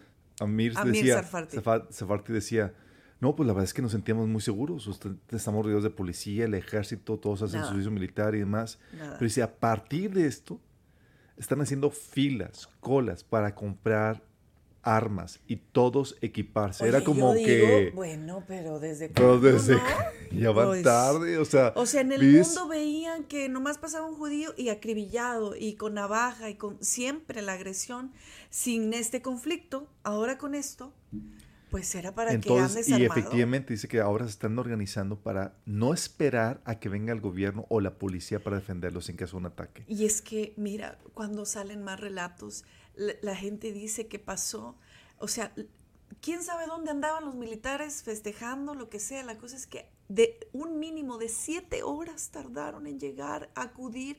Amir, 0.41 0.73
Amir 0.77 0.95
decía, 0.95 1.15
decía, 2.33 2.75
no, 3.21 3.37
pues 3.37 3.47
la 3.47 3.53
verdad 3.53 3.65
es 3.65 3.75
que 3.75 3.83
nos 3.83 3.93
sentíamos 3.93 4.29
muy 4.29 4.41
seguros. 4.41 4.87
Usted- 4.87 5.13
estamos 5.31 5.65
rodeados 5.65 5.85
de 5.85 5.91
policía, 5.91 6.45
el 6.45 6.55
ejército, 6.55 7.19
todos 7.19 7.43
hacen 7.43 7.59
Nada. 7.61 7.67
su 7.69 7.73
servicio 7.73 7.91
militar 7.93 8.35
y 8.35 8.41
demás. 8.41 8.79
Nada. 8.93 9.13
Pero 9.19 9.25
dice, 9.25 9.43
a 9.43 9.57
partir 9.57 10.13
de 10.13 10.27
esto, 10.27 10.61
están 11.37 11.61
haciendo 11.61 11.91
filas, 11.91 12.69
colas 12.81 13.25
para 13.25 13.55
comprar 13.55 14.23
armas 14.85 15.41
y 15.47 15.57
todos 15.57 16.17
equiparse. 16.21 16.87
Era 16.87 17.03
como 17.03 17.35
yo 17.35 17.39
digo, 17.39 17.67
que... 17.67 17.93
bueno, 17.95 18.45
pero 18.47 18.79
desde 18.79 19.09
Pero 19.09 19.41
desde 19.41 19.77
que 19.77 20.37
ya 20.41 20.51
van 20.51 20.69
Pues, 20.69 20.83
tarde, 20.83 21.39
o 21.39 21.45
sea... 21.45 21.73
O 21.77 21.87
sea, 21.87 22.03
en 22.03 22.13
el 22.13 22.23
mundo 22.23 22.69
veían 22.69 23.25
que 23.25 23.49
nomás 23.49 23.79
pasaba 23.79 24.07
un 24.07 24.17
judío 24.17 24.55
y 24.57 24.69
acribillado 24.69 25.57
y 25.57 25.75
con 25.75 25.95
navaja 25.95 26.51
y 26.51 26.55
con 26.55 26.83
siempre 26.83 27.43
la 27.43 27.55
agresión 27.55 28.13
sin 28.51 28.93
este 28.95 29.23
conflicto. 29.23 29.89
Ahora 30.03 30.39
con 30.39 30.55
esto, 30.55 30.93
pues 31.75 31.93
era 31.97 32.15
para 32.15 32.31
que 32.31 32.37
Entonces, 32.37 32.87
andes 32.87 33.01
y 33.01 33.05
efectivamente 33.05 33.75
dice 33.75 33.89
que 33.89 33.99
ahora 33.99 34.27
se 34.27 34.31
están 34.31 34.57
organizando 34.61 35.19
para 35.19 35.57
no 35.67 35.93
esperar 35.93 36.61
a 36.65 36.79
que 36.79 36.89
venga 36.89 37.13
el 37.13 37.21
gobierno 37.21 37.67
o 37.69 37.81
la 37.81 37.99
policía 37.99 38.39
para 38.39 38.55
defenderlos 38.55 39.09
en 39.09 39.17
caso 39.17 39.33
de 39.33 39.39
un 39.39 39.47
ataque. 39.47 39.83
Y 39.89 40.05
es 40.05 40.23
que, 40.23 40.55
mira, 40.57 40.99
cuando 41.15 41.45
salen 41.45 41.83
más 41.83 41.99
relatos, 41.99 42.65
la, 42.97 43.37
gente 43.37 43.73
dice 43.73 44.07
que 44.07 44.19
pasó, 44.19 44.77
o 45.19 45.29
sea, 45.29 45.55
quién 46.21 46.43
sabe 46.43 46.67
dónde 46.67 46.91
andaban 46.91 47.25
los 47.25 47.35
militares 47.35 48.03
festejando, 48.03 48.75
lo 48.75 48.89
que 48.89 49.01
sea. 49.01 49.23
La 49.25 49.39
cosa 49.39 49.57
es 49.57 49.67
que 49.67 49.89
de 50.09 50.39
un 50.53 50.79
mínimo 50.79 51.19
de 51.19 51.29
siete 51.29 51.83
horas 51.83 52.31
tardaron 52.31 52.87
en 52.87 53.01
llegar 53.01 53.51
a 53.55 53.63
acudir 53.63 54.19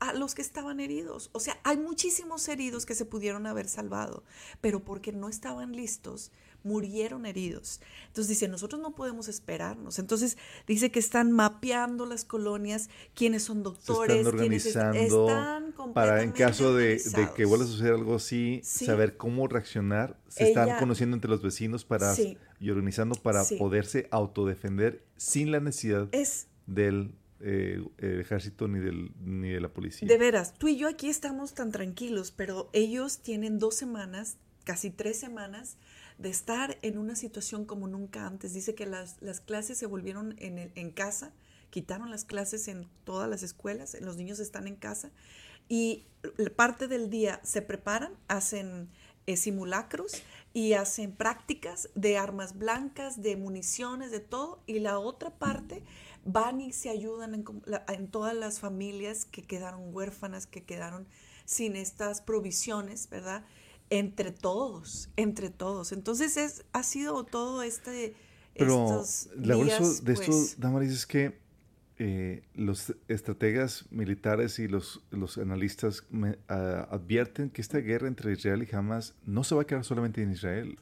a 0.00 0.12
los 0.12 0.34
que 0.34 0.42
estaban 0.42 0.80
heridos. 0.80 1.30
O 1.32 1.40
sea, 1.40 1.58
hay 1.64 1.76
muchísimos 1.76 2.48
heridos 2.48 2.86
que 2.86 2.94
se 2.94 3.04
pudieron 3.04 3.46
haber 3.46 3.68
salvado, 3.68 4.24
pero 4.60 4.84
porque 4.84 5.12
no 5.12 5.28
estaban 5.28 5.72
listos, 5.72 6.30
murieron 6.68 7.26
heridos. 7.26 7.80
Entonces 8.08 8.28
dice, 8.28 8.46
nosotros 8.48 8.80
no 8.80 8.94
podemos 8.94 9.28
esperarnos. 9.28 9.98
Entonces 9.98 10.36
dice 10.66 10.90
que 10.90 10.98
están 10.98 11.32
mapeando 11.32 12.06
las 12.06 12.24
colonias, 12.24 12.90
quiénes 13.14 13.42
son 13.42 13.58
Se 13.58 13.62
doctores, 13.64 14.16
están 14.26 14.38
quiénes 14.38 14.66
est- 14.66 14.76
organizando 14.76 15.26
están 15.28 15.92
para 15.94 16.22
en 16.22 16.32
caso 16.32 16.74
de, 16.74 16.96
de 16.96 17.28
que 17.34 17.44
vuelva 17.44 17.64
a 17.64 17.68
suceder 17.68 17.94
algo 17.94 18.14
así, 18.16 18.60
Sí. 18.62 18.84
saber 18.86 19.16
cómo 19.16 19.48
reaccionar. 19.48 20.18
Se 20.28 20.48
están 20.48 20.78
conociendo 20.78 21.16
entre 21.16 21.30
los 21.30 21.42
vecinos 21.42 21.84
para 21.84 22.14
Sí. 22.14 22.36
y 22.60 22.70
organizando 22.70 23.14
para 23.16 23.44
Sí. 23.44 23.56
poderse 23.56 24.08
autodefender 24.10 25.04
sin 25.16 25.50
la 25.50 25.60
necesidad 25.60 26.08
Es 26.12 26.48
del 26.66 27.14
eh, 27.40 27.80
eh, 27.98 28.18
ejército 28.20 28.66
ni 28.66 28.80
del 28.80 29.12
ni 29.20 29.50
de 29.50 29.60
la 29.60 29.68
policía. 29.68 30.08
de 30.08 30.18
veras, 30.18 30.54
tú 30.58 30.66
y 30.66 30.76
yo 30.76 30.88
aquí 30.88 31.08
estamos 31.08 31.54
tan 31.54 31.70
tranquilos, 31.70 32.32
pero 32.32 32.68
ellos 32.72 33.18
tienen 33.18 33.60
dos 33.60 33.76
semanas, 33.76 34.38
casi 34.64 34.90
tres 34.90 35.20
semanas, 35.20 35.76
de 36.18 36.28
estar 36.28 36.78
en 36.82 36.98
una 36.98 37.16
situación 37.16 37.64
como 37.64 37.88
nunca 37.88 38.26
antes. 38.26 38.52
Dice 38.52 38.74
que 38.74 38.86
las, 38.86 39.16
las 39.20 39.40
clases 39.40 39.78
se 39.78 39.86
volvieron 39.86 40.34
en, 40.38 40.72
en 40.74 40.90
casa, 40.90 41.32
quitaron 41.70 42.10
las 42.10 42.24
clases 42.24 42.68
en 42.68 42.88
todas 43.04 43.28
las 43.28 43.42
escuelas, 43.42 43.96
los 44.00 44.16
niños 44.16 44.40
están 44.40 44.66
en 44.66 44.76
casa 44.76 45.10
y 45.68 46.06
parte 46.56 46.88
del 46.88 47.10
día 47.10 47.40
se 47.44 47.62
preparan, 47.62 48.12
hacen 48.26 48.88
eh, 49.26 49.36
simulacros 49.36 50.22
y 50.54 50.72
hacen 50.72 51.12
prácticas 51.12 51.90
de 51.94 52.16
armas 52.16 52.58
blancas, 52.58 53.22
de 53.22 53.36
municiones, 53.36 54.10
de 54.10 54.20
todo, 54.20 54.62
y 54.66 54.78
la 54.78 54.98
otra 54.98 55.30
parte 55.30 55.84
van 56.24 56.60
y 56.60 56.72
se 56.72 56.88
ayudan 56.88 57.34
en, 57.34 57.44
en 57.88 58.08
todas 58.08 58.34
las 58.34 58.58
familias 58.58 59.26
que 59.26 59.42
quedaron 59.42 59.94
huérfanas, 59.94 60.46
que 60.46 60.64
quedaron 60.64 61.06
sin 61.44 61.76
estas 61.76 62.22
provisiones, 62.22 63.08
¿verdad? 63.10 63.44
Entre 63.90 64.32
todos, 64.32 65.10
entre 65.16 65.50
todos. 65.50 65.92
Entonces 65.92 66.36
es, 66.36 66.64
ha 66.72 66.82
sido 66.82 67.24
todo 67.24 67.62
este... 67.62 68.14
Pero 68.54 69.02
estos 69.02 69.28
la 69.36 69.54
días, 69.54 70.04
de 70.04 70.12
esto, 70.14 70.26
pues, 70.26 70.56
Damaris, 70.58 70.90
es 70.92 71.06
que 71.06 71.38
eh, 72.00 72.42
los 72.54 72.94
estrategas 73.06 73.86
militares 73.90 74.58
y 74.58 74.66
los, 74.68 75.04
los 75.10 75.38
analistas 75.38 76.04
me- 76.10 76.38
ah, 76.48 76.88
advierten 76.90 77.50
que 77.50 77.60
esta 77.60 77.78
guerra 77.78 78.08
entre 78.08 78.32
Israel 78.32 78.66
y 78.68 78.74
Hamas 78.74 79.14
no 79.24 79.44
se 79.44 79.54
va 79.54 79.62
a 79.62 79.64
quedar 79.64 79.84
solamente 79.84 80.22
en 80.22 80.32
Israel, 80.32 80.78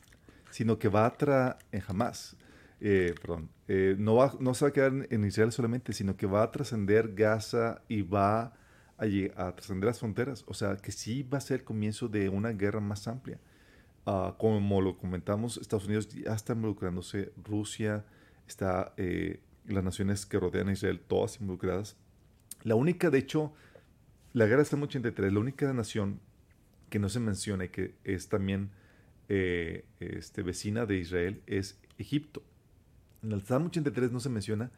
sino 0.51 0.79
que 0.79 0.89
va 0.89 1.05
a 1.07 1.13
tra 1.17 1.59
en 1.71 1.83
Hamas. 1.87 2.37
eh, 2.81 3.15
perdón, 3.21 3.51
eh, 3.69 3.95
no, 3.99 4.17
va, 4.17 4.35
no 4.41 4.55
se 4.55 4.65
va 4.65 4.69
a 4.71 4.73
quedar 4.73 4.93
en, 4.93 5.07
en 5.11 5.25
Israel 5.25 5.53
solamente, 5.53 5.93
sino 5.93 6.17
que 6.17 6.27
va 6.27 6.43
a 6.43 6.51
trascender 6.51 7.15
Gaza 7.15 7.83
y 7.89 8.03
va 8.03 8.41
a, 8.41 8.53
lle- 8.99 9.33
a 9.37 9.55
trascender 9.55 9.87
las 9.89 9.99
fronteras. 10.01 10.45
O 10.47 10.55
sea, 10.55 10.77
que 10.77 10.93
sí 10.93 11.23
va 11.23 11.39
a 11.39 11.41
ser 11.41 11.61
el 11.61 11.65
comienzo 11.65 12.09
de 12.09 12.29
una 12.29 12.51
guerra 12.51 12.81
más 12.81 13.07
amplia. 13.09 13.39
Ah, 14.07 14.37
como 14.39 14.81
lo 14.81 14.97
comentamos, 14.97 15.59
Estados 15.59 15.87
Unidos 15.87 16.09
ya 16.09 16.35
está 16.35 16.53
involucrándose, 16.53 17.33
Rusia, 17.45 18.05
está 18.47 18.95
eh, 18.97 19.41
las 19.67 19.83
naciones 19.83 20.25
que 20.27 20.39
rodean 20.39 20.69
a 20.69 20.73
Israel, 20.73 21.01
todas 21.01 21.41
involucradas. 21.41 21.97
La 22.63 22.77
única, 22.77 23.11
de 23.11 23.19
hecho, 23.19 23.53
la 24.33 24.47
guerra 24.47 24.63
en 24.71 24.83
83, 24.83 25.33
la 25.33 25.41
única 25.41 25.73
nación 25.73 26.21
que 26.89 26.99
no 26.99 27.09
se 27.09 27.19
menciona 27.21 27.65
y 27.65 27.69
que 27.69 27.95
es 28.05 28.29
también 28.29 28.71
eh, 29.29 29.85
este, 29.99 30.43
vecina 30.43 30.87
de 30.87 30.99
Israel 30.99 31.43
es 31.47 31.81
Egipto. 31.99 32.43
En 33.23 33.33
el 33.33 33.43
Salmo 33.43 33.67
83 33.67 34.13
no 34.13 34.21
se 34.21 34.29
menciona 34.29 34.71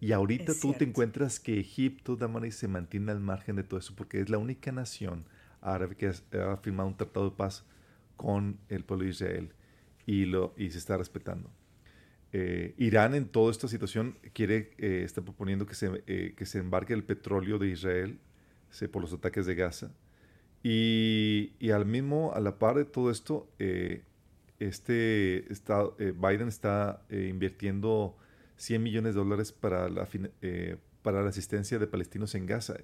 y 0.00 0.12
ahorita 0.12 0.52
Es 0.52 0.60
tú 0.60 0.72
te 0.74 0.84
encuentras 0.84 1.40
que 1.40 1.58
Egipto, 1.58 2.16
Damaris, 2.16 2.56
se 2.56 2.68
mantiene 2.68 3.12
al 3.12 3.20
margen 3.20 3.56
de 3.56 3.62
todo 3.64 3.78
eso 3.80 3.94
porque 3.96 4.20
es 4.20 4.28
la 4.28 4.38
única 4.38 4.72
nación 4.72 5.24
árabe 5.60 5.96
que 5.96 6.06
ha 6.08 6.56
firmado 6.58 6.88
un 6.88 6.96
tratado 6.96 7.30
de 7.30 7.36
paz 7.36 7.64
con 8.16 8.58
el 8.68 8.84
pueblo 8.84 9.04
de 9.04 9.10
Israel 9.10 9.52
y, 10.06 10.26
lo, 10.26 10.54
y 10.56 10.70
se 10.70 10.78
está 10.78 10.96
respetando. 10.96 11.50
Eh, 12.32 12.74
Irán 12.76 13.14
en 13.14 13.26
toda 13.28 13.50
esta 13.50 13.68
situación 13.68 14.18
quiere, 14.34 14.72
eh, 14.78 15.02
está 15.04 15.22
proponiendo 15.22 15.66
que 15.66 15.74
se, 15.74 16.02
eh, 16.06 16.34
que 16.36 16.44
se 16.46 16.58
embarque 16.58 16.92
el 16.92 17.04
petróleo 17.04 17.58
de 17.58 17.68
Israel 17.68 18.18
se- 18.70 18.88
por 18.88 19.00
los 19.02 19.12
ataques 19.12 19.46
de 19.46 19.54
Gaza 19.54 19.92
Y, 20.62 21.52
y 21.60 21.70
al 21.70 21.86
mismo, 21.86 22.32
a 22.34 22.40
la 22.40 22.58
par 22.58 22.76
de 22.76 22.84
todo 22.84 23.10
esto, 23.10 23.48
este 24.58 25.50
está, 25.52 25.84
Biden 25.98 26.48
está 26.48 27.02
invirtiendo 27.10 28.16
100 28.56 28.82
millones 28.82 29.14
de 29.14 29.20
dólares 29.20 29.52
para 29.52 29.88
la, 29.88 30.08
eh, 30.42 30.76
para 31.02 31.22
la 31.22 31.28
asistencia 31.28 31.78
de 31.78 31.86
palestinos 31.86 32.34
en 32.34 32.46
Gaza. 32.46 32.74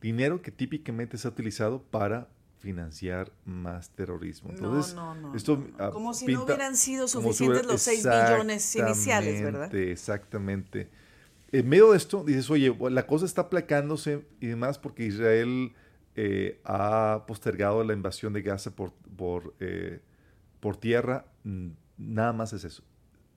Dinero 0.00 0.42
que 0.42 0.50
típicamente 0.50 1.18
se 1.18 1.26
ha 1.26 1.30
utilizado 1.30 1.82
para 1.82 2.28
financiar 2.58 3.32
más 3.44 3.90
terrorismo. 3.90 4.50
Entonces, 4.50 4.94
no, 4.94 5.14
no, 5.14 5.28
no, 5.28 5.34
esto 5.34 5.64
ah, 5.78 5.90
Como 5.92 6.12
si 6.12 6.26
no 6.26 6.44
hubieran 6.44 6.76
sido 6.76 7.06
si 7.06 7.12
suficientes 7.12 7.66
los 7.66 7.80
6 7.82 8.04
billones 8.04 8.76
iniciales, 8.76 9.42
¿verdad? 9.42 9.74
Exactamente. 9.74 10.88
En 11.50 11.68
medio 11.68 11.92
de 11.92 11.96
esto, 11.96 12.24
dices, 12.24 12.50
oye, 12.50 12.76
la 12.90 13.06
cosa 13.06 13.24
está 13.24 13.42
aplacándose 13.42 14.26
y 14.40 14.48
demás 14.48 14.78
porque 14.78 15.06
Israel 15.06 15.72
eh, 16.14 16.60
ha 16.64 17.24
postergado 17.26 17.82
la 17.84 17.92
invasión 17.92 18.32
de 18.32 18.42
Gaza 18.42 18.74
por, 18.74 18.92
por, 19.16 19.54
eh, 19.60 20.00
por 20.60 20.76
tierra. 20.76 21.26
Nada 21.96 22.32
más 22.32 22.52
es 22.52 22.64
eso. 22.64 22.82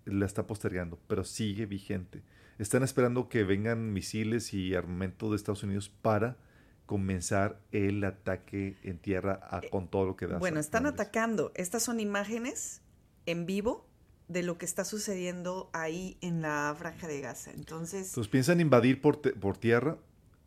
La 0.06 0.26
está 0.26 0.48
postergando, 0.48 1.00
pero 1.08 1.24
sigue 1.24 1.66
vigente. 1.66 2.24
Están 2.58 2.84
esperando 2.84 3.30
que 3.30 3.44
vengan 3.44 3.94
misiles 3.94 4.54
y 4.54 4.76
armamento 4.76 5.30
de 5.30 5.36
Estados 5.36 5.64
Unidos 5.64 5.90
para 5.90 6.38
comenzar 6.86 7.60
el 7.72 8.04
ataque 8.04 8.78
en 8.84 8.98
tierra 8.98 9.40
a- 9.50 9.62
con 9.70 9.88
todo 9.90 10.06
lo 10.06 10.16
que 10.16 10.28
da. 10.28 10.36
Eh, 10.36 10.40
Bueno, 10.40 10.60
están 10.60 10.84
Londres. 10.84 11.02
atacando. 11.02 11.52
Estas 11.56 11.84
son 11.84 12.00
imágenes 12.00 12.82
en 13.26 13.46
vivo 13.46 13.88
de 14.28 14.44
lo 14.44 14.58
que 14.58 14.66
está 14.66 14.84
sucediendo 14.86 15.70
ahí 15.74 16.18
en 16.22 16.42
la 16.42 16.74
franja 16.78 17.08
de 17.08 17.22
Gaza. 17.22 17.52
Entonces, 17.52 18.10
Entonces 18.10 18.30
piensan 18.32 18.60
invadir 18.60 19.02
por, 19.02 19.22
por 19.40 19.58
tierra, 19.58 19.98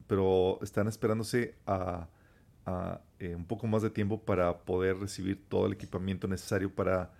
pero 0.06 0.58
están 0.62 0.88
esperándose 0.88 1.54
a, 1.66 2.08
a, 2.66 3.00
eh, 3.20 3.34
un 3.34 3.46
poco 3.46 3.66
más 3.66 3.82
de 3.82 3.90
tiempo 3.90 4.20
para 4.22 4.58
poder 4.64 4.98
recibir 4.98 5.42
todo 5.48 5.66
el 5.66 5.72
equipamiento 5.74 6.26
necesario 6.28 6.74
para 6.74 7.12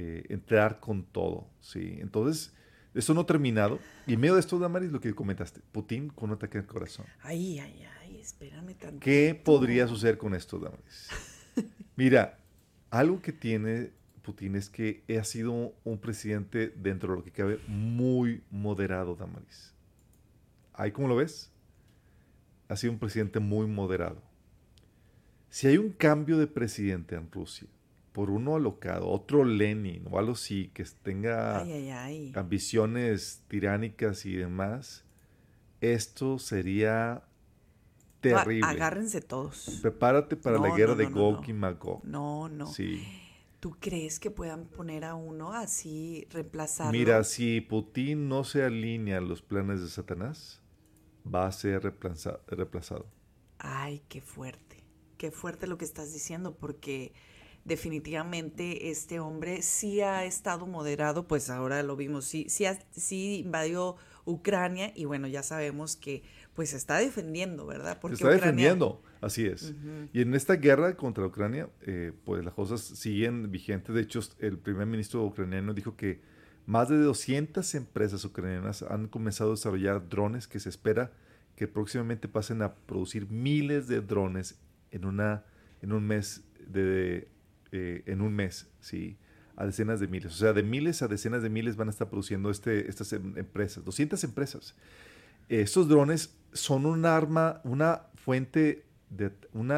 eh, 0.00 0.24
entrar 0.30 0.80
con 0.80 1.04
todo. 1.04 1.46
¿sí? 1.60 1.98
Entonces, 2.00 2.54
eso 2.94 3.12
no 3.12 3.26
terminado. 3.26 3.78
Y 4.06 4.14
en 4.14 4.20
medio 4.20 4.34
de 4.34 4.40
esto, 4.40 4.58
Damaris, 4.58 4.90
lo 4.90 5.00
que 5.00 5.14
comentaste, 5.14 5.60
Putin 5.72 6.08
con 6.08 6.30
un 6.30 6.36
ataque 6.36 6.58
al 6.58 6.66
corazón. 6.66 7.06
ay, 7.22 7.58
ay, 7.58 7.86
ay, 8.00 8.18
espérame 8.18 8.74
tanto. 8.74 9.00
¿Qué 9.00 9.38
podría 9.44 9.86
suceder 9.86 10.16
con 10.16 10.34
esto, 10.34 10.58
Damaris? 10.58 11.08
Mira, 11.96 12.38
algo 12.90 13.20
que 13.20 13.32
tiene 13.32 13.92
Putin 14.22 14.56
es 14.56 14.70
que 14.70 15.04
ha 15.18 15.24
sido 15.24 15.74
un 15.84 15.98
presidente 15.98 16.72
dentro 16.76 17.10
de 17.10 17.18
lo 17.18 17.24
que 17.24 17.30
cabe 17.30 17.60
muy 17.68 18.42
moderado, 18.50 19.14
Damaris. 19.14 19.74
¿Ahí 20.72 20.92
cómo 20.92 21.08
lo 21.08 21.16
ves? 21.16 21.52
Ha 22.68 22.76
sido 22.76 22.92
un 22.92 22.98
presidente 22.98 23.38
muy 23.38 23.66
moderado. 23.66 24.22
Si 25.50 25.66
hay 25.66 25.76
un 25.76 25.90
cambio 25.90 26.38
de 26.38 26.46
presidente 26.46 27.16
en 27.16 27.30
Rusia 27.30 27.68
por 28.12 28.30
uno 28.30 28.56
alocado, 28.56 29.08
otro 29.08 29.44
Lenin 29.44 30.04
o 30.10 30.18
algo 30.18 30.32
así, 30.32 30.70
que 30.74 30.84
tenga 31.02 31.60
Ay, 31.60 31.72
ay, 31.72 31.90
ay. 31.90 32.32
ambiciones 32.34 33.44
tiránicas 33.48 34.26
y 34.26 34.34
demás, 34.34 35.04
esto 35.80 36.38
sería 36.38 37.12
A- 37.12 37.22
terrible. 38.20 38.66
Agárrense 38.66 39.20
todos. 39.20 39.78
Prepárate 39.82 40.36
para 40.36 40.58
la 40.58 40.74
guerra 40.76 40.92
no, 40.92 40.98
de 40.98 41.10
no, 41.10 41.16
Gog 41.16 41.42
no. 41.42 41.48
y 41.48 41.52
Magog. 41.52 42.04
No, 42.04 42.48
no. 42.48 42.66
Sí. 42.66 43.02
¿Tú 43.60 43.76
crees 43.78 44.18
que 44.18 44.30
puedan 44.30 44.64
poner 44.66 45.04
a 45.04 45.14
uno 45.14 45.52
así, 45.52 46.26
reemplazarlo? 46.30 46.92
Mira, 46.92 47.22
si 47.24 47.60
Putin 47.60 48.28
no 48.28 48.42
se 48.44 48.64
alinea 48.64 49.18
a 49.18 49.20
los 49.20 49.42
planes 49.42 49.82
de 49.82 49.88
Satanás, 49.88 50.60
va 51.26 51.46
a 51.46 51.52
ser 51.52 51.82
reemplaza- 51.82 52.40
reemplazado. 52.48 53.06
Ay, 53.58 54.02
qué 54.08 54.20
fuerte. 54.22 54.82
Qué 55.18 55.30
fuerte 55.30 55.66
lo 55.66 55.76
que 55.76 55.84
estás 55.84 56.14
diciendo, 56.14 56.56
porque 56.56 57.12
definitivamente 57.70 58.90
este 58.90 59.20
hombre 59.20 59.62
sí 59.62 60.00
ha 60.00 60.24
estado 60.24 60.66
moderado, 60.66 61.26
pues 61.28 61.48
ahora 61.50 61.82
lo 61.82 61.96
vimos, 61.96 62.24
sí, 62.24 62.46
sí, 62.90 63.38
invadió 63.38 63.96
Ucrania 64.24 64.92
y 64.94 65.04
bueno, 65.04 65.28
ya 65.28 65.42
sabemos 65.42 65.96
que 65.96 66.22
pues 66.54 66.70
se 66.70 66.76
está 66.76 66.98
defendiendo, 66.98 67.66
¿verdad? 67.66 67.98
Se 68.02 68.12
está 68.14 68.26
Ucrania- 68.26 68.34
defendiendo, 68.40 69.02
así 69.20 69.46
es. 69.46 69.72
Y 70.12 70.20
en 70.20 70.34
esta 70.34 70.56
guerra 70.56 70.96
contra 70.96 71.24
Ucrania, 71.24 71.68
eh, 71.82 72.12
pues 72.24 72.44
las 72.44 72.54
cosas 72.54 72.80
siguen 72.80 73.50
vigentes. 73.50 73.94
De 73.94 74.02
hecho, 74.02 74.20
el 74.40 74.58
primer 74.58 74.86
ministro 74.86 75.24
ucraniano 75.24 75.72
dijo 75.72 75.96
que 75.96 76.20
más 76.66 76.88
de 76.88 76.98
200 76.98 77.74
empresas 77.76 78.24
ucranianas 78.24 78.82
han 78.82 79.06
comenzado 79.08 79.50
a 79.50 79.54
desarrollar 79.54 80.08
drones 80.08 80.46
que 80.48 80.58
se 80.60 80.68
espera 80.68 81.12
que 81.56 81.68
próximamente 81.68 82.26
pasen 82.26 82.62
a 82.62 82.74
producir 82.74 83.30
miles 83.30 83.86
de 83.86 84.00
drones 84.00 84.58
en, 84.90 85.04
una, 85.04 85.44
en 85.82 85.92
un 85.92 86.06
mes 86.06 86.42
de, 86.66 87.28
eh, 87.72 88.02
en 88.06 88.20
un 88.20 88.34
mes, 88.34 88.68
sí, 88.80 89.16
a 89.56 89.66
decenas 89.66 90.00
de 90.00 90.08
miles. 90.08 90.32
O 90.32 90.36
sea, 90.36 90.52
de 90.52 90.62
miles 90.62 91.02
a 91.02 91.08
decenas 91.08 91.42
de 91.42 91.50
miles 91.50 91.76
van 91.76 91.88
a 91.88 91.90
estar 91.90 92.08
produciendo 92.08 92.50
este, 92.50 92.88
estas 92.88 93.12
em- 93.12 93.36
empresas, 93.36 93.84
200 93.84 94.22
empresas. 94.24 94.74
Estos 95.48 95.88
drones 95.88 96.36
son 96.52 96.86
un 96.86 97.04
arma, 97.06 97.60
una 97.64 98.02
fuente 98.14 98.84
de 99.10 99.32
un 99.52 99.72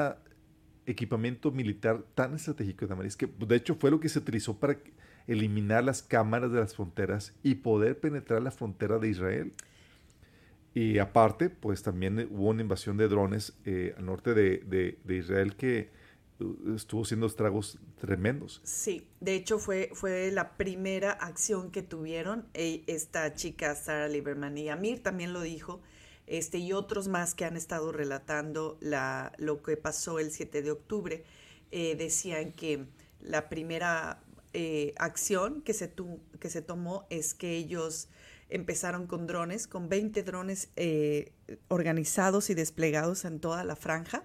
equipamiento 0.87 1.51
militar 1.51 2.05
tan 2.15 2.35
estratégico 2.35 2.87
Damaris, 2.87 3.17
que 3.17 3.27
de 3.27 3.57
hecho 3.57 3.75
fue 3.77 3.91
lo 3.91 4.01
que 4.01 4.09
se 4.09 4.19
utilizó 4.19 4.59
para 4.59 4.79
eliminar 5.27 5.85
las 5.85 6.03
cámaras 6.03 6.51
de 6.53 6.59
las 6.61 6.75
fronteras 6.75 7.33
y 7.43 7.55
poder 7.57 7.99
penetrar 8.01 8.43
la 8.43 8.51
frontera 8.51 8.99
de 8.99 9.09
Israel. 9.09 9.53
Y 10.75 10.99
aparte, 10.99 11.51
pues 11.51 11.83
también 11.83 12.29
hubo 12.31 12.49
una 12.49 12.63
invasión 12.63 12.97
de 12.97 13.09
drones 13.09 13.53
eh, 13.65 13.95
al 13.97 14.07
norte 14.07 14.35
de, 14.35 14.59
de- 14.67 14.99
de 15.05 15.17
Israel 15.17 15.55
que 15.57 15.91
estuvo 16.75 17.03
haciendo 17.03 17.27
estragos 17.27 17.79
tremendos. 18.01 18.61
Sí, 18.65 19.07
de 19.21 19.35
hecho 19.35 19.59
fue, 19.59 19.91
fue 19.95 20.31
la 20.33 20.57
primera 20.57 21.13
acción 21.13 21.71
que 21.71 21.83
tuvieron 21.83 22.47
eh, 22.55 22.83
esta 22.87 23.35
chica 23.35 23.75
Sarah 23.75 24.09
Lieberman 24.09 24.57
y 24.59 24.69
Amir 24.69 25.03
también 25.03 25.33
lo 25.33 25.41
dijo, 25.43 25.81
este, 26.27 26.59
y 26.59 26.73
otros 26.73 27.09
más 27.09 27.35
que 27.35 27.45
han 27.45 27.57
estado 27.57 27.93
relatando 27.93 28.79
la, 28.81 29.33
lo 29.39 29.63
que 29.63 29.77
pasó 29.77 30.19
el 30.19 30.31
7 30.31 30.63
de 30.63 30.71
octubre, 30.71 31.25
eh, 31.71 31.95
decían 31.97 32.53
que 32.53 32.87
la 33.21 33.49
primera 33.49 34.23
eh, 34.53 34.95
acción 34.99 35.63
que 35.63 35.75
se, 35.75 35.89
tu- 35.89 36.21
que 36.41 36.51
se 36.51 36.63
tomó 36.63 37.07
es 37.11 37.35
que 37.35 37.57
ellos 37.57 38.09
empezaron 38.49 39.07
con 39.07 39.27
drones, 39.27 39.67
con 39.67 39.89
20 39.89 40.23
drones 40.25 40.69
eh, 40.77 41.33
organizados 41.69 42.51
y 42.51 42.55
desplegados 42.55 43.25
en 43.25 43.41
toda 43.41 43.65
la 43.65 43.77
franja. 43.77 44.25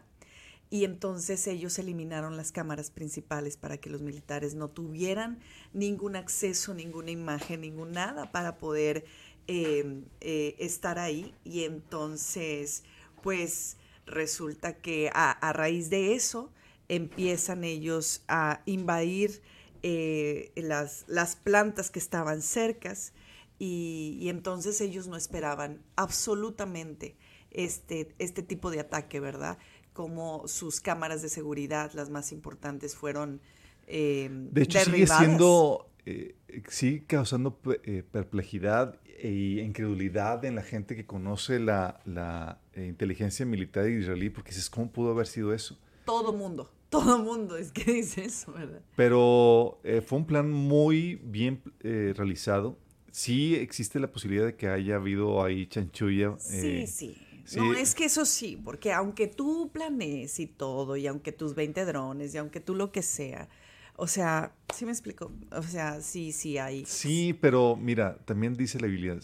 Y 0.69 0.83
entonces 0.83 1.47
ellos 1.47 1.79
eliminaron 1.79 2.35
las 2.35 2.51
cámaras 2.51 2.91
principales 2.91 3.55
para 3.55 3.77
que 3.77 3.89
los 3.89 4.01
militares 4.01 4.53
no 4.53 4.67
tuvieran 4.69 5.39
ningún 5.73 6.15
acceso, 6.15 6.73
ninguna 6.73 7.11
imagen, 7.11 7.61
ningún 7.61 7.93
nada 7.93 8.31
para 8.31 8.57
poder 8.57 9.05
eh, 9.47 10.03
eh, 10.19 10.55
estar 10.59 10.99
ahí. 10.99 11.33
Y 11.45 11.63
entonces, 11.63 12.83
pues 13.23 13.77
resulta 14.05 14.77
que 14.77 15.09
a, 15.13 15.31
a 15.31 15.53
raíz 15.53 15.89
de 15.89 16.15
eso 16.15 16.51
empiezan 16.89 17.63
ellos 17.63 18.23
a 18.27 18.61
invadir 18.65 19.41
eh, 19.83 20.51
las, 20.55 21.05
las 21.07 21.35
plantas 21.35 21.91
que 21.91 21.99
estaban 21.99 22.41
cercas 22.41 23.13
y, 23.59 24.17
y 24.19 24.29
entonces 24.29 24.81
ellos 24.81 25.07
no 25.07 25.15
esperaban 25.15 25.81
absolutamente 25.95 27.15
este, 27.51 28.13
este 28.19 28.43
tipo 28.43 28.71
de 28.71 28.79
ataque, 28.79 29.19
¿verdad? 29.19 29.57
Como 29.97 30.47
sus 30.47 30.79
cámaras 30.79 31.23
de 31.23 31.29
seguridad, 31.29 31.91
las 31.93 32.11
más 32.11 32.31
importantes, 32.31 32.95
fueron 32.95 33.41
eh, 33.87 34.29
De 34.51 34.61
hecho, 34.61 34.79
sigue 34.79 34.91
derribadas. 34.91 35.25
siendo, 35.25 35.89
eh, 36.05 36.35
sigue 36.69 37.03
causando 37.07 37.59
eh, 37.83 38.03
perplejidad 38.11 38.99
e 39.19 39.63
incredulidad 39.65 40.45
en 40.45 40.53
la 40.53 40.61
gente 40.61 40.95
que 40.95 41.07
conoce 41.07 41.59
la, 41.59 41.99
la, 42.05 42.59
eh, 42.73 42.85
inteligencia 42.85 43.43
militar 43.45 43.89
israelí, 43.89 44.29
porque 44.29 44.51
dices, 44.51 44.69
¿cómo 44.69 44.91
pudo 44.91 45.09
haber 45.09 45.25
sido 45.25 45.51
eso? 45.51 45.79
Todo 46.05 46.31
mundo, 46.31 46.71
todo 46.89 47.17
mundo 47.17 47.57
es 47.57 47.71
que 47.71 47.91
dice 48.01 48.25
eso, 48.25 48.53
¿verdad? 48.53 48.81
Pero 48.95 49.79
eh, 49.83 50.01
fue 50.01 50.19
un 50.19 50.27
plan 50.27 50.51
muy 50.51 51.15
bien 51.23 51.63
eh, 51.81 52.13
realizado. 52.15 52.77
Sí 53.11 53.55
existe 53.55 53.99
la 53.99 54.11
posibilidad 54.11 54.45
de 54.45 54.55
que 54.55 54.67
haya 54.67 54.97
habido 54.97 55.43
ahí 55.43 55.65
chanchulla. 55.65 56.35
Sí, 56.37 56.85
sí. 56.85 57.17
Sí. 57.47 57.59
No, 57.59 57.73
es 57.73 57.95
que 57.95 58.05
eso 58.05 58.25
sí, 58.25 58.61
porque 58.63 58.93
aunque 58.93 59.27
tú 59.27 59.71
planees 59.73 60.39
y 60.39 60.45
todo, 60.47 60.95
y 60.97 61.07
aunque 61.07 61.31
tus 61.31 61.55
20 61.55 61.85
drones, 61.85 62.35
y 62.35 62.37
aunque 62.37 62.59
tú 62.59 62.75
lo 62.75 62.91
que 62.91 63.01
sea, 63.01 63.49
o 63.95 64.05
sea, 64.05 64.53
¿sí 64.73 64.85
me 64.85 64.91
explico? 64.91 65.31
O 65.51 65.63
sea, 65.63 66.01
sí, 66.01 66.31
sí 66.31 66.59
hay. 66.59 66.85
Sí, 66.85 67.33
pero 67.33 67.75
mira, 67.75 68.17
también 68.25 68.53
dice 68.53 68.79
la 68.79 68.85
Biblia, 68.87 69.17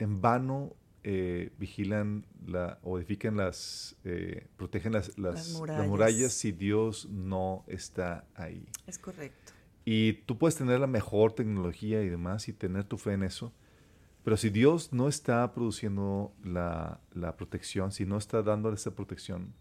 en 0.00 0.20
vano 0.20 0.74
eh, 1.04 1.52
vigilan 1.58 2.26
la, 2.44 2.78
o 2.82 2.98
edifican 2.98 3.36
las, 3.36 3.96
eh, 4.04 4.48
protegen 4.56 4.92
las, 4.92 5.16
las, 5.18 5.34
Las 5.34 5.48
las 5.48 5.58
murallas. 5.58 5.86
murallas 5.86 6.32
si 6.32 6.50
Dios 6.52 7.08
no 7.10 7.64
está 7.68 8.24
ahí. 8.34 8.66
Es 8.86 8.98
correcto. 8.98 9.52
Y 9.84 10.14
tú 10.26 10.36
puedes 10.36 10.56
tener 10.56 10.80
la 10.80 10.86
mejor 10.88 11.32
tecnología 11.32 12.02
y 12.02 12.08
demás 12.08 12.48
y 12.48 12.52
tener 12.52 12.84
tu 12.84 12.98
fe 12.98 13.12
en 13.12 13.22
eso, 13.22 13.52
pero 14.28 14.36
si 14.36 14.50
Dios 14.50 14.92
no 14.92 15.08
está 15.08 15.54
produciendo 15.54 16.34
la, 16.44 17.00
la 17.14 17.34
protección, 17.34 17.92
si 17.92 18.04
no 18.04 18.18
está 18.18 18.42
dando 18.42 18.70
esa 18.70 18.94
protección, 18.94 19.54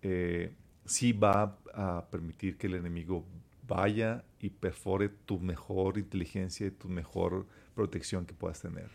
eh, 0.00 0.54
sí 0.84 1.12
va 1.12 1.58
a 1.74 2.06
permitir 2.08 2.56
que 2.56 2.68
el 2.68 2.76
enemigo 2.76 3.24
vaya 3.66 4.24
y 4.38 4.50
perfore 4.50 5.08
tu 5.08 5.40
mejor 5.40 5.98
inteligencia 5.98 6.68
y 6.68 6.70
tu 6.70 6.88
mejor 6.88 7.48
protección 7.74 8.26
que 8.26 8.32
puedas 8.32 8.60
tener. 8.60 8.88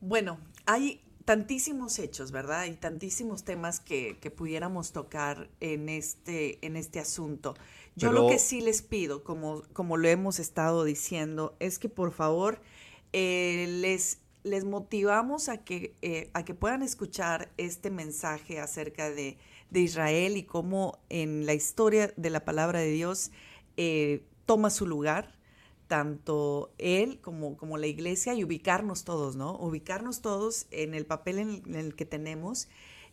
Bueno, 0.00 0.40
hay 0.66 1.00
tantísimos 1.24 2.00
hechos, 2.00 2.32
¿verdad? 2.32 2.66
Y 2.66 2.72
tantísimos 2.72 3.44
temas 3.44 3.78
que, 3.78 4.18
que 4.18 4.32
pudiéramos 4.32 4.90
tocar 4.90 5.48
en 5.60 5.88
este, 5.88 6.58
en 6.66 6.74
este 6.74 6.98
asunto. 6.98 7.54
Yo 7.94 8.10
lo 8.10 8.26
que 8.26 8.40
sí 8.40 8.62
les 8.62 8.82
pido, 8.82 9.22
como, 9.22 9.62
como 9.74 9.96
lo 9.96 10.08
hemos 10.08 10.40
estado 10.40 10.82
diciendo, 10.82 11.54
es 11.60 11.78
que 11.78 11.88
por 11.88 12.10
favor 12.10 12.60
eh, 13.12 13.66
les, 13.80 14.18
les 14.42 14.64
motivamos 14.64 15.48
a 15.48 15.58
que, 15.58 15.94
eh, 16.02 16.30
a 16.32 16.44
que 16.44 16.54
puedan 16.54 16.82
escuchar 16.82 17.50
este 17.56 17.90
mensaje 17.90 18.60
acerca 18.60 19.10
de, 19.10 19.38
de, 19.70 19.80
Israel 19.80 20.36
y 20.36 20.44
cómo 20.44 20.98
en 21.08 21.46
la 21.46 21.54
historia 21.54 22.12
de 22.16 22.30
la 22.30 22.44
palabra 22.44 22.80
de 22.80 22.90
Dios 22.90 23.30
eh, 23.76 24.24
toma 24.46 24.70
su 24.70 24.86
lugar 24.86 25.38
tanto 25.90 26.72
él 26.78 27.20
como, 27.20 27.56
como 27.56 27.76
la 27.76 27.88
iglesia 27.88 28.32
y 28.34 28.44
ubicarnos 28.44 29.02
todos, 29.02 29.34
¿no? 29.34 29.56
Ubicarnos 29.56 30.22
todos 30.22 30.68
en 30.70 30.94
el 30.94 31.04
papel 31.04 31.40
en 31.40 31.74
el, 31.74 31.96
que 31.96 32.06
tenemos 32.06 32.68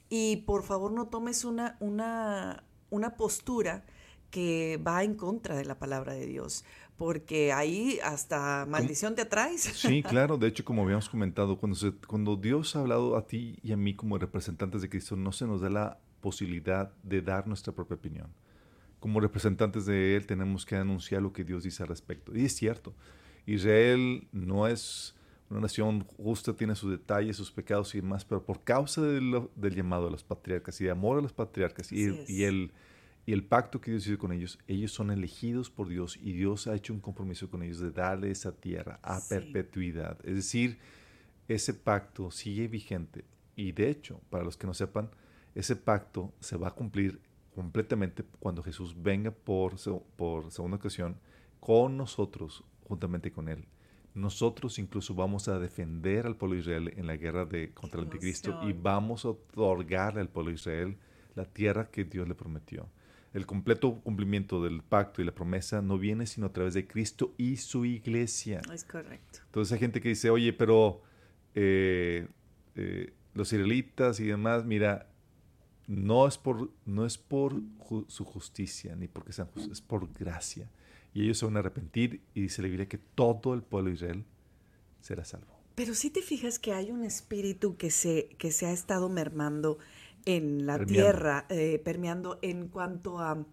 y 0.09 0.37
por 0.45 0.61
favor 0.61 0.91
no 0.91 1.07
tomes 1.07 1.43
una, 1.43 1.75
una, 1.79 2.63
una 2.91 3.17
postura 3.17 3.83
que 4.29 4.79
va 4.85 5.03
en 5.03 5.15
contra 5.15 5.55
de 5.55 5.65
la 5.65 5.79
palabra 5.79 6.13
de 6.13 6.27
Dios, 6.27 6.65
porque 6.97 7.53
ahí 7.53 7.99
hasta 8.03 8.65
maldición 8.67 9.15
te 9.15 9.21
atraes. 9.23 9.61
Sí, 9.61 10.03
claro, 10.07 10.37
de 10.37 10.47
hecho, 10.47 10.65
como 10.65 10.83
habíamos 10.83 11.09
comentado, 11.09 11.57
cuando, 11.57 11.77
cuando 12.07 12.35
Dios 12.35 12.75
ha 12.75 12.79
hablado 12.79 13.15
a 13.15 13.25
ti 13.25 13.57
y 13.63 13.71
a 13.71 13.77
mí 13.77 13.93
como 13.95 14.17
representantes 14.17 14.81
de 14.81 14.89
Cristo, 14.89 15.15
no 15.15 15.31
se 15.31 15.45
nos 15.45 15.61
da 15.61 15.69
la 15.69 15.99
posibilidad 16.21 16.91
de 17.03 17.21
dar 17.21 17.47
nuestra 17.47 17.73
propia 17.73 17.95
opinión 17.95 18.27
como 18.99 19.19
representantes 19.19 19.85
de 19.85 20.15
Él 20.15 20.25
tenemos 20.25 20.65
que 20.65 20.75
anunciar 20.75 21.21
lo 21.21 21.33
que 21.33 21.43
Dios 21.43 21.63
dice 21.63 21.83
al 21.83 21.89
respecto. 21.89 22.35
Y 22.35 22.45
es 22.45 22.55
cierto, 22.55 22.93
Israel 23.45 24.27
no 24.31 24.67
es 24.67 25.15
una 25.49 25.61
nación 25.61 26.03
justa, 26.17 26.53
tiene 26.53 26.75
sus 26.75 26.91
detalles, 26.91 27.37
sus 27.37 27.51
pecados 27.51 27.93
y 27.95 28.01
demás, 28.01 28.25
pero 28.25 28.43
por 28.43 28.63
causa 28.63 29.01
del, 29.01 29.49
llamado 29.55 30.05
de 30.05 30.11
los 30.11 30.23
patriarcas 30.23 30.81
y 30.81 30.85
de 30.85 30.91
amor 30.91 31.19
a 31.19 31.21
los 31.21 31.31
patriarcas 31.31 31.91
y, 31.91 32.23
y, 32.27 32.43
el, 32.43 32.71
y 33.27 33.33
el 33.33 33.43
pacto 33.43 33.81
que 33.81 33.91
Dios 33.91 34.07
hizo 34.07 34.17
con 34.17 34.31
ellos, 34.31 34.57
ellos 34.69 34.93
son 34.93 35.11
elegidos 35.11 35.69
por 35.69 35.89
Dios 35.89 36.17
y 36.23 36.31
Dios 36.31 36.65
ha 36.65 36.75
hecho 36.75 36.93
un 36.93 37.01
compromiso 37.01 37.49
con 37.49 37.61
ellos 37.61 37.81
de 37.81 37.91
darle 37.91 38.31
esa 38.31 38.53
tierra 38.53 39.01
a 39.03 39.19
perpetuidad. 39.19 40.17
Es 40.23 40.35
decir, 40.35 40.79
ese 41.49 41.73
pacto 41.73 42.31
sigue 42.31 42.69
vigente 42.69 43.25
y 43.53 43.73
de 43.73 43.89
hecho, 43.89 44.21
para 44.29 44.45
los 44.45 44.55
que 44.55 44.65
no 44.65 44.73
sepan, 44.73 45.09
ese 45.55 45.75
pacto 45.75 46.33
se 46.39 46.55
va 46.55 46.69
a 46.69 46.73
cumplir 46.73 47.19
completamente 47.53 48.23
cuando 48.39 48.63
Jesús 48.63 48.95
venga 48.97 49.31
por, 49.31 49.75
por 50.15 50.49
segunda 50.49 50.77
ocasión 50.77 51.17
con 51.59 51.97
nosotros, 51.97 52.63
juntamente 52.85 53.33
con 53.33 53.49
Él. 53.49 53.65
Nosotros 54.13 54.79
incluso 54.79 55.13
vamos 55.13 55.49
a 55.49 55.59
defender 55.59 56.27
al 56.27 56.37
pueblo 56.37 56.55
de 56.55 56.61
Israel 56.61 56.93
en 56.95 57.07
la 57.07 57.17
guerra 57.17 57.43
de, 57.43 57.73
contra 57.73 57.99
el 57.99 58.05
anticristo 58.05 58.57
y 58.63 58.71
vamos 58.71 59.25
a 59.25 59.31
otorgarle 59.31 60.21
al 60.21 60.29
pueblo 60.29 60.51
de 60.51 60.55
Israel 60.55 60.97
la 61.35 61.43
tierra 61.43 61.91
que 61.91 62.05
Dios 62.05 62.25
le 62.25 62.33
prometió. 62.33 62.87
El 63.37 63.45
completo 63.45 64.01
cumplimiento 64.01 64.63
del 64.63 64.81
pacto 64.81 65.21
y 65.21 65.25
la 65.25 65.31
promesa 65.31 65.83
no 65.83 65.99
viene 65.99 66.25
sino 66.25 66.47
a 66.47 66.53
través 66.53 66.73
de 66.73 66.87
Cristo 66.87 67.35
y 67.37 67.57
su 67.57 67.85
iglesia. 67.85 68.61
Es 68.73 68.83
correcto. 68.83 69.41
Entonces 69.45 69.73
hay 69.73 69.79
gente 69.79 70.01
que 70.01 70.09
dice, 70.09 70.31
oye, 70.31 70.53
pero 70.53 71.03
eh, 71.53 72.27
eh, 72.73 73.13
los 73.35 73.53
israelitas 73.53 74.19
y 74.19 74.25
demás, 74.25 74.65
mira, 74.65 75.11
no 75.85 76.27
es 76.27 76.39
por, 76.39 76.71
no 76.87 77.05
es 77.05 77.19
por 77.19 77.61
su 78.07 78.25
justicia 78.25 78.95
ni 78.95 79.07
porque 79.07 79.33
sean 79.33 79.49
justos, 79.49 79.71
es 79.71 79.81
por 79.81 80.11
gracia. 80.13 80.71
Y 81.13 81.21
ellos 81.21 81.37
se 81.37 81.45
van 81.45 81.57
a 81.57 81.59
arrepentir 81.59 82.23
y 82.33 82.41
dice 82.41 82.63
la 82.63 82.69
Biblia 82.69 82.89
que 82.89 82.97
todo 82.97 83.53
el 83.53 83.61
pueblo 83.61 83.89
de 83.89 83.97
Israel 83.97 84.25
será 84.99 85.23
salvo. 85.23 85.55
Pero 85.75 85.93
si 85.93 86.09
te 86.09 86.23
fijas 86.23 86.57
que 86.57 86.73
hay 86.73 86.89
un 86.89 87.03
espíritu 87.03 87.77
que 87.77 87.91
se, 87.91 88.29
que 88.39 88.51
se 88.51 88.65
ha 88.65 88.71
estado 88.71 89.09
mermando 89.09 89.77
en 90.27 90.65
la 90.65 90.85
tierra, 90.85 91.45
eh, 91.49 91.81
permeando 91.83 92.37
en 92.41 92.67
cuanto 92.67 93.19
a 93.19 93.45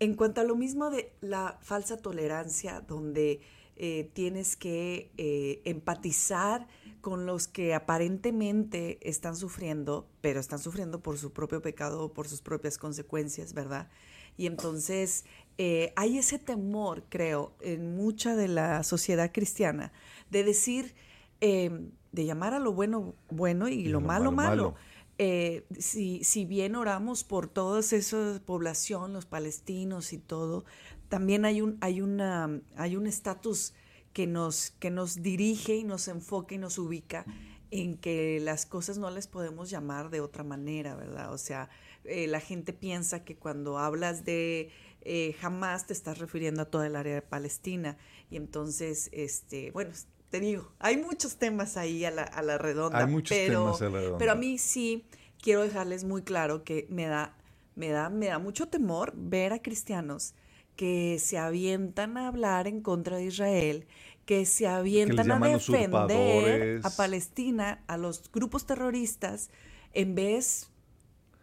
en 0.00 0.14
cuanto 0.14 0.40
a 0.40 0.44
lo 0.44 0.56
mismo 0.56 0.90
de 0.90 1.12
la 1.20 1.58
falsa 1.62 1.96
tolerancia, 1.96 2.80
donde 2.80 3.40
eh, 3.76 4.10
tienes 4.12 4.56
que 4.56 5.10
eh, 5.18 5.60
empatizar 5.64 6.66
con 7.00 7.26
los 7.26 7.48
que 7.48 7.74
aparentemente 7.74 8.98
están 9.08 9.36
sufriendo, 9.36 10.08
pero 10.20 10.40
están 10.40 10.58
sufriendo 10.58 11.00
por 11.00 11.18
su 11.18 11.32
propio 11.32 11.60
pecado 11.60 12.04
o 12.04 12.12
por 12.12 12.28
sus 12.28 12.40
propias 12.40 12.78
consecuencias, 12.78 13.52
¿verdad? 13.52 13.88
Y 14.36 14.46
entonces 14.46 15.24
eh, 15.58 15.92
hay 15.96 16.18
ese 16.18 16.38
temor, 16.38 17.04
creo, 17.08 17.54
en 17.60 17.96
mucha 17.96 18.36
de 18.36 18.48
la 18.48 18.82
sociedad 18.82 19.32
cristiana 19.32 19.92
de 20.30 20.44
decir, 20.44 20.94
em, 21.40 21.90
de 22.12 22.24
llamar 22.24 22.54
a 22.54 22.58
lo 22.58 22.72
bueno 22.72 23.14
bueno 23.28 23.68
y, 23.68 23.86
lo, 23.86 24.00
malo 24.00 24.32
malo. 24.32 24.74
Eh, 25.18 25.64
si, 25.78 26.24
si, 26.24 26.44
bien 26.44 26.74
oramos 26.74 27.22
por 27.22 27.46
toda 27.48 27.80
esa 27.80 28.40
población, 28.44 29.12
los 29.12 29.26
palestinos 29.26 30.12
y 30.12 30.18
todo, 30.18 30.64
también 31.08 31.44
hay 31.44 31.60
un 31.60 31.78
hay 31.80 32.00
una 32.00 32.60
hay 32.76 32.96
un 32.96 33.06
estatus 33.06 33.74
que 34.12 34.26
nos, 34.26 34.70
que 34.78 34.90
nos 34.90 35.22
dirige 35.22 35.76
y 35.76 35.84
nos 35.84 36.08
enfoca 36.08 36.54
y 36.54 36.58
nos 36.58 36.78
ubica 36.78 37.26
en 37.70 37.98
que 37.98 38.38
las 38.40 38.64
cosas 38.64 38.96
no 38.96 39.10
les 39.10 39.26
podemos 39.26 39.68
llamar 39.68 40.08
de 40.10 40.20
otra 40.20 40.44
manera, 40.44 40.94
¿verdad? 40.94 41.32
O 41.32 41.38
sea, 41.38 41.68
eh, 42.04 42.28
la 42.28 42.40
gente 42.40 42.72
piensa 42.72 43.24
que 43.24 43.36
cuando 43.36 43.78
hablas 43.78 44.24
de 44.24 44.70
eh, 45.02 45.34
jamás 45.40 45.86
te 45.86 45.92
estás 45.92 46.18
refiriendo 46.18 46.62
a 46.62 46.64
toda 46.66 46.86
el 46.86 46.96
área 46.96 47.14
de 47.14 47.22
Palestina. 47.22 47.98
Y 48.30 48.36
entonces, 48.36 49.10
este, 49.12 49.70
bueno, 49.72 49.92
te 50.34 50.40
digo, 50.40 50.68
hay 50.80 50.96
muchos 50.96 51.36
temas 51.36 51.76
ahí 51.76 52.04
a 52.04 52.10
la, 52.10 52.24
a 52.24 52.42
la 52.42 52.58
redonda. 52.58 52.98
Hay 52.98 53.06
muchos 53.06 53.38
pero, 53.38 53.66
temas 53.66 53.82
a 53.82 53.84
la 53.84 54.00
redonda. 54.00 54.18
Pero 54.18 54.32
a 54.32 54.34
mí 54.34 54.58
sí 54.58 55.04
quiero 55.40 55.62
dejarles 55.62 56.02
muy 56.02 56.22
claro 56.22 56.64
que 56.64 56.88
me 56.90 57.06
da, 57.06 57.36
me 57.76 57.90
da, 57.90 58.10
me 58.10 58.26
da 58.26 58.40
mucho 58.40 58.66
temor 58.66 59.12
ver 59.14 59.52
a 59.52 59.62
cristianos 59.62 60.34
que 60.74 61.20
se 61.20 61.38
avientan 61.38 62.16
a 62.16 62.26
hablar 62.26 62.66
en 62.66 62.80
contra 62.80 63.18
de 63.18 63.26
Israel, 63.26 63.86
que 64.26 64.44
se 64.44 64.66
avientan 64.66 65.30
a 65.30 65.38
defender 65.38 66.80
a 66.82 66.90
Palestina, 66.90 67.84
a 67.86 67.96
los 67.96 68.28
grupos 68.32 68.66
terroristas, 68.66 69.50
en 69.92 70.16
vez 70.16 70.68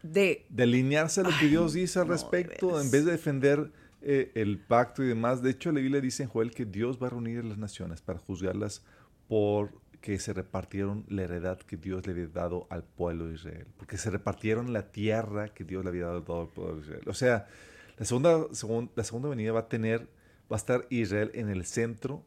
de... 0.03 0.45
Delinearse 0.49 1.23
lo 1.23 1.29
que 1.39 1.47
Dios 1.47 1.71
dice 1.71 1.97
al 1.99 2.09
respecto, 2.09 2.81
en 2.81 2.91
vez 2.91 3.05
de 3.05 3.13
defender 3.13 3.71
eh, 4.01 4.31
el 4.35 4.59
pacto 4.59 5.03
y 5.03 5.07
demás. 5.07 5.41
De 5.41 5.51
hecho, 5.51 5.71
la 5.71 5.79
Biblia 5.79 6.01
dice 6.01 6.23
en 6.23 6.29
Joel 6.29 6.51
que 6.51 6.65
Dios 6.65 7.01
va 7.01 7.07
a 7.07 7.09
reunir 7.11 7.39
a 7.39 7.43
las 7.43 7.57
naciones 7.57 8.01
para 8.01 8.19
juzgarlas 8.19 8.83
por 9.27 9.81
que 10.01 10.17
se 10.17 10.33
repartieron 10.33 11.05
la 11.07 11.23
heredad 11.23 11.59
que 11.59 11.77
Dios 11.77 12.05
le 12.05 12.13
había 12.13 12.27
dado 12.27 12.65
al 12.71 12.83
pueblo 12.83 13.27
de 13.27 13.35
Israel, 13.35 13.67
porque 13.77 13.97
se 13.97 14.09
repartieron 14.09 14.73
la 14.73 14.91
tierra 14.91 15.49
que 15.49 15.63
Dios 15.63 15.83
le 15.83 15.89
había 15.89 16.05
dado 16.07 16.41
al 16.41 16.47
pueblo 16.49 16.75
de 16.77 16.81
Israel. 16.81 17.03
O 17.05 17.13
sea, 17.13 17.47
la 17.97 18.05
segunda, 18.05 18.47
la 18.95 19.03
segunda 19.03 19.29
venida 19.29 19.51
va 19.51 19.61
a 19.61 19.69
tener, 19.69 20.09
va 20.51 20.55
a 20.55 20.57
estar 20.57 20.87
Israel 20.89 21.29
en 21.35 21.49
el 21.49 21.65
centro 21.65 22.25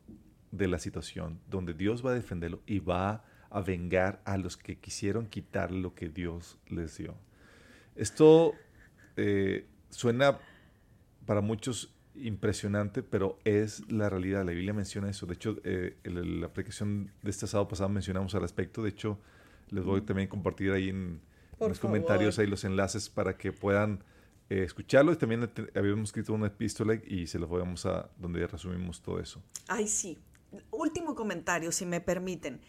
de 0.52 0.68
la 0.68 0.78
situación, 0.78 1.40
donde 1.50 1.74
Dios 1.74 2.06
va 2.06 2.12
a 2.12 2.14
defenderlo 2.14 2.62
y 2.64 2.78
va 2.78 3.24
a 3.50 3.60
vengar 3.60 4.22
a 4.24 4.38
los 4.38 4.56
que 4.56 4.78
quisieron 4.78 5.26
quitar 5.26 5.72
lo 5.72 5.94
que 5.94 6.08
Dios 6.08 6.58
les 6.68 6.96
dio. 6.96 7.16
Esto 7.96 8.54
eh, 9.16 9.66
suena 9.90 10.38
para 11.26 11.40
muchos 11.40 11.94
impresionante, 12.16 13.02
pero 13.02 13.38
es 13.44 13.90
la 13.90 14.08
realidad. 14.08 14.44
La 14.44 14.52
Biblia 14.52 14.72
menciona 14.72 15.10
eso. 15.10 15.26
De 15.26 15.34
hecho, 15.34 15.56
eh, 15.64 15.96
en 16.04 16.40
la 16.40 16.46
aplicación 16.46 17.10
de 17.22 17.30
este 17.30 17.46
sábado 17.46 17.68
pasado 17.68 17.88
mencionamos 17.88 18.34
al 18.34 18.42
respecto. 18.42 18.82
De 18.82 18.90
hecho, 18.90 19.18
les 19.70 19.84
voy 19.84 20.00
también 20.02 20.28
a 20.28 20.30
compartir 20.30 20.72
ahí 20.72 20.88
en, 20.88 21.20
los 21.58 21.78
comentarios 21.78 22.38
ahí 22.38 22.46
los 22.46 22.64
enlaces 22.64 23.08
para 23.08 23.36
que 23.36 23.52
puedan 23.52 24.02
eh, 24.50 24.62
escucharlo 24.64 25.12
y 25.12 25.16
también 25.16 25.50
habíamos 25.74 26.10
escrito 26.10 26.34
una 26.34 26.48
epístola 26.48 26.94
y 26.94 27.26
se 27.26 27.38
lo 27.38 27.48
vamos 27.48 27.86
a 27.86 28.10
donde 28.18 28.46
resumimos 28.46 29.00
todo 29.00 29.18
eso. 29.20 29.42
Ay, 29.68 29.88
sí. 29.88 30.18
Último 30.70 31.14
comentario, 31.14 31.72
si 31.72 31.86
me 31.86 32.00
permiten. 32.00 32.60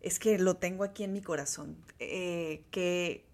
Es 0.00 0.18
que 0.18 0.38
lo 0.38 0.56
tengo 0.56 0.84
aquí 0.84 1.04
en 1.04 1.12
mi 1.12 1.20
corazón. 1.20 1.76
Eh, 1.98 2.64
que, 2.70 3.27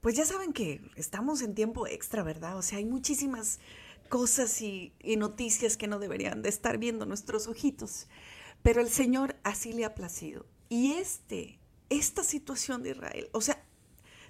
pues 0.00 0.16
ya 0.16 0.24
saben 0.24 0.52
que 0.52 0.80
estamos 0.96 1.42
en 1.42 1.54
tiempo 1.54 1.86
extra, 1.86 2.22
¿verdad? 2.22 2.56
O 2.56 2.62
sea, 2.62 2.78
hay 2.78 2.84
muchísimas 2.84 3.58
cosas 4.08 4.60
y, 4.62 4.92
noticias 5.16 5.76
que 5.76 5.86
no 5.86 5.98
deberían 5.98 6.42
de 6.42 6.48
estar 6.48 6.78
viendo 6.78 7.06
nuestros 7.06 7.46
ojitos. 7.48 8.08
Pero 8.62 8.80
el 8.80 8.88
Señor 8.88 9.36
así 9.42 9.72
le 9.72 9.84
ha 9.84 9.94
placido. 9.94 10.46
Y 10.68 10.92
este, 10.92 11.58
esta 11.90 12.22
situación 12.22 12.82
de 12.82 12.90
Israel, 12.90 13.28
o 13.32 13.40
sea, 13.40 13.64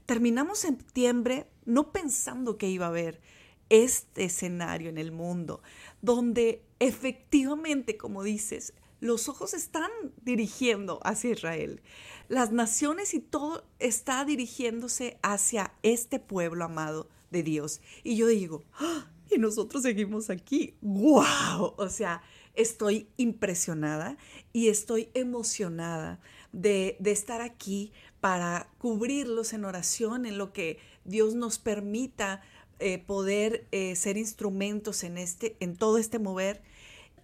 terminamos 0.06 0.60
septiembre 0.60 1.46
no 1.64 1.92
pensando 1.92 2.56
que 2.56 2.68
iba 2.68 2.86
a 2.86 2.90
haber 2.90 3.20
este 3.68 4.24
escenario 4.24 4.88
en 4.88 4.98
el 4.98 5.12
mundo, 5.12 5.62
donde 6.00 6.62
efectivamente, 6.78 7.96
como 7.96 8.22
dices, 8.22 8.72
los 9.00 9.28
ojos 9.28 9.54
están 9.54 9.90
dirigiendo 10.22 11.00
hacia 11.04 11.30
Israel. 11.30 11.80
Las 12.28 12.52
naciones 12.52 13.14
y 13.14 13.20
todo 13.20 13.64
está 13.78 14.24
dirigiéndose 14.24 15.18
hacia 15.22 15.72
este 15.82 16.18
pueblo 16.18 16.64
amado 16.64 17.08
de 17.30 17.42
Dios. 17.42 17.80
Y 18.04 18.16
yo 18.16 18.26
digo, 18.26 18.64
¡Ah! 18.78 19.06
y 19.30 19.38
nosotros 19.38 19.82
seguimos 19.82 20.30
aquí. 20.30 20.74
¡Wow! 20.80 21.74
O 21.76 21.88
sea, 21.88 22.22
estoy 22.54 23.08
impresionada 23.16 24.16
y 24.52 24.68
estoy 24.68 25.10
emocionada 25.14 26.20
de, 26.52 26.96
estar 27.04 27.40
aquí 27.40 27.92
para 28.20 28.68
cubrirlos 28.78 29.52
en 29.52 29.64
oración, 29.64 30.26
en 30.26 30.38
lo 30.38 30.52
que 30.52 30.78
Dios 31.04 31.34
nos 31.34 31.58
permita 31.58 32.42
eh, 32.80 32.98
poder 32.98 33.66
eh, 33.70 33.94
ser 33.96 34.16
instrumentos 34.16 35.04
en, 35.04 35.18
este, 35.18 35.56
en 35.60 35.76
todo 35.76 35.98
este 35.98 36.18
mover. 36.18 36.62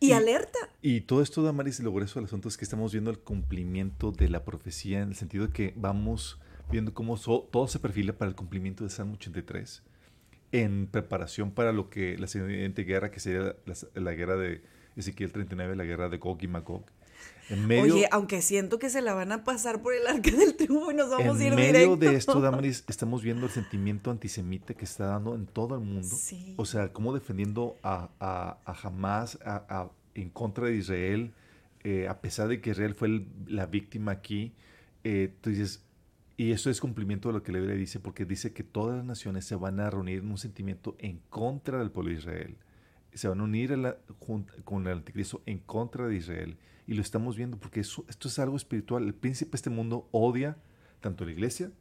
Y, 0.08 0.12
alerta. 0.12 0.58
Y 0.82 1.02
todo 1.02 1.22
esto, 1.22 1.42
Damaris, 1.42 1.80
lo 1.80 1.92
grueso 1.92 2.18
del 2.18 2.26
asunto 2.26 2.48
es 2.48 2.56
que 2.56 2.64
estamos 2.64 2.92
viendo 2.92 3.10
el 3.10 3.18
cumplimiento 3.18 4.12
de 4.12 4.28
la 4.28 4.44
profecía 4.44 5.00
en 5.00 5.08
el 5.10 5.14
sentido 5.14 5.46
de 5.46 5.52
que 5.52 5.72
vamos 5.76 6.38
viendo 6.70 6.94
cómo 6.94 7.18
todo 7.18 7.68
se 7.68 7.78
perfila 7.78 8.12
para 8.14 8.28
el 8.28 8.34
cumplimiento 8.34 8.84
de 8.84 8.90
Salmo 8.90 9.14
83 9.14 9.82
en 10.54 10.86
preparación 10.86 11.50
para 11.50 11.72
lo 11.72 11.90
que 11.90 12.16
la 12.16 12.28
siguiente 12.28 12.84
guerra, 12.84 13.10
que 13.10 13.18
sería 13.18 13.56
la, 13.94 14.12
guerra 14.12 14.36
de 14.36 14.62
Ezequiel 14.94 15.32
39, 15.32 15.74
la 15.74 15.82
guerra 15.82 16.08
de 16.08 16.18
Gog 16.18 16.38
y 16.42 16.46
Magog. 16.46 16.84
Oye, 17.50 18.08
aunque 18.10 18.40
siento 18.40 18.78
que 18.78 18.88
se 18.88 19.02
la 19.02 19.12
van 19.12 19.32
a 19.32 19.44
pasar 19.44 19.82
por 19.82 19.94
el 19.94 20.06
arca 20.06 20.30
del 20.30 20.56
triunfo 20.56 20.92
y 20.92 20.94
nos 20.94 21.10
vamos 21.10 21.38
a 21.38 21.44
ir 21.44 21.54
directo. 21.54 21.66
En 21.66 21.72
medio 21.72 21.96
de 21.96 22.16
esto, 22.16 22.40
Damaris, 22.40 22.84
estamos 22.88 23.22
viendo 23.22 23.46
el 23.46 23.52
sentimiento 23.52 24.10
antisemita 24.10 24.74
que 24.74 24.84
está 24.84 25.06
dando 25.06 25.34
en 25.34 25.46
todo 25.46 25.74
el 25.74 25.82
mundo. 25.82 26.16
O 26.56 26.64
sea, 26.64 26.92
cómo 26.92 27.12
defendiendo 27.12 27.76
a, 27.82 28.10
a, 28.18 28.58
a 28.64 28.72
Hamas 28.82 29.38
a, 29.44 29.90
en 30.14 30.30
contra 30.30 30.66
de 30.66 30.76
Israel, 30.76 31.34
eh, 31.82 32.08
a 32.08 32.20
pesar 32.20 32.48
de 32.48 32.60
que 32.60 32.70
Israel 32.70 32.94
fue 32.94 33.26
la 33.46 33.66
víctima 33.66 34.12
aquí. 34.12 34.54
Eh, 35.02 35.34
tú 35.42 35.50
dices, 35.50 35.84
y 36.36 36.52
eso 36.52 36.70
es 36.70 36.80
cumplimiento 36.80 37.28
de 37.28 37.34
lo 37.34 37.42
que 37.42 37.52
la 37.52 37.58
Biblia 37.58 37.76
dice, 37.76 38.00
porque 38.00 38.24
dice 38.24 38.52
que 38.52 38.64
todas 38.64 38.96
las 38.96 39.04
naciones 39.04 39.44
se 39.44 39.54
van 39.54 39.80
a 39.80 39.90
reunir 39.90 40.20
en 40.20 40.30
un 40.30 40.38
sentimiento 40.38 40.96
en 40.98 41.20
contra 41.28 41.78
del 41.78 41.90
pueblo 41.90 42.10
de 42.10 42.18
Israel. 42.18 42.56
Se 43.12 43.28
van 43.28 43.40
a 43.40 43.44
unir 43.44 43.76
con 44.64 44.86
el 44.86 44.92
anticristo 44.92 45.42
en 45.46 45.58
contra 45.58 46.08
de 46.08 46.16
Israel. 46.16 46.56
Y 46.86 46.94
lo 46.94 47.02
estamos 47.02 47.36
viendo 47.36 47.58
porque 47.58 47.80
esto 47.80 48.04
es 48.08 48.38
algo 48.38 48.56
espiritual. 48.56 49.04
El 49.04 49.14
príncipe 49.14 49.52
de 49.52 49.56
este 49.56 49.70
mundo 49.70 50.08
odia 50.12 50.58
tanto 51.00 51.24
a 51.24 51.26
la 51.26 51.32
iglesia 51.32 51.72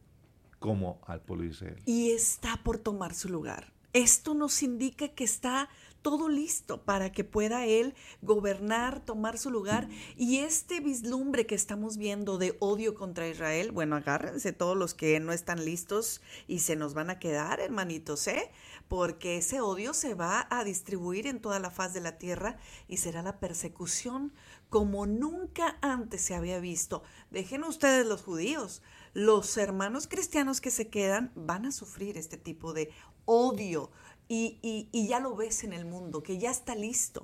como 0.60 1.02
al 1.06 1.22
pueblo 1.22 1.44
de 1.44 1.50
Israel. 1.50 1.82
Y 1.86 2.12
está 2.12 2.62
por 2.64 2.78
tomar 2.78 3.14
su 3.14 3.30
lugar. 3.30 3.74
Esto 3.92 4.34
nos 4.34 4.64
indica 4.64 5.10
que 5.10 5.24
está 5.24 5.70
todo 6.02 6.30
listo 6.30 6.84
para 6.84 7.12
que 7.12 7.24
pueda 7.24 7.66
él 7.66 7.96
gobernar, 8.22 9.00
tomar 9.00 9.40
su 9.40 9.50
lugar. 9.50 9.88
Y 10.16 10.40
este 10.40 10.80
vislumbre 10.80 11.48
que 11.48 11.56
estamos 11.56 11.98
viendo 11.98 12.38
de 12.38 12.56
odio 12.60 12.94
contra 12.94 13.28
Israel, 13.28 13.72
bueno, 13.72 13.96
agárrense 13.96 14.54
todos 14.54 14.78
los 14.78 14.94
que 14.94 15.20
no 15.20 15.32
están 15.32 15.66
listos 15.66 16.22
y 16.48 16.60
se 16.60 16.76
nos 16.76 16.94
van 16.94 17.10
a 17.10 17.20
quedar, 17.20 17.60
hermanitos, 17.60 18.28
¿eh? 18.28 18.52
Porque 18.88 19.38
ese 19.38 19.62
odio 19.62 19.94
se 19.94 20.14
va 20.14 20.48
a 20.50 20.64
distribuir 20.64 21.26
en 21.28 21.40
toda 21.40 21.60
la 21.60 21.72
faz 21.72 21.94
de 21.94 22.02
la 22.02 22.18
tierra 22.18 22.58
y 22.88 22.98
será 22.98 23.24
la 23.24 23.40
persecución 23.40 24.34
como 24.70 25.06
nunca 25.06 25.78
antes 25.82 26.22
se 26.22 26.36
había 26.36 26.60
visto. 26.60 27.04
Dejen 27.32 27.64
ustedes 27.64 28.06
los 28.06 28.24
judíos. 28.24 28.82
Los 29.14 29.58
hermanos 29.58 30.08
cristianos 30.08 30.62
que 30.62 30.72
se 30.72 30.90
quedan 30.90 31.32
van 31.36 31.66
a 31.66 31.72
sufrir 31.72 32.18
este 32.18 32.38
tipo 32.38 32.74
de 32.74 32.90
odio, 33.26 33.92
y, 34.28 34.90
y, 34.92 35.08
ya 35.08 35.20
lo 35.20 35.36
ves 35.36 35.64
en 35.64 35.74
el 35.74 35.86
mundo, 35.86 36.24
que 36.24 36.38
ya 36.38 36.50
está 36.50 36.76
listo. 36.76 37.22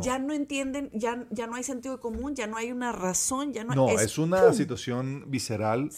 Ya 0.00 0.20
no 0.20 0.32
entienden, 0.32 0.90
ya, 0.92 1.26
ya 1.30 1.48
no 1.48 1.56
hay 1.56 1.64
sentido 1.64 1.98
común, 1.98 2.36
ya 2.36 2.46
no 2.46 2.56
hay 2.56 2.70
una 2.70 2.92
razón, 2.92 3.52
ya 3.52 3.64
no, 3.64 3.74
no 3.74 3.88
es, 3.88 4.16
una 4.16 4.52
situación 4.52 5.24
visceral 5.26 5.90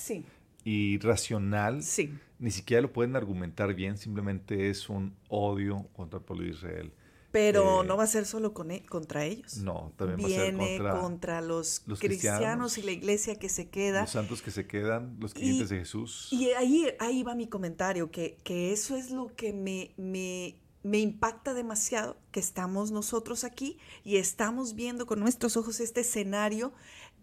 y 0.64 0.98
racional. 1.00 1.82
Sí. 1.82 2.14
Ni 2.38 2.50
siquiera 2.50 2.82
lo 2.82 2.92
pueden 2.92 3.16
argumentar 3.16 3.74
bien, 3.74 3.96
simplemente 3.96 4.70
es 4.70 4.88
un 4.88 5.14
odio 5.28 5.86
contra 5.92 6.18
el 6.18 6.24
pueblo 6.24 6.44
de 6.44 6.50
Israel. 6.50 6.92
Pero 7.34 7.82
eh, 7.82 7.86
no 7.86 7.96
va 7.96 8.04
a 8.04 8.06
ser 8.06 8.26
solo 8.26 8.54
con, 8.54 8.70
e, 8.70 8.86
contra 8.86 9.24
ellos. 9.24 9.56
No, 9.56 9.92
también 9.96 10.20
va 10.20 10.26
a 10.26 10.30
ser 10.30 10.56
contra, 10.56 11.00
contra 11.00 11.40
los, 11.40 11.82
cristianos, 11.98 12.78
y 12.78 12.82
la 12.82 12.92
iglesia 12.92 13.34
que 13.40 13.48
se 13.48 13.68
queda. 13.68 14.02
Los 14.02 14.10
santos 14.10 14.40
que 14.40 14.52
se 14.52 14.68
quedan, 14.68 15.16
los 15.18 15.34
clientes 15.34 15.68
de 15.68 15.78
Jesús. 15.78 16.28
Y 16.30 16.50
ahí, 16.50 16.86
ahí 17.00 17.24
va 17.24 17.34
mi 17.34 17.48
comentario, 17.48 18.12
que, 18.12 18.36
que 18.44 18.72
eso 18.72 18.94
es 18.94 19.10
lo 19.10 19.34
que 19.34 19.52
me, 19.52 19.94
me, 19.96 20.60
me 20.84 21.00
impacta 21.00 21.54
demasiado, 21.54 22.16
que 22.30 22.38
estamos 22.38 22.92
nosotros 22.92 23.42
aquí 23.42 23.78
y 24.04 24.18
estamos 24.18 24.76
viendo 24.76 25.04
con 25.04 25.18
nuestros 25.18 25.56
ojos 25.56 25.80
este 25.80 26.02
escenario 26.02 26.72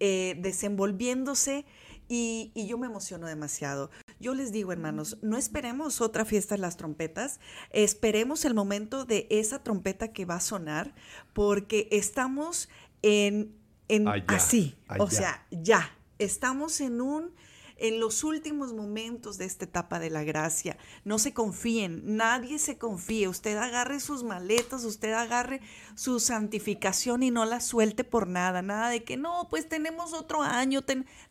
eh, 0.02 0.36
desenvolviéndose 0.40 1.64
y, 2.10 2.52
y 2.54 2.68
yo 2.68 2.78
me 2.78 2.88
emociono 2.88 3.28
demasiado. 3.28 3.92
Yo 4.22 4.36
les 4.36 4.52
digo, 4.52 4.72
hermanos, 4.72 5.18
no 5.24 5.36
esperemos 5.36 6.00
otra 6.00 6.26
fiesta 6.26 6.56
de 6.56 6.62
las 6.62 6.78
trompetas, 6.78 7.40
esperemos 7.72 8.46
el 8.46 8.54
momento 8.54 9.04
de 9.04 9.28
esa 9.32 9.64
trompeta 9.64 10.14
que 10.14 10.26
va 10.26 10.36
a 10.36 10.40
sonar, 10.40 10.94
porque 11.34 11.88
estamos 11.92 12.70
en, 13.02 13.56
en 13.88 14.08
así, 14.28 14.78
o 15.00 15.10
sea, 15.10 15.48
ya, 15.50 15.98
estamos 16.20 16.80
en 16.82 17.02
un 17.02 17.34
en 17.82 18.00
los 18.00 18.24
últimos 18.24 18.74
momentos 18.74 19.40
de 19.40 19.46
esta 19.46 19.66
etapa 19.66 19.98
de 19.98 20.12
la 20.12 20.24
gracia. 20.24 20.78
No 21.04 21.18
se 21.18 21.34
confíen, 21.34 22.16
nadie 22.16 22.60
se 22.60 22.78
confíe. 22.78 23.28
Usted 23.28 23.58
agarre 23.58 24.00
sus 24.00 24.24
maletas, 24.24 24.86
usted 24.86 25.14
agarre 25.14 25.62
su 25.96 26.20
santificación 26.20 27.24
y 27.24 27.32
no 27.32 27.44
la 27.46 27.60
suelte 27.60 28.04
por 28.04 28.28
nada. 28.28 28.62
Nada 28.62 28.90
de 28.90 29.04
que 29.04 29.18
no, 29.18 29.48
pues 29.50 29.68
tenemos 29.68 30.14
otro 30.14 30.44
año. 30.44 30.82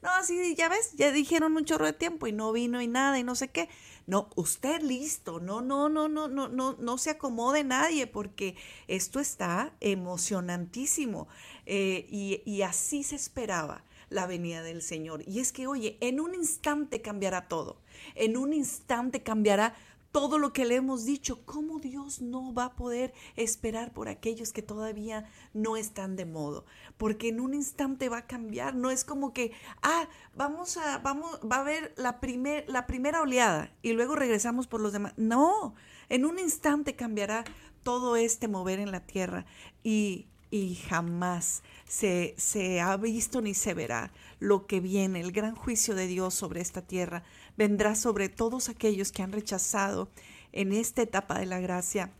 No, 0.03 0.11
así 0.11 0.57
ya 0.57 0.69
ves, 0.69 0.93
ya 0.97 1.13
dijeron 1.13 1.57
un 1.57 1.65
chorro 1.65 1.87
de 1.87 1.93
tiempo 1.93 2.27
y 2.27 2.33
no 2.33 2.51
vino 2.51 2.83
y 2.83 2.89
nada 2.89 3.19
y 3.21 3.23
no 3.23 3.37
sé 3.37 3.49
qué. 3.49 3.69
No, 4.09 4.29
usted 4.35 4.83
listo, 4.83 5.39
no, 5.39 5.61
no, 5.61 5.89
no, 5.89 6.09
no, 6.09 6.27
no, 6.27 6.49
no, 6.49 6.73
no 6.73 6.99
se 6.99 7.11
acomode 7.11 7.63
nadie 7.63 8.09
porque 8.09 8.57
esto 8.89 9.21
está 9.21 9.73
emocionantísimo 9.79 11.29
eh, 11.65 12.09
y, 12.11 12.43
y 12.45 12.63
así 12.63 13.05
se 13.05 13.15
esperaba 13.15 13.85
la 14.11 14.27
venida 14.27 14.63
del 14.63 14.83
Señor. 14.83 15.23
Y 15.27 15.41
es 15.41 15.53
que, 15.53 15.67
oye, 15.67 15.97
en 16.01 16.21
un 16.21 16.35
instante 16.35 17.01
cambiará 17.01 17.49
todo. 17.49 17.81
En 18.15 18.37
un 18.37 18.53
instante 18.53 19.23
cambiará 19.23 19.75
todo 20.13 20.39
lo 20.39 20.53
que 20.53 20.65
le 20.65 20.77
hemos 20.77 21.05
dicho. 21.05 21.45
¿Cómo 21.45 21.79
Dios 21.79 22.21
no 22.21 22.53
va 22.53 22.67
a 22.67 22.77
poder 22.77 23.13
esperar 23.37 23.93
por 23.93 24.09
aquellos 24.09 24.53
que 24.53 24.63
todavía 24.63 25.29
no 25.55 25.77
están 25.77 26.17
de 26.17 26.27
modo? 26.27 26.65
Porque 26.97 27.29
en 27.29 27.41
un 27.41 27.55
instante 27.55 28.09
va 28.09 28.19
a 28.19 28.27
cambiar. 28.27 28.75
No 28.75 28.91
es 28.91 29.05
como 29.05 29.33
que, 29.33 29.53
ah, 29.83 30.09
vamos 30.35 30.77
a, 30.77 30.99
vamos, 30.99 31.41
va 31.51 31.57
a 31.57 31.61
haber 31.61 31.95
la, 31.97 32.21
primer, 32.21 32.69
la 32.69 32.87
primera 32.87 33.23
oleada 33.23 33.73
y 33.83 33.93
luego 33.93 34.17
regresamos 34.17 34.67
por 34.67 34.81
los 34.81 34.93
demás. 34.93 35.15
No, 35.17 35.75
en 36.09 36.25
un 36.25 36.39
instante 36.39 36.97
cambiará 36.97 37.45
todo 37.83 38.17
este 38.17 38.49
mover 38.49 38.81
en 38.81 38.91
la 38.91 39.07
tierra. 39.07 39.47
Y 39.83 40.30
y 40.51 40.75
jamás 40.75 41.63
se, 41.87 42.35
se, 42.37 42.81
ha 42.81 42.97
visto 42.97 43.41
ni 43.41 43.55
se 43.55 43.75
verá 43.75 44.11
lo 44.39 44.67
que 44.67 44.81
viene, 44.81 45.21
el 45.21 45.33
gran 45.33 45.55
juicio 45.55 45.95
de 45.95 46.07
Dios 46.07 46.35
sobre 46.35 46.61
esta 46.61 46.83
tierra, 46.83 47.23
vendrá 47.57 47.95
sobre 47.95 48.29
todos 48.29 48.69
aquellos 48.69 49.13
que 49.13 49.23
han 49.23 49.33
rechazado 49.33 50.09
en 50.53 50.73
esta 50.73 51.03
etapa 51.03 51.39
de 51.39 51.47
la 51.47 51.61
gracia 51.61 52.11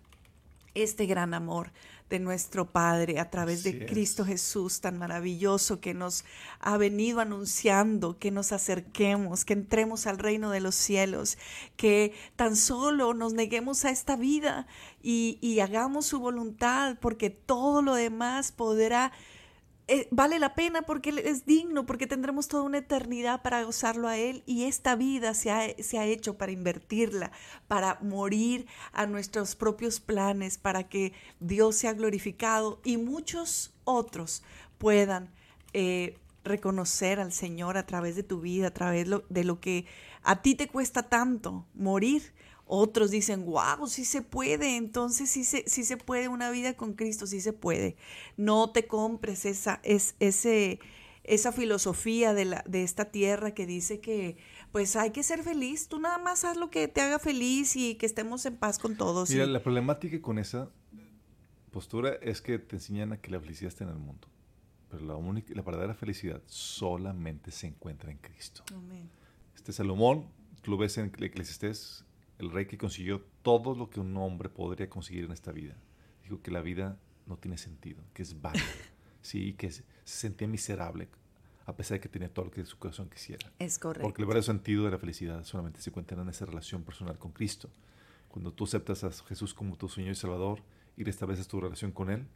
este 0.75 1.07
gran 1.07 1.35
amor 1.35 1.73
de 2.11 2.19
nuestro 2.19 2.73
Padre 2.73 3.21
a 3.21 3.31
través 3.31 3.63
de 3.63 3.87
Cristo 3.87 4.25
Jesús 4.25 4.81
tan 4.81 4.99
maravilloso 4.99 5.81
que 5.81 5.95
nos 5.95 6.25
ha 6.59 6.77
venido 6.77 7.21
anunciando 7.21 8.19
que 8.19 8.31
nos 8.31 8.53
acerquemos, 8.53 9.45
que 9.45 9.53
entremos 9.53 10.07
al 10.07 10.19
reino 10.19 10.51
de 10.51 10.61
los 10.61 10.75
cielos, 10.75 11.39
que 11.77 12.13
tan 12.37 12.57
solo 12.57 13.15
nos 13.15 13.33
neguemos 13.33 13.85
a 13.85 13.91
esta 13.91 14.17
vida 14.17 14.67
y, 15.03 15.39
y 15.41 15.61
hagamos 15.61 16.07
su 16.07 16.19
voluntad, 16.19 16.99
porque 17.01 17.31
todo 17.31 17.81
lo 17.81 17.95
demás 17.95 18.51
podrá 18.53 19.13
eh, 19.93 20.07
vale 20.13 20.39
la 20.39 20.55
pena 20.55 20.83
porque 20.83 21.11
es 21.25 21.47
digno, 21.47 21.85
porque 21.85 22.07
tendremos 22.07 22.47
toda 22.47 22.63
una 22.63 22.79
eternidad 22.79 23.43
para 23.43 23.65
gozarlo 23.65 24.07
a 24.07 24.17
Él 24.17 24.45
y 24.47 24.65
esta 24.65 24.95
vida 24.95 25.35
se 25.35 25.51
ha, 25.51 25.63
se 25.83 25.99
ha 25.99 26.07
hecho 26.07 26.39
para 26.39 26.53
invertirla, 26.53 27.33
para 27.67 27.99
morir 28.01 28.67
a 28.93 29.07
nuestros 29.07 29.57
propios 29.57 29.99
planes, 29.99 30.59
para 30.59 30.89
que 30.89 31.13
Dios 31.41 31.75
sea 31.75 31.93
glorificado 31.93 32.81
y 32.85 32.99
muchos 32.99 33.75
otros 33.83 34.45
puedan 34.79 35.29
eh, 35.73 36.17
reconocer 36.45 37.19
al 37.19 37.33
Señor 37.33 37.77
a 37.77 37.85
través 37.85 38.15
de 38.15 38.23
tu 38.23 38.41
vida, 38.41 38.69
a 38.69 38.75
través 38.75 39.09
de 39.29 39.45
lo 39.45 39.61
que 39.61 39.87
a 40.23 40.41
ti 40.41 40.55
te 40.55 40.69
cuesta 40.69 41.03
tanto 41.03 41.67
morir 41.75 42.33
otros 42.71 43.11
dicen, 43.11 43.45
wow, 43.47 43.89
sí 43.89 44.05
se 44.05 44.23
puede, 44.23 44.77
entonces 44.77 45.29
sí 45.29 45.43
se, 45.43 45.65
sí 45.67 45.83
se 45.83 45.97
puede 45.97 46.29
una 46.29 46.51
vida 46.51 46.75
con 46.75 46.95
Cristo, 46.95 47.27
sí 47.27 47.41
se 47.41 47.53
puede. 47.53 47.97
No 48.37 48.71
te 48.71 48.87
compres 48.87 49.45
esa, 49.45 49.81
es, 49.83 50.15
ese, 50.21 50.79
esa 51.25 51.51
filosofía 51.51 52.33
de, 52.33 52.45
la, 52.45 52.65
de 52.69 52.85
esta 52.85 53.07
tierra 53.07 53.55
que 53.55 53.67
dice 53.67 54.01
que 54.01 54.37
pues 54.71 54.95
hay 54.95 55.11
que 55.11 55.25
ser 55.25 55.43
feliz, 55.43 55.89
tú 55.89 55.99
nada 55.99 56.19
más 56.19 56.45
haz 56.45 56.57
lo 56.57 56.71
que 56.71 56.87
te 56.87 57.01
haga 57.01 57.19
feliz 57.19 57.75
y 57.75 57.97
que 57.97 58.07
estemos 58.07 58.47
en 58.47 58.57
paz 58.57 58.79
con 58.79 58.97
todos. 58.97 59.31
Mira, 59.31 59.47
la 59.47 59.61
problemática 59.61 60.23
con 60.23 60.39
esa 60.39 60.71
postura 61.73 62.15
es 62.23 62.41
que 62.41 62.61
te 62.61 62.77
enseñan 62.77 63.13
a 63.13 63.21
que 63.21 63.33
la 63.33 63.41
felicidad 63.41 63.69
está 63.69 63.83
en 63.83 63.91
el 63.91 63.99
mundo, 63.99 64.29
pero 64.89 65.05
la, 65.05 65.17
única, 65.17 65.53
la 65.55 65.63
verdadera 65.63 65.95
felicidad 65.95 66.41
solamente 66.47 67.51
se 67.51 67.67
encuentra 67.67 68.13
en 68.13 68.19
Cristo. 68.19 68.63
Amén. 68.73 69.11
Este 69.57 69.73
Salomón, 69.73 70.27
tú 70.63 70.71
lo 70.71 70.77
ves 70.77 70.99
en 70.99 71.07
Eclesiastés 71.19 72.05
el 72.41 72.51
rey 72.51 72.67
que 72.67 72.79
consiguió 72.79 73.23
todo 73.43 73.75
lo 73.75 73.91
que 73.91 74.01
un 74.01 74.17
hombre 74.17 74.49
podría 74.49 74.89
conseguir 74.89 75.25
en 75.25 75.33
esta 75.33 75.53
vida. 75.53 75.77
Dijo 76.23 76.43
que 76.43 76.51
la 76.51 76.63
vida 76.63 76.99
no 77.27 77.37
tiene 77.37 77.59
sentido, 77.59 78.03
que 78.15 78.23
es 78.23 78.41
vana, 78.41 78.61
sí, 79.23 79.53
que 79.55 79.71
se 79.71 79.85
sentía 80.05 80.49
miserable 80.49 81.09
a 81.67 81.77
pesar 81.77 81.97
de 81.97 82.01
que 82.01 82.09
tenía 82.09 82.33
todo 82.33 82.47
lo 82.47 82.51
que 82.51 82.65
su 82.65 82.79
corazón 82.79 83.09
quisiera. 83.09 83.53
Es 83.59 83.79
correcto. 83.79 84.03
Porque 84.03 84.23
el 84.23 84.27
verdadero 84.27 84.45
sentido 84.45 84.85
de 84.85 84.91
la 84.91 84.99
felicidad 84.99 85.45
solamente 85.45 85.81
se 85.81 85.91
encuentra 85.91 86.21
en 86.21 86.29
esa 86.29 86.45
relación 86.45 86.83
personal 86.83 87.17
con 87.17 87.31
Cristo. 87.31 87.71
Cuando 88.29 88.53
tú 88.53 88.65
aceptas 88.65 89.05
a 89.05 89.13
Jesús 89.13 89.55
como 89.55 89.77
tu 89.77 89.89
Señor 89.89 90.13
y 90.13 90.15
Salvador 90.17 90.63
y 90.97 91.05
restableces 91.05 91.47
tu 91.47 91.61
relación 91.61 91.93
con 91.93 92.11
Él, 92.11 92.27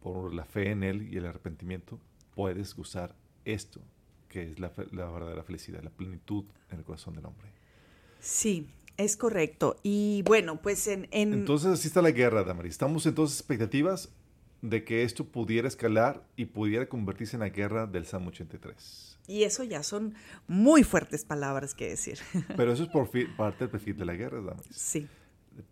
por 0.00 0.34
la 0.34 0.44
fe 0.44 0.70
en 0.70 0.82
Él 0.82 1.08
y 1.12 1.16
el 1.16 1.26
arrepentimiento, 1.26 2.00
puedes 2.34 2.74
gozar 2.74 3.14
esto, 3.44 3.80
que 4.28 4.50
es 4.50 4.58
la, 4.58 4.72
la 4.90 5.06
verdadera 5.06 5.44
felicidad, 5.44 5.82
la 5.82 5.90
plenitud 5.90 6.44
en 6.70 6.78
el 6.78 6.84
corazón 6.84 7.14
del 7.14 7.26
hombre. 7.26 7.48
Sí, 8.18 8.68
es 8.96 9.16
correcto. 9.16 9.76
Y 9.82 10.22
bueno, 10.22 10.60
pues 10.60 10.86
en... 10.86 11.08
en... 11.10 11.32
Entonces 11.32 11.72
así 11.72 11.88
está 11.88 12.02
la 12.02 12.10
guerra, 12.10 12.44
Damaris. 12.44 12.72
Estamos 12.72 13.06
entonces 13.06 13.38
expectativas 13.38 14.10
de 14.62 14.84
que 14.84 15.02
esto 15.02 15.26
pudiera 15.26 15.68
escalar 15.68 16.26
y 16.36 16.46
pudiera 16.46 16.88
convertirse 16.88 17.36
en 17.36 17.40
la 17.40 17.50
guerra 17.50 17.86
del 17.86 18.06
Salmo 18.06 18.28
83. 18.28 19.18
Y 19.26 19.44
eso 19.44 19.62
ya 19.62 19.82
son 19.82 20.14
muy 20.46 20.84
fuertes 20.84 21.24
palabras 21.24 21.74
que 21.74 21.88
decir. 21.88 22.18
Pero 22.56 22.72
eso 22.72 22.84
es 22.84 22.88
por 22.88 23.10
parte 23.36 23.58
del 23.60 23.70
perfil 23.70 23.96
de 23.96 24.04
la 24.04 24.14
guerra, 24.14 24.40
Damaris. 24.40 24.74
Sí. 24.74 25.08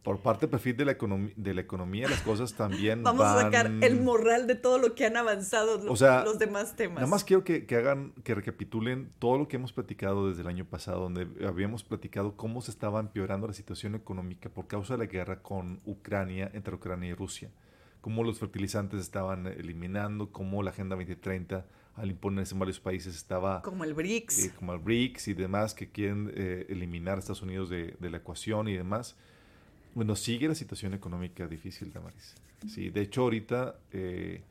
Por 0.02 0.20
parte 0.20 0.42
del 0.42 0.50
perfil 0.50 0.76
de 0.76 0.84
la, 0.84 0.96
de 1.36 1.54
la 1.54 1.60
economía, 1.60 2.08
las 2.08 2.22
cosas 2.22 2.54
también 2.54 3.02
Vamos 3.04 3.24
a 3.24 3.40
sacar 3.42 3.66
el 3.66 4.00
moral 4.00 4.46
de 4.46 4.54
todo 4.54 4.78
lo 4.78 4.94
que 4.94 5.06
han 5.06 5.16
avanzado 5.16 5.78
los, 5.78 6.00
los 6.00 6.38
demás 6.38 6.76
temas. 6.76 6.96
Nada 6.96 7.06
más 7.08 7.24
quiero 7.24 7.44
que, 7.44 7.66
que, 7.66 7.76
hagan, 7.76 8.12
que 8.24 8.34
recapitulen 8.34 9.12
todo 9.18 9.38
lo 9.38 9.48
que 9.48 9.56
hemos 9.56 9.72
platicado 9.72 10.28
desde 10.28 10.42
el 10.42 10.48
año 10.48 10.64
pasado, 10.64 11.00
donde 11.00 11.26
habíamos 11.46 11.84
platicado 11.84 12.36
cómo 12.36 12.62
se 12.62 12.70
estaba 12.70 13.00
empeorando 13.00 13.46
la 13.46 13.54
situación 13.54 13.94
económica 13.94 14.48
por 14.48 14.66
causa 14.66 14.94
de 14.94 14.98
la 14.98 15.06
guerra 15.06 15.42
con 15.42 15.80
Ucrania, 15.84 16.50
entre 16.54 16.74
Ucrania 16.74 17.10
y 17.10 17.14
Rusia 17.14 17.50
cómo 18.02 18.24
los 18.24 18.40
fertilizantes 18.40 19.00
estaban 19.00 19.46
eliminando, 19.46 20.32
cómo 20.32 20.62
la 20.62 20.70
Agenda 20.70 20.96
2030 20.96 21.64
al 21.94 22.10
imponerse 22.10 22.54
en 22.54 22.58
varios 22.58 22.80
países 22.80 23.14
estaba... 23.14 23.62
Como 23.62 23.84
el 23.84 23.94
BRICS. 23.94 24.46
Eh, 24.46 24.52
como 24.56 24.72
el 24.74 24.80
BRICS 24.80 25.28
y 25.28 25.34
demás 25.34 25.72
que 25.72 25.90
quieren 25.90 26.32
eh, 26.34 26.66
eliminar 26.68 27.16
a 27.16 27.18
Estados 27.20 27.42
Unidos 27.42 27.70
de, 27.70 27.96
de, 27.98 28.10
la 28.10 28.18
ecuación 28.18 28.68
y 28.68 28.76
demás. 28.76 29.16
Bueno, 29.94 30.16
sigue 30.16 30.48
la 30.48 30.54
situación 30.54 30.94
económica 30.94 31.46
difícil, 31.46 31.92
Damaris. 31.92 32.34
Sí, 32.68 32.90
de 32.90 33.02
hecho 33.02 33.22
ahorita 33.22 33.78
eh, 33.92 34.42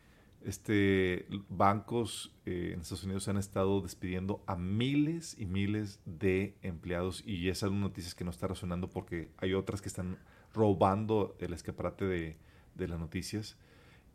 este, 0.45 1.25
bancos 1.49 2.31
en 2.45 2.81
Estados 2.81 3.03
Unidos 3.03 3.27
han 3.27 3.37
estado 3.37 3.81
despidiendo 3.81 4.43
a 4.45 4.55
miles 4.55 5.35
y 5.39 5.45
miles 5.45 5.99
de 6.05 6.55
empleados 6.61 7.23
y 7.25 7.49
esas 7.49 7.69
son 7.69 7.81
noticias 7.81 8.13
que 8.13 8.23
no 8.23 8.31
está 8.31 8.47
resonando 8.47 8.89
porque 8.89 9.29
hay 9.37 9.53
otras 9.53 9.81
que 9.81 9.87
están 9.87 10.17
robando 10.53 11.35
el 11.39 11.53
escaparate 11.53 12.05
de, 12.05 12.37
de 12.75 12.87
las 12.87 12.99
noticias. 12.99 13.57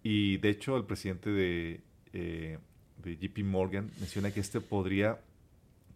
Y 0.02 0.36
de 0.38 0.50
hecho 0.50 0.76
el 0.76 0.84
presidente 0.84 1.30
de, 1.30 1.80
eh, 2.12 2.58
de 3.02 3.16
JP 3.16 3.44
Morgan 3.44 3.90
menciona 3.98 4.30
que 4.30 4.40
este 4.40 4.60
podría 4.60 5.20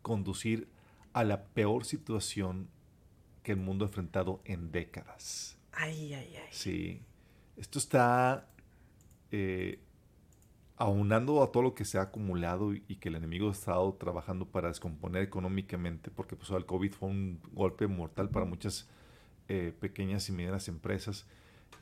conducir 0.02 0.68
a 1.12 1.24
la 1.24 1.44
peor 1.44 1.84
situación 1.84 2.68
que 3.42 3.52
el 3.52 3.58
mundo 3.58 3.84
ha 3.84 3.88
enfrentado 3.88 4.40
en 4.44 4.72
décadas. 4.72 5.58
Ay, 5.72 6.14
ay, 6.14 6.36
ay. 6.36 6.48
Sí. 6.50 7.02
Esto 7.56 7.78
está 7.78 8.48
eh, 9.30 9.78
aunando 10.76 11.42
a 11.42 11.52
todo 11.52 11.62
lo 11.62 11.74
que 11.74 11.84
se 11.84 11.98
ha 11.98 12.02
acumulado 12.02 12.72
y, 12.72 12.80
que 12.80 13.10
el 13.10 13.16
enemigo 13.16 13.48
ha 13.48 13.52
estado 13.52 13.92
trabajando 13.94 14.46
para 14.46 14.68
descomponer 14.68 15.22
económicamente, 15.22 16.10
porque 16.10 16.36
pues, 16.36 16.50
el 16.50 16.64
COVID 16.64 16.92
fue 16.92 17.08
un 17.10 17.38
golpe 17.52 17.86
mortal 17.86 18.30
para 18.30 18.46
muchas 18.46 18.88
eh, 19.48 19.74
pequeñas 19.78 20.28
y 20.30 20.32
medianas 20.32 20.68
empresas. 20.68 21.26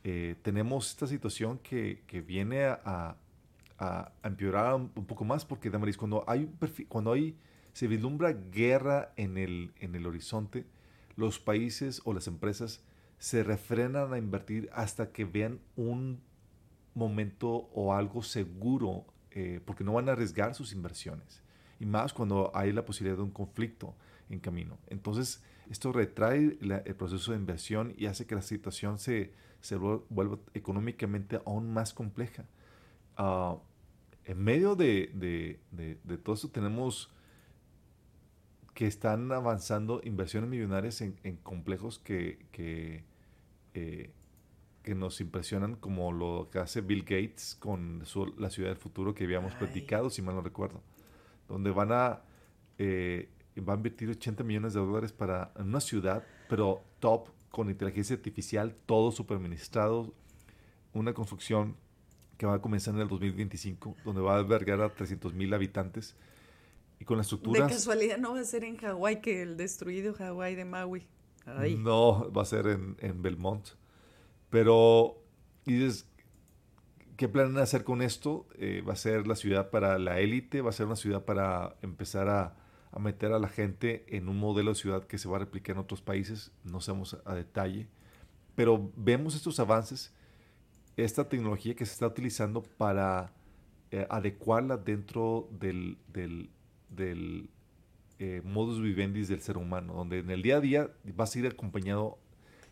Eh, 0.03 0.35
tenemos 0.43 0.91
esta 0.91 1.07
situación 1.07 1.59
que, 1.59 2.03
que 2.09 2.23
viene 2.23 2.65
a, 2.65 3.17
a, 3.79 4.13
empeorar 4.25 4.75
un, 4.75 4.89
poco 4.89 5.25
más, 5.25 5.45
porque 5.45 5.71
Damaris, 5.71 5.97
cuando 5.97 6.25
hay, 6.27 6.51
cuando 6.89 7.13
hay, 7.13 7.37
se 7.73 7.87
vislumbra 7.87 8.33
guerra 8.33 9.13
en 9.17 9.39
el, 9.39 9.73
en 9.79 9.95
el 9.95 10.07
horizonte, 10.07 10.67
los 11.19 11.41
países 11.41 12.01
o 12.05 12.15
las 12.15 12.29
empresas 12.29 12.81
se 13.19 13.43
refrenan 13.43 14.13
a 14.13 14.19
invertir 14.19 14.71
hasta 14.73 15.11
que 15.11 15.25
vean 15.25 15.59
un 15.75 16.21
momento 16.95 17.69
o 17.75 17.93
algo 17.93 18.23
seguro, 18.23 19.05
eh, 19.33 19.61
porque 19.65 19.83
no 19.83 19.95
van 19.95 20.09
a 20.09 20.13
arriesgar 20.13 20.55
sus 20.55 20.73
inversiones. 20.73 21.43
Y 21.81 21.87
más 21.87 22.13
cuando 22.13 22.53
hay 22.55 22.73
la 22.73 22.85
posibilidad 22.85 23.17
de 23.17 23.25
un 23.25 23.33
conflicto 23.33 23.97
en 24.31 24.39
camino. 24.39 24.79
Entonces, 24.87 25.43
esto 25.69 25.91
retrae 25.91 26.57
el 26.61 26.95
proceso 26.95 27.33
de 27.33 27.39
inversión 27.39 27.95
y 27.97 28.07
hace 28.07 28.25
que 28.25 28.37
la 28.37 28.43
situación 28.43 29.01
se, 29.01 29.33
vuelva 30.09 30.39
económicamente 30.55 31.41
aún 31.45 31.73
más 31.73 31.93
compleja. 31.93 32.45
Uh, 33.19 33.59
en 34.25 34.39
medio 34.39 34.77
de, 34.77 35.11
de, 35.15 35.99
de, 36.05 36.17
todo 36.19 36.37
esto 36.37 36.49
tenemos 36.49 37.11
que 38.79 38.87
están 38.87 39.33
avanzando 39.33 40.01
inversiones 40.05 40.49
millonarias 40.49 41.01
en, 41.01 41.19
en 41.25 41.35
complejos 41.39 41.99
que, 41.99 42.47
que, 42.53 43.03
eh, 43.75 44.13
que, 44.85 44.95
nos 44.95 45.21
impresionan, 45.21 45.75
como 45.75 46.13
lo 46.13 46.49
que 46.53 46.61
hace 46.61 46.81
Bill 46.81 47.01
Gates 47.01 47.57
con 47.59 48.03
su, 48.05 48.27
la 48.39 48.51
ciudad 48.51 48.69
del 48.69 48.79
futuro 48.79 49.17
que 49.17 49.25
habíamos 49.25 49.53
platicado, 49.57 50.11
si 50.11 50.23
mal 50.23 50.37
no 50.37 50.43
recuerdo, 50.43 50.81
donde 51.49 51.73
van 51.73 51.91
a, 51.91 52.23
eh, 52.79 53.29
va 53.69 53.73
a 53.73 53.77
invertir 53.77 54.11
80 54.11 54.45
millones 54.45 54.75
de 54.75 54.79
dólares 54.79 55.11
para 55.11 55.51
una 55.57 55.81
ciudad, 55.81 56.25
pero 56.49 56.85
top 57.01 57.31
con 57.51 57.71
inteligencia 57.71 58.15
artificial, 58.15 58.77
todo 58.87 59.11
superministrado, 59.11 60.15
una 60.93 61.15
construcción 61.15 61.75
que 62.37 62.47
va 62.47 62.55
a 62.55 62.63
comenzar 62.63 62.95
en 62.95 63.01
el 63.01 63.09
2025, 63.09 63.97
donde 64.05 64.21
va 64.21 64.37
a 64.37 64.39
albergar 64.39 64.81
a 64.83 64.89
300 64.89 65.35
mil 65.35 65.53
habitantes. 65.53 66.15
Y 67.01 67.05
con 67.05 67.17
la 67.17 67.23
estructura... 67.23 67.65
De 67.65 67.73
casualidad 67.73 68.19
no 68.19 68.35
va 68.35 68.41
a 68.41 68.45
ser 68.45 68.65
en 68.65 68.77
Hawái 68.77 69.21
que 69.21 69.43
el 69.43 69.57
destruido 69.57 70.15
Hawái 70.15 70.55
de 70.55 70.65
Maui. 70.65 71.07
No, 71.79 72.31
va 72.33 72.43
a 72.43 72.45
ser 72.45 72.67
en, 72.67 72.97
en 73.01 73.23
Belmont. 73.23 73.69
Pero, 74.51 75.23
y 75.65 75.75
dices, 75.75 76.07
¿qué 77.17 77.29
planean 77.29 77.59
hacer 77.59 77.85
con 77.85 78.03
esto? 78.03 78.47
Eh, 78.59 78.83
va 78.87 78.93
a 78.93 78.97
ser 78.97 79.27
la 79.27 79.37
ciudad 79.37 79.71
para 79.71 79.99
la 79.99 80.21
élite, 80.21 80.61
va 80.61 80.71
a 80.71 80.73
ser 80.73 80.87
una 80.87 80.97
ciudad 80.97 81.25
para 81.25 81.77
empezar 81.83 82.29
a 82.29 82.57
a 82.93 82.99
meter 82.99 83.33
a 83.33 83.39
la 83.39 83.49
gente 83.49 84.05
en 84.17 84.29
un 84.29 84.39
modelo 84.39 84.71
de 84.71 84.77
ciudad 84.77 85.05
que 85.05 85.19
se 85.19 85.29
va 85.29 85.37
a 85.37 85.41
replicar 85.41 85.77
en 85.77 85.81
otros 85.81 86.01
países, 86.01 86.53
no 86.65 86.81
sabemos 86.81 87.17
a 87.25 87.35
detalle, 87.35 87.89
pero 88.55 88.91
vemos 88.97 89.35
estos 89.35 89.61
avances, 89.61 90.13
esta 90.97 91.29
tecnología 91.29 91.75
que 91.75 91.87
se 91.87 91.93
está 91.93 92.07
utilizando 92.07 92.63
para 92.63 93.33
eh, 93.91 94.07
adecuarla 94.11 94.77
dentro 94.77 95.49
del, 95.53 95.99
del, 96.13 96.51
del 96.91 97.51
eh, 98.19 98.43
modus 98.45 98.81
vivendi 98.81 99.25
del 99.25 99.41
ser 99.41 99.57
humano, 99.57 99.95
donde 99.95 100.19
en 100.19 100.31
el 100.31 100.43
día 100.43 100.57
a 100.57 100.61
día 100.61 100.91
vas 101.17 101.35
a 101.35 101.39
ir 101.39 101.47
acompañado 101.47 102.19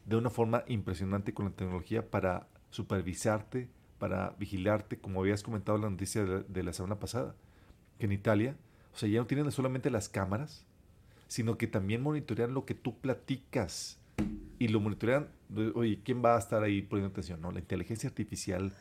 de 0.04 0.16
una 0.16 0.30
forma 0.30 0.64
impresionante 0.68 1.34
con 1.34 1.46
la 1.46 1.52
tecnología 1.52 2.10
para 2.10 2.48
supervisarte, 2.70 3.68
para 3.98 4.34
vigilarte, 4.38 4.98
como 4.98 5.20
habías 5.20 5.42
comentado 5.42 5.76
en 5.76 5.82
la 5.82 5.90
noticia 5.90 6.24
de 6.24 6.62
la 6.62 6.72
semana 6.72 6.98
pasada, 6.98 7.34
que 7.98 8.06
en 8.06 8.12
Italia 8.12 8.56
o 8.96 8.98
sea, 8.98 9.10
ya 9.10 9.18
no 9.18 9.26
tienen 9.26 9.52
solamente 9.52 9.90
las 9.90 10.08
cámaras, 10.08 10.64
sino 11.28 11.58
que 11.58 11.66
también 11.66 12.00
monitorean 12.00 12.54
lo 12.54 12.64
que 12.64 12.74
tú 12.74 12.98
platicas. 12.98 13.98
Y 14.58 14.68
lo 14.68 14.80
monitorean, 14.80 15.28
oye, 15.74 16.00
¿quién 16.02 16.24
va 16.24 16.34
a 16.34 16.38
estar 16.38 16.62
ahí 16.62 16.80
poniendo 16.80 17.12
atención? 17.12 17.42
No, 17.42 17.52
la 17.52 17.58
inteligencia 17.58 18.08
artificial 18.08 18.72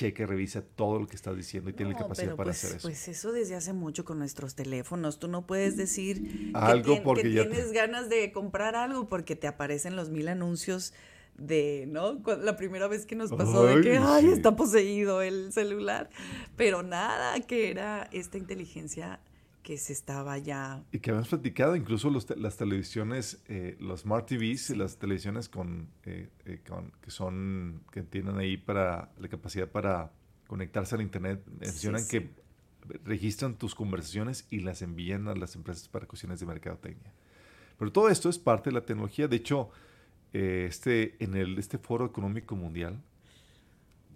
cheque, 0.00 0.26
revisa 0.26 0.62
todo 0.62 0.98
lo 0.98 1.06
que 1.06 1.16
estás 1.16 1.36
diciendo 1.36 1.68
y 1.70 1.72
tiene 1.74 1.92
la 1.92 1.98
capacidad 1.98 2.34
para 2.34 2.50
pues, 2.50 2.64
hacer 2.64 2.76
eso. 2.78 2.88
Pues 2.88 3.08
eso 3.08 3.32
desde 3.32 3.54
hace 3.54 3.72
mucho 3.72 4.04
con 4.04 4.18
nuestros 4.18 4.54
teléfonos. 4.54 5.18
Tú 5.18 5.28
no 5.28 5.46
puedes 5.46 5.76
decir 5.76 6.50
algo 6.54 6.94
que, 6.94 7.00
porque 7.02 7.24
tienes 7.24 7.72
ganas 7.72 8.08
de 8.08 8.32
comprar 8.32 8.76
algo 8.76 9.08
porque 9.08 9.36
te 9.36 9.46
aparecen 9.46 9.96
los 9.96 10.08
mil 10.08 10.28
anuncios 10.28 10.94
de, 11.36 11.84
¿no? 11.88 12.20
La 12.38 12.56
primera 12.56 12.88
vez 12.88 13.04
que 13.04 13.14
nos 13.14 13.30
pasó 13.30 13.64
de 13.66 13.82
que, 13.82 13.98
ay, 13.98 14.26
está 14.28 14.56
poseído 14.56 15.20
el 15.22 15.52
celular, 15.52 16.08
pero 16.56 16.82
nada, 16.82 17.38
que 17.40 17.70
era 17.70 18.08
esta 18.12 18.38
inteligencia 18.38 19.20
que 19.62 19.76
se 19.76 19.92
estaba 19.92 20.38
ya... 20.38 20.82
Y 20.92 20.98
que 20.98 21.10
habíamos 21.10 21.28
platicado, 21.28 21.76
incluso 21.76 22.10
las 22.10 22.56
televisiones, 22.56 23.42
eh, 23.48 23.76
los 23.80 24.00
Smart 24.00 24.26
TVs 24.26 24.70
y 24.70 24.76
las 24.76 24.98
televisiones 24.98 25.48
con, 25.48 25.88
eh, 26.04 26.30
eh, 26.44 26.60
con, 26.66 26.92
que 27.00 27.10
son, 27.10 27.82
que 27.92 28.02
tienen 28.02 28.38
ahí 28.38 28.56
para 28.56 29.12
la 29.18 29.28
capacidad 29.28 29.68
para 29.68 30.12
conectarse 30.46 30.94
al 30.94 31.02
Internet, 31.02 31.44
mencionan 31.60 32.06
que 32.08 32.30
registran 33.04 33.54
tus 33.56 33.74
conversaciones 33.74 34.46
y 34.50 34.60
las 34.60 34.82
envían 34.82 35.28
a 35.28 35.34
las 35.34 35.54
empresas 35.54 35.88
para 35.88 36.06
cuestiones 36.06 36.40
de 36.40 36.46
mercadotecnia. 36.46 37.12
Pero 37.78 37.92
todo 37.92 38.08
esto 38.08 38.28
es 38.28 38.38
parte 38.38 38.70
de 38.70 38.74
la 38.74 38.84
tecnología. 38.84 39.28
De 39.28 39.36
hecho, 39.36 39.70
eh, 40.32 40.66
este, 40.68 41.22
en 41.22 41.34
el, 41.34 41.58
este 41.58 41.78
foro 41.78 42.06
económico 42.06 42.54
mundial, 42.56 43.02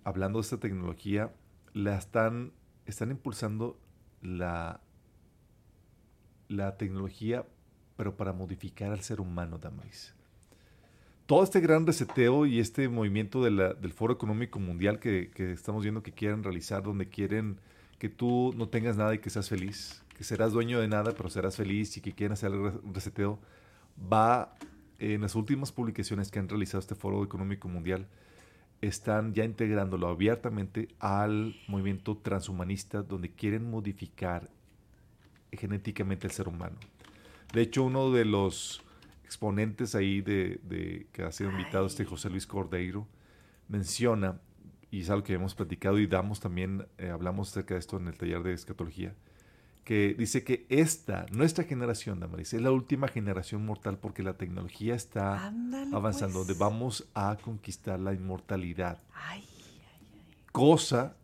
hablando 0.04 0.38
de 0.38 0.42
esta 0.42 0.58
tecnología, 0.58 1.32
la 1.72 1.96
están, 1.96 2.52
están 2.86 3.10
impulsando 3.10 3.80
la, 4.22 4.80
la 6.48 6.76
tecnología, 6.76 7.44
pero 7.96 8.16
para 8.16 8.32
modificar 8.32 8.92
al 8.92 9.00
ser 9.00 9.20
humano, 9.20 9.58
Damaris. 9.58 10.14
todo 11.26 11.42
este 11.42 11.60
gran 11.60 11.86
reseteo 11.86 12.44
y 12.44 12.60
este 12.60 12.88
movimiento 12.88 13.42
del 13.42 13.92
Foro 13.92 14.12
Económico 14.12 14.58
Mundial 14.58 14.98
que, 14.98 15.30
estamos 15.52 15.82
viendo 15.82 16.02
que 16.02 16.12
quieren 16.12 16.42
realizar, 16.42 16.82
donde 16.82 17.08
quieren 17.08 17.58
que 17.98 18.08
tú 18.10 18.52
no 18.56 18.68
tengas 18.68 18.96
nada 18.96 19.14
y 19.14 19.18
que 19.20 19.30
seas 19.30 19.48
feliz, 19.48 20.02
que 20.18 20.24
serás 20.24 20.52
dueño 20.52 20.80
de 20.80 20.88
nada, 20.88 21.12
pero 21.16 21.30
serás 21.30 21.56
feliz 21.56 21.96
y 21.96 22.00
que 22.02 22.12
quieren 22.12 22.32
hacer 22.34 22.52
el 22.52 22.62
re- 22.62 22.80
reseteo, 22.92 23.38
va 24.12 24.54
en 24.98 25.22
las 25.22 25.34
últimas 25.34 25.72
publicaciones 25.72 26.30
que 26.30 26.38
han 26.40 26.48
realizado 26.48 26.80
este 26.80 26.94
Foro 26.94 27.24
Económico 27.24 27.68
Mundial, 27.68 28.06
están 28.82 29.32
ya 29.32 29.44
integrándolo 29.44 30.08
abiertamente 30.08 30.88
al 30.98 31.56
movimiento 31.68 32.18
transhumanista, 32.18 33.02
donde 33.02 33.30
quieren 33.30 33.70
modificar 33.70 34.50
genéticamente 35.56 36.26
al 36.26 36.32
ser 36.32 36.48
humano. 36.48 36.76
De 37.52 37.62
hecho, 37.62 37.82
uno 37.84 38.10
de 38.10 38.24
los 38.24 38.82
exponentes 39.24 39.94
ahí 39.94 40.20
de, 40.20 40.60
de- 40.64 41.06
que 41.12 41.22
ha 41.22 41.32
sido 41.32 41.50
invitado, 41.50 41.86
este 41.86 42.04
José 42.04 42.30
Luis 42.30 42.46
Cordeiro, 42.46 43.06
menciona, 43.68 44.40
y 44.90 45.00
es 45.00 45.10
algo 45.10 45.24
que 45.24 45.34
hemos 45.34 45.54
platicado 45.54 45.98
y 45.98 46.06
damos 46.06 46.40
también, 46.40 46.86
eh, 46.98 47.10
hablamos 47.10 47.50
acerca 47.50 47.74
de 47.74 47.80
esto 47.80 47.96
en 47.96 48.08
el 48.08 48.16
taller 48.16 48.42
de 48.42 48.52
escatología, 48.52 49.14
que 49.84 50.14
dice 50.16 50.44
que 50.44 50.64
esta, 50.70 51.26
nuestra 51.30 51.64
generación, 51.64 52.18
Damaris, 52.20 52.54
es 52.54 52.62
la 52.62 52.70
última 52.70 53.06
generación 53.08 53.66
mortal 53.66 53.98
porque 53.98 54.22
la 54.22 54.34
tecnología 54.34 54.94
está 54.94 55.46
Ándale, 55.46 55.94
avanzando, 55.94 56.38
pues. 56.38 56.46
donde 56.48 56.58
vamos 56.58 57.06
a 57.14 57.36
conquistar 57.42 58.00
la 58.00 58.14
inmortalidad. 58.14 59.02
Ay, 59.12 59.44
Cosa 60.52 61.16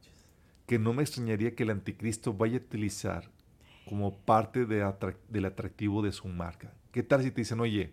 que 0.66 0.78
no 0.78 0.92
me 0.92 1.02
extrañaría 1.02 1.54
que 1.54 1.62
el 1.62 1.70
anticristo 1.70 2.32
vaya 2.34 2.58
a 2.58 2.60
utilizar 2.60 3.30
como 3.90 4.16
parte 4.20 4.64
de 4.66 4.84
atrac- 4.84 5.18
del 5.28 5.44
atractivo 5.46 6.00
de 6.00 6.12
su 6.12 6.28
marca. 6.28 6.72
¿Qué 6.92 7.02
tal 7.02 7.22
si 7.24 7.32
te 7.32 7.40
dicen, 7.40 7.58
oye, 7.60 7.92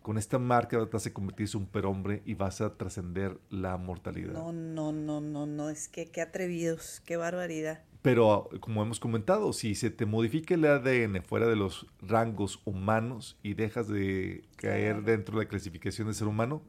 con 0.00 0.16
esta 0.16 0.38
marca 0.38 0.78
vas 0.90 1.06
a 1.06 1.12
convertirse 1.12 1.56
en 1.56 1.62
un 1.62 1.66
superhombre 1.68 2.22
y 2.24 2.32
vas 2.34 2.62
a 2.62 2.76
trascender 2.78 3.38
la 3.50 3.76
mortalidad? 3.76 4.32
no, 4.32 4.52
no, 4.52 4.90
no, 4.92 5.20
no, 5.20 5.46
no, 5.46 5.68
es 5.68 5.88
que 5.88 6.06
qué 6.06 6.22
atrevidos, 6.22 7.02
qué 7.04 7.16
barbaridad. 7.18 7.82
Pero 8.00 8.48
como 8.60 8.82
hemos 8.82 9.00
comentado, 9.00 9.52
si 9.52 9.74
se 9.74 9.90
te 9.90 10.04
modifica 10.06 10.54
el 10.54 10.64
ADN 10.64 11.22
fuera 11.22 11.46
de 11.46 11.56
los 11.56 11.86
rangos 12.00 12.60
humanos 12.64 13.38
y 13.42 13.52
dejas 13.54 13.86
de 13.88 14.44
caer 14.56 14.92
Claro. 14.96 15.02
dentro 15.02 15.38
de 15.38 15.44
la 15.44 15.48
clasificación 15.48 16.08
de 16.08 16.14
ser 16.14 16.26
humano, 16.26 16.62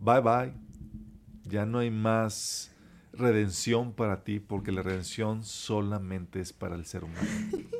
bye 0.00 0.20
bye. 0.20 0.52
Ya 1.44 1.64
no 1.66 1.78
hay 1.78 1.90
más 1.90 2.72
redención 3.12 3.92
para 3.92 4.22
ti 4.24 4.38
porque 4.40 4.70
la 4.72 4.82
redención 4.82 5.42
solamente 5.44 6.40
es 6.40 6.52
para 6.52 6.74
el 6.76 6.84
ser 6.86 7.04
humano. 7.04 7.20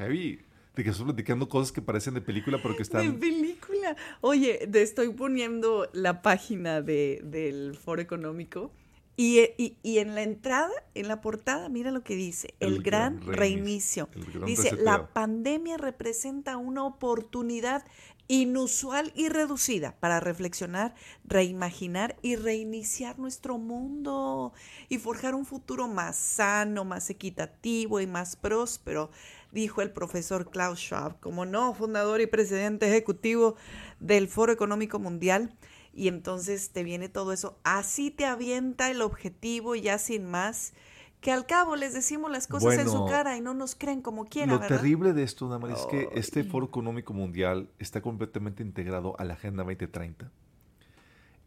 Heavy. 0.00 0.40
De 0.76 0.84
que 0.84 0.90
estás 0.90 1.04
platicando 1.04 1.48
cosas 1.48 1.72
que 1.72 1.82
parecen 1.82 2.14
de 2.14 2.20
película 2.20 2.58
pero 2.62 2.74
que 2.74 2.78
De 2.78 2.82
están... 2.84 3.18
película. 3.18 3.96
Oye, 4.20 4.66
te 4.70 4.82
estoy 4.82 5.10
poniendo 5.12 5.88
la 5.92 6.22
página 6.22 6.80
de, 6.80 7.20
del 7.24 7.76
Foro 7.76 8.00
Económico 8.00 8.70
y, 9.16 9.40
y- 9.58 9.76
y 9.82 9.98
en 9.98 10.14
la 10.14 10.22
entrada, 10.22 10.70
en 10.94 11.08
la 11.08 11.20
portada, 11.20 11.68
mira 11.68 11.90
lo 11.90 12.02
que 12.04 12.14
dice, 12.14 12.54
el, 12.60 12.76
El 12.76 12.82
gran, 12.82 13.16
gran 13.20 13.36
reinicio. 13.36 14.08
reinicio, 14.14 14.26
el 14.26 14.32
gran 14.32 14.44
Dice, 14.46 14.62
reseteo. 14.70 14.84
la 14.84 15.06
pandemia 15.12 15.76
representa 15.76 16.56
una 16.56 16.84
oportunidad 16.84 17.84
inusual 18.28 19.12
y 19.16 19.28
reducida 19.28 19.96
para 19.98 20.20
reflexionar, 20.20 20.94
reimaginar 21.24 22.16
y 22.22 22.36
reiniciar 22.36 23.18
nuestro 23.18 23.58
mundo 23.58 24.52
y 24.88 24.98
forjar 24.98 25.34
un 25.34 25.44
futuro 25.44 25.88
más 25.88 26.16
sano, 26.16 26.84
más 26.84 27.10
equitativo 27.10 28.00
y 28.00 28.06
más 28.06 28.36
próspero, 28.36 29.10
dijo 29.52 29.82
el 29.82 29.90
profesor 29.90 30.50
Klaus 30.50 30.78
Schwab, 30.78 31.18
como 31.20 31.44
no, 31.44 31.74
fundador 31.74 32.20
y 32.20 32.26
presidente 32.26 32.86
ejecutivo 32.88 33.56
del 33.98 34.28
Foro 34.28 34.52
Económico 34.52 34.98
Mundial. 34.98 35.54
Y 35.92 36.08
entonces 36.08 36.70
te 36.70 36.84
viene 36.84 37.08
todo 37.08 37.32
eso, 37.32 37.58
así 37.64 38.10
te 38.10 38.24
avienta 38.24 38.90
el 38.90 39.02
objetivo 39.02 39.74
ya 39.74 39.98
sin 39.98 40.24
más, 40.24 40.72
que 41.20 41.32
al 41.32 41.46
cabo 41.46 41.76
les 41.76 41.92
decimos 41.92 42.30
las 42.30 42.46
cosas 42.46 42.78
en 42.78 42.88
su 42.88 43.04
cara 43.06 43.36
y 43.36 43.40
no 43.40 43.54
nos 43.54 43.74
creen 43.74 44.00
como 44.00 44.24
quiera, 44.24 44.52
Lo 44.52 44.58
¿verdad? 44.58 44.76
terrible 44.76 45.12
de 45.12 45.22
esto, 45.22 45.48
Damaris, 45.48 45.78
es 45.78 45.86
que 45.86 46.08
este. 46.14 46.44
Foro 46.44 46.66
Económico 46.66 47.12
Mundial 47.12 47.68
está 47.78 48.00
completamente 48.00 48.62
integrado 48.62 49.14
a 49.18 49.24
la 49.24 49.34
Agenda 49.34 49.62
2030. 49.64 50.30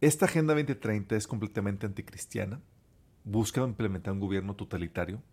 Esta 0.01 0.26
Agenda 0.26 0.54
2030 0.54 1.16
es 1.16 1.28
completamente 1.28 1.86
anticristiana. 1.86 2.62
Busca 3.24 3.62
implementar 3.62 4.14
un 4.14 4.20
gobierno 4.20 4.54
totalitario, 4.56 5.24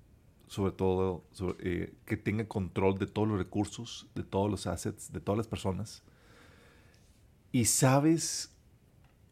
sobre 0.51 0.73
todo 0.73 1.23
sobre, 1.31 1.55
eh, 1.61 1.95
que 2.05 2.17
tenga 2.17 2.45
control 2.49 2.99
de 2.99 3.07
todos 3.07 3.29
los 3.29 3.39
recursos, 3.39 4.09
de 4.17 4.25
todos 4.25 4.51
los 4.51 4.67
assets, 4.67 5.13
de 5.13 5.21
todas 5.21 5.39
las 5.39 5.47
personas. 5.47 6.03
¿Y 7.53 7.67
sabes 7.67 8.51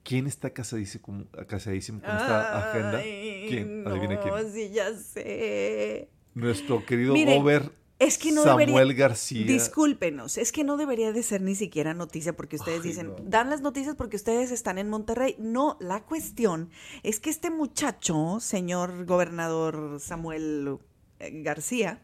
quién 0.04 0.28
está 0.28 0.50
casadísimo, 0.50 1.24
casadísimo 1.48 2.00
con 2.00 2.10
esta 2.10 2.70
agenda? 2.70 3.02
¿Quién? 3.02 3.84
Adivina 3.88 4.14
no, 4.14 4.20
quién. 4.22 4.52
sí, 4.52 4.70
ya 4.70 4.94
sé. 4.94 6.08
Nuestro 6.34 6.86
querido 6.86 7.14
Miren, 7.14 7.38
Gober 7.40 7.72
Es 7.98 8.16
que 8.16 8.30
no 8.30 8.44
Samuel 8.44 8.68
debería. 8.68 8.94
García. 9.08 9.44
Discúlpenos, 9.44 10.38
es 10.38 10.52
que 10.52 10.62
no 10.62 10.76
debería 10.76 11.12
de 11.12 11.24
ser 11.24 11.42
ni 11.42 11.56
siquiera 11.56 11.94
noticia 11.94 12.36
porque 12.36 12.54
ustedes 12.54 12.82
Ay, 12.82 12.90
dicen, 12.90 13.08
no. 13.08 13.16
dan 13.24 13.50
las 13.50 13.60
noticias 13.60 13.96
porque 13.96 14.14
ustedes 14.14 14.52
están 14.52 14.78
en 14.78 14.88
Monterrey. 14.88 15.34
No, 15.40 15.76
la 15.80 16.04
cuestión 16.04 16.70
es 17.02 17.18
que 17.18 17.30
este 17.30 17.50
muchacho, 17.50 18.38
señor 18.38 19.04
gobernador 19.04 19.98
Samuel 19.98 20.78
García, 21.20 22.02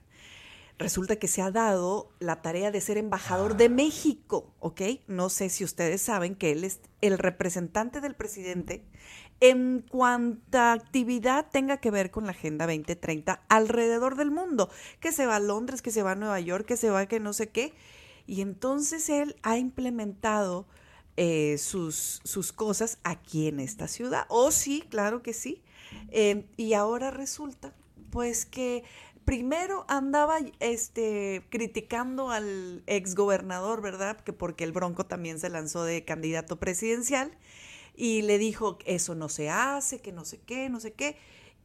resulta 0.79 1.17
que 1.17 1.29
se 1.29 1.43
ha 1.43 1.51
dado 1.51 2.11
la 2.19 2.43
tarea 2.43 2.71
de 2.71 2.81
ser 2.81 2.99
embajador 2.99 3.57
de 3.57 3.69
México, 3.69 4.55
¿ok? 4.61 4.83
No 5.07 5.29
sé 5.29 5.49
si 5.49 5.65
ustedes 5.65 6.03
saben 6.03 6.35
que 6.35 6.53
él 6.53 6.65
es 6.65 6.81
el 7.01 7.19
representante 7.19 8.01
del 8.01 8.15
presidente 8.15 8.85
en 9.41 9.85
cuanta 9.91 10.73
actividad 10.73 11.47
tenga 11.51 11.79
que 11.79 11.91
ver 11.91 12.11
con 12.11 12.25
la 12.25 12.31
Agenda 12.31 12.67
2030 12.67 13.45
alrededor 13.49 14.17
del 14.17 14.31
mundo, 14.31 14.71
que 15.01 15.13
se 15.13 15.27
va 15.27 15.37
a 15.37 15.41
Londres, 15.41 15.83
que 15.83 15.91
se 15.91 16.03
va 16.03 16.13
a 16.13 16.15
Nueva 16.15 16.41
York, 16.41 16.65
que 16.65 16.77
se 16.77 16.91
va 16.91 17.01
a 17.01 17.07
que 17.07 17.21
no 17.21 17.33
sé 17.33 17.51
qué. 17.51 17.75
Y 18.27 18.41
entonces 18.41 19.09
él 19.11 19.37
ha 19.43 19.59
implementado 19.59 20.67
eh, 21.17 21.59
sus, 21.59 22.21
sus 22.25 22.53
cosas 22.53 22.99
aquí 23.05 23.49
en 23.49 23.61
esta 23.61 23.87
ciudad. 23.87 24.25
Oh, 24.29 24.51
sí, 24.51 24.83
claro 24.89 25.23
que 25.23 25.35
sí. 25.35 25.63
Eh, 26.11 26.47
y 26.57 26.73
ahora 26.73 27.11
resulta, 27.11 27.75
pues 28.15 28.47
que 28.47 28.85
primero 29.25 29.85
andaba 29.89 30.39
este, 30.61 31.43
criticando 31.51 32.31
al 32.31 32.85
exgobernador, 32.87 33.83
¿verdad? 33.83 34.21
Que 34.21 34.33
porque 34.33 34.63
el 34.63 34.71
Bronco 34.71 35.05
también 35.05 35.41
se 35.41 35.49
lanzó 35.49 35.83
de 35.83 36.05
candidato 36.05 36.61
presidencial 36.61 37.37
y 37.97 38.23
le 38.23 38.39
dijo 38.39 38.79
que 38.79 38.95
eso 38.95 39.17
no 39.17 39.29
se 39.29 39.51
hace, 39.51 40.01
que 40.01 40.13
no 40.13 40.25
sé 40.25 40.39
qué, 40.39 40.69
no 40.69 40.79
sé 40.79 40.93
qué. 40.93 41.17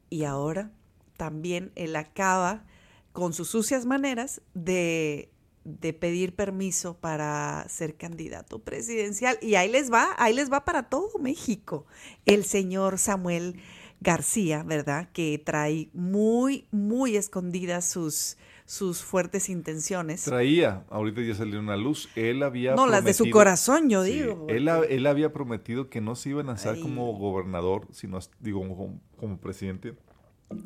Y 0.10 0.24
ahora 0.24 0.72
también 1.18 1.72
él 1.76 1.96
acaba 1.96 2.66
con 3.14 3.32
sus 3.32 3.48
sucias 3.50 3.86
maneras 3.86 4.42
de, 4.56 5.30
de 5.66 5.94
pedir 5.94 6.36
permiso 6.36 6.98
para 6.98 7.64
ser 7.70 7.96
candidato 7.96 8.58
presidencial. 8.58 9.38
Y 9.44 9.54
ahí 9.54 9.70
les 9.70 9.94
va, 9.94 10.16
ahí 10.18 10.34
les 10.34 10.52
va 10.52 10.66
para 10.66 10.90
todo 10.90 11.20
México. 11.20 11.86
El 12.26 12.44
señor 12.44 12.98
Samuel 12.98 13.62
García, 14.02 14.64
¿verdad? 14.64 15.10
Que 15.14 15.42
trae 15.44 15.90
muy, 15.94 16.68
muy 16.72 17.18
escondidas 17.18 17.90
sus, 17.90 18.38
sus 18.66 19.04
fuertes 19.04 19.50
intenciones. 19.50 20.24
Traía, 20.24 20.86
ahorita 20.90 21.22
ya 21.22 21.36
salió 21.36 21.60
una 21.60 21.76
luz. 21.76 22.10
Él 22.16 22.44
había 22.44 22.76
No, 22.76 22.88
las 22.88 23.04
de 23.04 23.14
su 23.14 23.30
corazón, 23.30 23.90
yo 23.90 24.04
Sí, 24.06 24.14
digo. 24.14 24.46
Él, 24.48 24.68
él 24.90 25.06
había 25.08 25.34
prometido 25.34 25.90
que 25.90 26.00
no 26.02 26.16
se 26.16 26.30
iba 26.30 26.42
a 26.42 26.46
lanzar 26.46 26.76
Ay. 26.76 26.82
como 26.82 27.14
gobernador, 27.18 27.88
sino 27.92 28.20
digo 28.40 28.60
como, 28.62 29.02
como 29.18 29.38
presidente, 29.38 29.96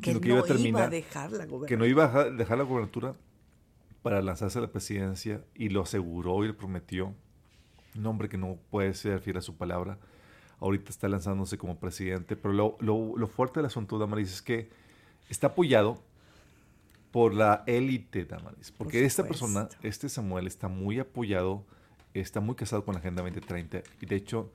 que 0.00 0.12
sino 0.12 0.14
no 0.14 0.20
que 0.20 0.28
iba 0.28 0.40
a 0.40 0.44
terminar, 0.44 0.90
dejar 0.90 1.32
la 1.32 1.44
que 1.44 1.50
gobernación. 1.50 1.78
no 1.80 1.86
iba 1.86 2.04
a 2.04 2.06
dejar, 2.08 2.36
dejar 2.36 2.58
la 2.58 2.64
gobernatura 2.64 3.14
para 4.02 4.22
lanzarse 4.22 4.58
a 4.58 4.62
la 4.62 4.70
presidencia 4.70 5.42
y 5.54 5.70
lo 5.70 5.82
aseguró 5.82 6.44
y 6.44 6.48
le 6.48 6.54
prometió. 6.54 7.14
Un 7.96 8.06
hombre 8.06 8.28
que 8.28 8.36
no 8.38 8.58
puede 8.70 8.92
ser 8.94 9.20
fiel 9.20 9.38
a 9.38 9.40
su 9.40 9.56
palabra. 9.56 9.98
Ahorita 10.60 10.90
está 10.90 11.08
lanzándose 11.08 11.58
como 11.58 11.78
presidente, 11.78 12.36
pero 12.36 12.54
lo, 12.54 12.76
lo- 12.80 13.16
lo 13.16 13.26
fuerte 13.26 13.60
del 13.60 13.66
asunto, 13.66 13.98
Damaris, 13.98 14.32
es 14.32 14.42
que 14.42 14.68
está 15.28 15.48
apoyado 15.48 16.02
por 17.10 17.34
la 17.34 17.62
élite, 17.66 18.24
Damaris. 18.24 18.72
Porque 18.72 18.98
Por 18.98 19.06
esta 19.06 19.22
persona, 19.28 19.68
este 19.82 20.08
Samuel, 20.08 20.46
está 20.46 20.68
muy 20.68 20.98
apoyado, 20.98 21.64
está 22.12 22.40
muy 22.40 22.54
casado 22.56 22.84
con 22.84 22.94
la 22.94 23.00
Agenda 23.00 23.22
2030. 23.22 23.82
Y 24.00 24.06
de 24.06 24.16
hecho, 24.16 24.50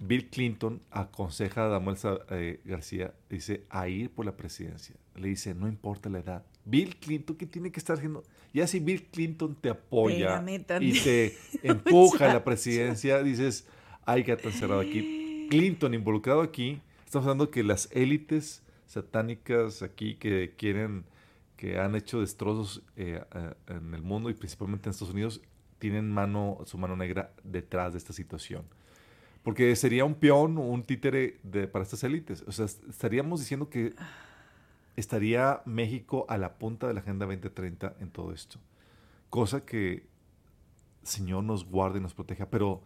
Bill 0.00 0.28
Clinton 0.30 0.80
aconseja 0.90 1.66
a 1.66 1.70
Samuel 1.78 1.96
Sa- 1.98 2.20
eh, 2.30 2.60
García, 2.64 3.12
dice, 3.28 3.64
a 3.68 3.86
ir 3.88 4.10
por 4.10 4.24
la 4.24 4.36
presidencia. 4.36 4.94
Le 5.14 5.28
dice, 5.28 5.54
no 5.54 5.68
importa 5.68 6.08
la 6.08 6.20
edad. 6.20 6.42
Bill 6.64 6.96
Clinton, 6.96 7.36
¿qué 7.36 7.46
tiene 7.46 7.70
que 7.70 7.80
estar 7.80 7.96
haciendo? 7.96 8.22
Ya 8.54 8.66
si 8.66 8.80
Bill 8.80 9.02
Clinton 9.10 9.54
te 9.60 9.68
apoya 9.70 10.36
y 10.82 10.92
te 11.04 11.36
empuja 11.62 12.30
a 12.30 12.34
la 12.34 12.44
presidencia, 12.44 13.22
dices, 13.22 13.66
ay, 14.06 14.22
gato 14.22 14.48
encerrado 14.48 14.80
aquí. 14.80 15.29
Clinton 15.50 15.94
involucrado 15.94 16.42
aquí, 16.42 16.80
estamos 17.04 17.26
hablando 17.26 17.50
que 17.50 17.64
las 17.64 17.90
élites 17.90 18.62
satánicas 18.86 19.82
aquí 19.82 20.14
que 20.14 20.54
quieren, 20.56 21.04
que 21.56 21.80
han 21.80 21.96
hecho 21.96 22.20
destrozos 22.20 22.82
eh, 22.96 23.20
eh, 23.34 23.54
en 23.66 23.92
el 23.92 24.00
mundo 24.00 24.30
y 24.30 24.34
principalmente 24.34 24.88
en 24.88 24.92
Estados 24.92 25.12
Unidos, 25.12 25.42
tienen 25.80 26.08
mano, 26.08 26.58
su 26.66 26.78
mano 26.78 26.96
negra 26.96 27.32
detrás 27.42 27.92
de 27.92 27.98
esta 27.98 28.12
situación. 28.12 28.62
Porque 29.42 29.74
sería 29.74 30.04
un 30.04 30.14
peón 30.14 30.56
o 30.56 30.60
un 30.60 30.84
títere 30.84 31.40
de, 31.42 31.66
para 31.66 31.82
estas 31.82 32.04
élites. 32.04 32.44
O 32.46 32.52
sea, 32.52 32.66
estaríamos 32.66 33.40
diciendo 33.40 33.68
que 33.68 33.94
estaría 34.94 35.62
México 35.64 36.26
a 36.28 36.38
la 36.38 36.58
punta 36.58 36.86
de 36.86 36.94
la 36.94 37.00
Agenda 37.00 37.26
2030 37.26 37.96
en 37.98 38.10
todo 38.10 38.32
esto. 38.32 38.60
Cosa 39.30 39.64
que 39.66 40.06
Señor 41.02 41.42
nos 41.42 41.64
guarde 41.64 41.98
y 41.98 42.02
nos 42.02 42.14
proteja. 42.14 42.48
Pero, 42.50 42.82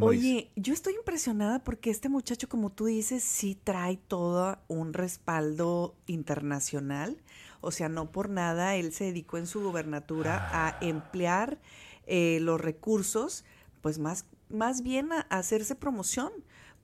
Oye, 0.00 0.50
yo 0.56 0.72
estoy 0.72 0.94
impresionada 0.94 1.62
porque 1.64 1.90
este 1.90 2.08
muchacho, 2.08 2.48
como 2.48 2.70
tú 2.70 2.86
dices, 2.86 3.22
sí 3.22 3.58
trae 3.62 3.96
todo 3.96 4.58
un 4.68 4.92
respaldo 4.92 5.94
internacional. 6.06 7.16
O 7.60 7.70
sea, 7.70 7.88
no 7.88 8.12
por 8.12 8.28
nada 8.28 8.76
él 8.76 8.92
se 8.92 9.04
dedicó 9.04 9.38
en 9.38 9.46
su 9.46 9.60
gobernatura 9.62 10.48
a 10.52 10.78
emplear 10.80 11.58
eh, 12.06 12.38
los 12.40 12.60
recursos, 12.60 13.44
pues 13.80 13.98
más, 13.98 14.26
más 14.48 14.82
bien 14.82 15.12
a, 15.12 15.26
a 15.30 15.38
hacerse 15.38 15.74
promoción, 15.74 16.32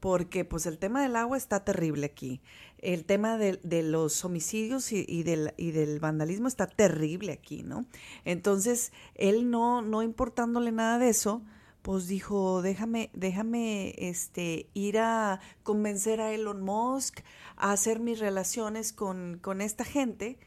porque 0.01 0.45
pues 0.45 0.67
el 0.67 0.79
tema 0.79 1.01
del 1.01 1.15
agua 1.15 1.37
está 1.37 1.65
terrible 1.65 2.07
aquí. 2.07 2.41
El 2.79 3.05
tema 3.05 3.39
de, 3.39 3.61
de 3.63 3.85
los 3.85 4.25
homicidios 4.25 4.91
y, 4.91 5.05
y 5.07 5.23
del, 5.23 5.55
y 5.57 5.71
del 5.71 6.01
vandalismo 6.01 6.49
está 6.49 6.67
terrible 6.67 7.31
aquí, 7.31 7.63
¿no? 7.63 7.87
Entonces, 8.25 8.93
él 9.15 9.49
no, 9.49 9.81
no 9.83 10.03
importándole 10.03 10.73
nada 10.73 10.99
de 10.99 11.11
eso, 11.11 11.43
pues 11.83 12.07
dijo, 12.07 12.63
déjame, 12.63 13.11
déjame 13.13 13.95
este, 13.99 14.71
ir 14.73 14.99
a 14.99 15.41
convencer 15.63 16.21
a 16.21 16.33
Elon 16.33 16.63
Musk, 16.63 17.21
a 17.57 17.73
hacer 17.73 18.01
mis 18.01 18.19
relaciones 18.21 18.93
con, 18.93 19.39
con 19.43 19.61
esta 19.61 19.85
gente, 19.85 20.39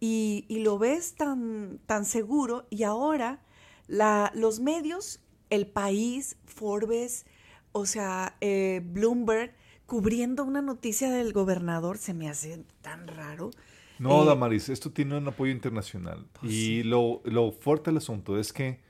y, 0.00 0.44
y 0.48 0.60
lo 0.60 0.78
ves 0.78 1.14
tan, 1.14 1.78
tan 1.86 2.04
seguro, 2.04 2.66
y 2.70 2.84
ahora 2.84 3.40
la, 3.86 4.32
los 4.34 4.60
medios, 4.60 5.20
el 5.50 5.66
país, 5.66 6.36
Forbes, 6.46 7.26
o 7.72 7.84
sea, 7.86 8.36
eh, 8.40 8.80
Bloomberg, 8.84 9.54
cubriendo 9.86 10.44
una 10.44 10.62
noticia 10.62 11.10
del 11.10 11.32
gobernador, 11.32 11.98
se 11.98 12.14
me 12.14 12.28
hace 12.28 12.64
tan 12.82 13.08
raro. 13.08 13.50
No, 13.98 14.22
Eh, 14.22 14.26
Damaris, 14.26 14.68
esto 14.68 14.90
tiene 14.90 15.16
un 15.16 15.26
apoyo 15.28 15.52
internacional. 15.52 16.26
Pues 16.38 16.52
y 16.52 16.82
lo, 16.82 17.20
lo 17.24 17.52
fuerte 17.52 17.90
del 17.90 17.98
asunto 17.98 18.38
es 18.38 18.52
que 18.52 18.80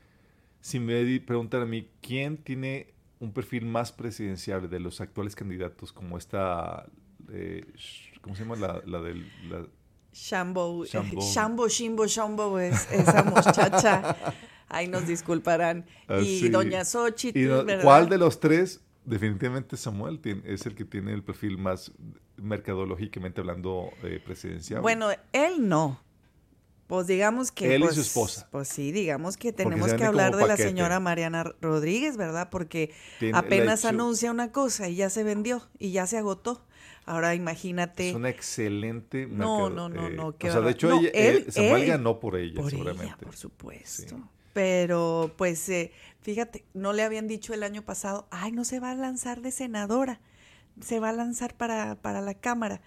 si 0.60 0.80
me 0.80 1.20
preguntan 1.20 1.62
a 1.62 1.66
mí 1.66 1.88
quién 2.00 2.36
tiene 2.36 2.92
un 3.20 3.32
perfil 3.32 3.64
más 3.66 3.90
presidencial 3.92 4.68
de 4.70 4.80
los 4.80 5.00
actuales 5.00 5.34
candidatos, 5.34 5.92
como 5.92 6.16
esta, 6.18 6.86
eh, 7.32 7.64
¿cómo 8.20 8.34
se 8.36 8.42
llama? 8.44 8.56
La, 8.56 8.80
la 8.86 9.00
del... 9.00 9.26
la- 9.50 9.66
Shambo, 10.12 10.84
eh, 10.84 10.88
Shambo. 10.90 11.20
Shambo, 11.20 11.68
Shimbo, 11.68 12.06
Shambo 12.06 12.58
es 12.58 12.90
esa 12.90 13.22
muchacha. 13.24 14.16
Ahí 14.68 14.88
nos 14.88 15.06
disculparán. 15.06 15.86
Ah, 16.08 16.18
y 16.20 16.40
sí. 16.40 16.48
doña 16.48 16.84
Xochitl, 16.84 17.38
y 17.38 17.44
no-. 17.44 17.64
¿Cuál 17.82 18.08
de 18.08 18.18
los 18.18 18.40
tres? 18.40 18.80
Definitivamente 19.04 19.76
Samuel 19.76 20.18
tiene- 20.20 20.42
es 20.44 20.66
el 20.66 20.74
que 20.74 20.84
tiene 20.84 21.12
el 21.12 21.22
perfil 21.22 21.56
más 21.58 21.92
mercadológicamente 22.36 23.40
hablando 23.40 23.90
eh, 24.02 24.20
presidencial. 24.24 24.80
Bueno, 24.80 25.08
él 25.32 25.68
no. 25.68 26.00
Pues 26.88 27.06
digamos 27.06 27.52
que... 27.52 27.74
Él 27.74 27.82
y 27.82 27.84
pues, 27.84 27.94
su 27.96 28.00
esposa. 28.00 28.48
Pues 28.50 28.66
sí, 28.66 28.90
digamos 28.92 29.36
que 29.36 29.52
tenemos 29.52 29.92
que 29.94 30.04
hablar 30.04 30.34
de 30.34 30.46
la 30.48 30.56
señora 30.56 30.98
Mariana 31.00 31.44
Rodríguez, 31.60 32.16
¿verdad? 32.16 32.48
Porque 32.50 32.92
Tiene- 33.20 33.38
apenas 33.38 33.84
anuncia 33.84 34.30
una 34.30 34.50
cosa 34.52 34.88
y 34.88 34.96
ya 34.96 35.10
se 35.10 35.22
vendió 35.22 35.62
y 35.78 35.92
ya 35.92 36.06
se 36.06 36.16
agotó. 36.18 36.64
Ahora 37.04 37.34
imagínate... 37.34 38.08
Es 38.10 38.14
una 38.14 38.30
excelente 38.30 39.26
No, 39.26 39.68
mercado- 39.68 39.70
no, 39.70 39.88
no, 39.90 40.06
eh, 40.08 40.10
no, 40.10 40.26
O 40.28 40.36
qué 40.36 40.50
sea, 40.50 40.60
de 40.62 40.70
hecho, 40.72 40.88
no, 40.88 41.00
ella- 41.00 41.10
él- 41.12 41.44
eh, 41.46 41.52
Samuel 41.52 41.82
él- 41.82 41.88
ganó 41.88 42.20
por 42.20 42.36
ella, 42.36 42.54
Por 42.60 42.70
seguramente. 42.70 43.06
ella, 43.06 43.16
por 43.18 43.36
supuesto. 43.36 44.16
Sí. 44.16 44.22
Pero, 44.54 45.30
pues, 45.36 45.68
eh, 45.68 45.92
fíjate, 46.22 46.64
no 46.74 46.92
le 46.92 47.02
habían 47.02 47.28
dicho 47.28 47.52
el 47.54 47.62
año 47.62 47.82
pasado, 47.82 48.26
ay, 48.30 48.50
no 48.52 48.64
se 48.64 48.80
va 48.80 48.90
a 48.90 48.94
lanzar 48.94 49.40
de 49.42 49.50
senadora, 49.52 50.20
se 50.80 51.00
va 51.00 51.10
a 51.10 51.12
lanzar 51.12 51.54
para, 51.54 51.96
para 51.96 52.20
la 52.22 52.34
Cámara. 52.34 52.80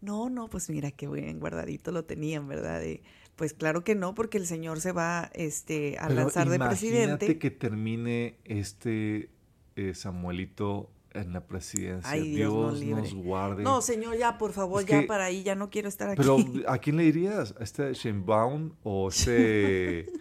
No, 0.00 0.30
no, 0.30 0.48
pues 0.48 0.70
mira 0.70 0.90
qué 0.92 1.06
bien 1.08 1.38
guardadito 1.40 1.90
lo 1.92 2.04
tenían, 2.04 2.46
¿verdad? 2.48 2.80
De- 2.80 3.02
pues 3.38 3.54
claro 3.54 3.84
que 3.84 3.94
no, 3.94 4.14
porque 4.14 4.36
el 4.36 4.46
señor 4.46 4.80
se 4.82 4.92
va 4.92 5.30
este, 5.32 5.96
a 5.98 6.08
Pero 6.08 6.20
lanzar 6.22 6.48
de 6.50 6.56
imagínate 6.56 6.90
presidente. 6.90 7.38
que 7.38 7.50
termine 7.50 8.34
este 8.44 9.30
eh, 9.76 9.94
Samuelito 9.94 10.90
en 11.14 11.32
la 11.32 11.46
presidencia. 11.46 12.10
Ay, 12.10 12.32
Dios 12.34 12.52
nos 12.52 12.80
Dios 12.80 12.84
libre. 12.84 13.02
nos 13.02 13.14
guarde. 13.14 13.62
No, 13.62 13.80
señor, 13.80 14.18
ya, 14.18 14.36
por 14.38 14.52
favor, 14.52 14.82
Es 14.82 14.88
ya 14.88 15.00
que- 15.00 15.06
para 15.06 15.24
ahí, 15.26 15.42
ya 15.44 15.54
no 15.54 15.70
quiero 15.70 15.88
estar 15.88 16.10
aquí. 16.10 16.18
Pero, 16.20 16.36
¿a 16.66 16.78
quién 16.78 16.96
le 16.96 17.04
dirías? 17.04 17.54
¿A 17.58 17.64
este 17.64 17.94
Sheinbaum 17.94 18.72
o 18.82 19.08
este, 19.08 20.12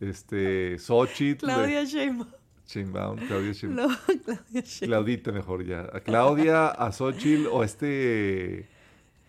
este 0.00 0.78
Xochitl? 0.78 1.46
Claudia 1.46 1.84
Sheinbaum. 1.84 2.28
Sheinbaum, 2.66 3.16
Claudia 3.26 3.52
Sheinbaum. 3.52 3.90
No, 3.90 3.96
Claudia 4.24 4.60
Sheinbaum. 4.62 4.88
Claudita 4.88 5.32
mejor 5.32 5.64
ya. 5.64 5.88
A 5.92 6.00
Claudia, 6.00 6.68
a 6.68 6.92
Xochitl 6.92 7.46
o 7.46 7.62
a 7.62 7.64
este 7.64 8.68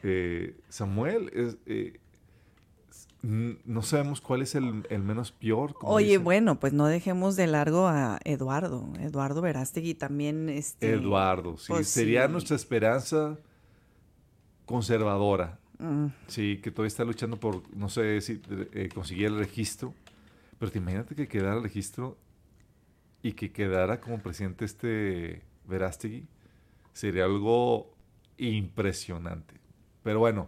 eh, 0.04 0.56
Samuel. 0.70 1.30
Es, 1.34 1.58
eh, 1.66 2.00
no 3.22 3.82
sabemos 3.82 4.22
cuál 4.22 4.42
es 4.42 4.56
el, 4.56 4.86
el 4.90 5.04
menos 5.04 5.32
peor. 5.32 5.76
Oye, 5.82 6.08
dicen. 6.08 6.24
bueno, 6.24 6.60
pues 6.60 6.72
no 6.74 6.86
dejemos 6.88 7.36
de 7.36 7.48
largo 7.48 7.88
a 7.88 8.20
Eduardo, 8.24 8.88
Eduardo 9.00 9.42
Verástegui 9.42 9.94
también, 9.94 10.48
este... 10.48 10.92
Eduardo, 10.92 11.58
sí. 11.58 11.66
pues 11.68 11.90
Sería 11.90 12.26
sí. 12.28 12.32
nuestra 12.32 12.56
esperanza 12.56 13.38
conservadora. 14.66 15.60
mm, 15.80 16.06
Sí, 16.28 16.60
que 16.64 16.72
todavía 16.72 16.88
está 16.88 17.04
luchando 17.04 17.38
por, 17.40 17.64
no 17.76 17.90
sé 17.90 18.22
si 18.22 18.42
eh, 18.74 18.90
conseguir 18.94 19.26
el 19.28 19.38
registro. 19.38 19.94
Pero 20.58 20.72
te 20.72 20.78
imagínate 20.78 21.16
que 21.16 21.28
quedara 21.28 21.56
el 21.56 21.64
registro 21.64 22.18
y 23.24 23.34
que 23.34 23.52
quedara 23.52 24.00
como 24.00 24.20
presidente 24.20 24.66
este 24.66 25.42
Verástegui. 25.66 26.28
Sería 26.94 27.26
algo 27.26 27.94
impresionante. 28.38 29.56
Pero 30.04 30.20
bueno, 30.20 30.48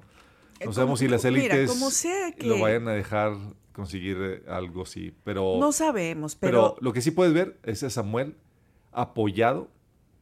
no 0.61 0.65
como- 0.71 0.73
sabemos 0.75 0.99
si 0.99 1.07
las 1.07 1.23
mira, 1.25 1.37
élites 1.55 1.69
como 1.69 1.89
sea 1.91 2.31
que- 2.31 2.47
lo 2.47 2.59
vayan 2.59 2.87
a 2.87 2.91
dejar 2.93 3.33
conseguir 3.73 4.17
eh, 4.19 4.43
algo 4.49 4.83
así. 4.83 5.13
Pero, 5.23 5.57
No 5.59 5.71
sabemos, 5.71 6.35
pero 6.35 6.51
pero, 6.73 6.75
lo 6.81 6.93
que 6.93 7.01
sí 7.01 7.11
puedes 7.11 7.33
ver 7.33 7.59
es 7.63 7.83
a 7.83 7.89
Samuel 7.89 8.35
apoyado 8.91 9.69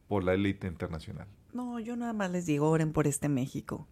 por 0.08 0.24
la 0.24 0.34
élite 0.34 0.66
internacional. 0.66 1.26
no, 1.52 1.80
yo 1.80 1.96
nada 1.96 2.12
más 2.12 2.30
les 2.30 2.46
digo, 2.46 2.68
oren 2.68 2.92
por 2.92 3.06
este 3.06 3.28
México. 3.28 3.86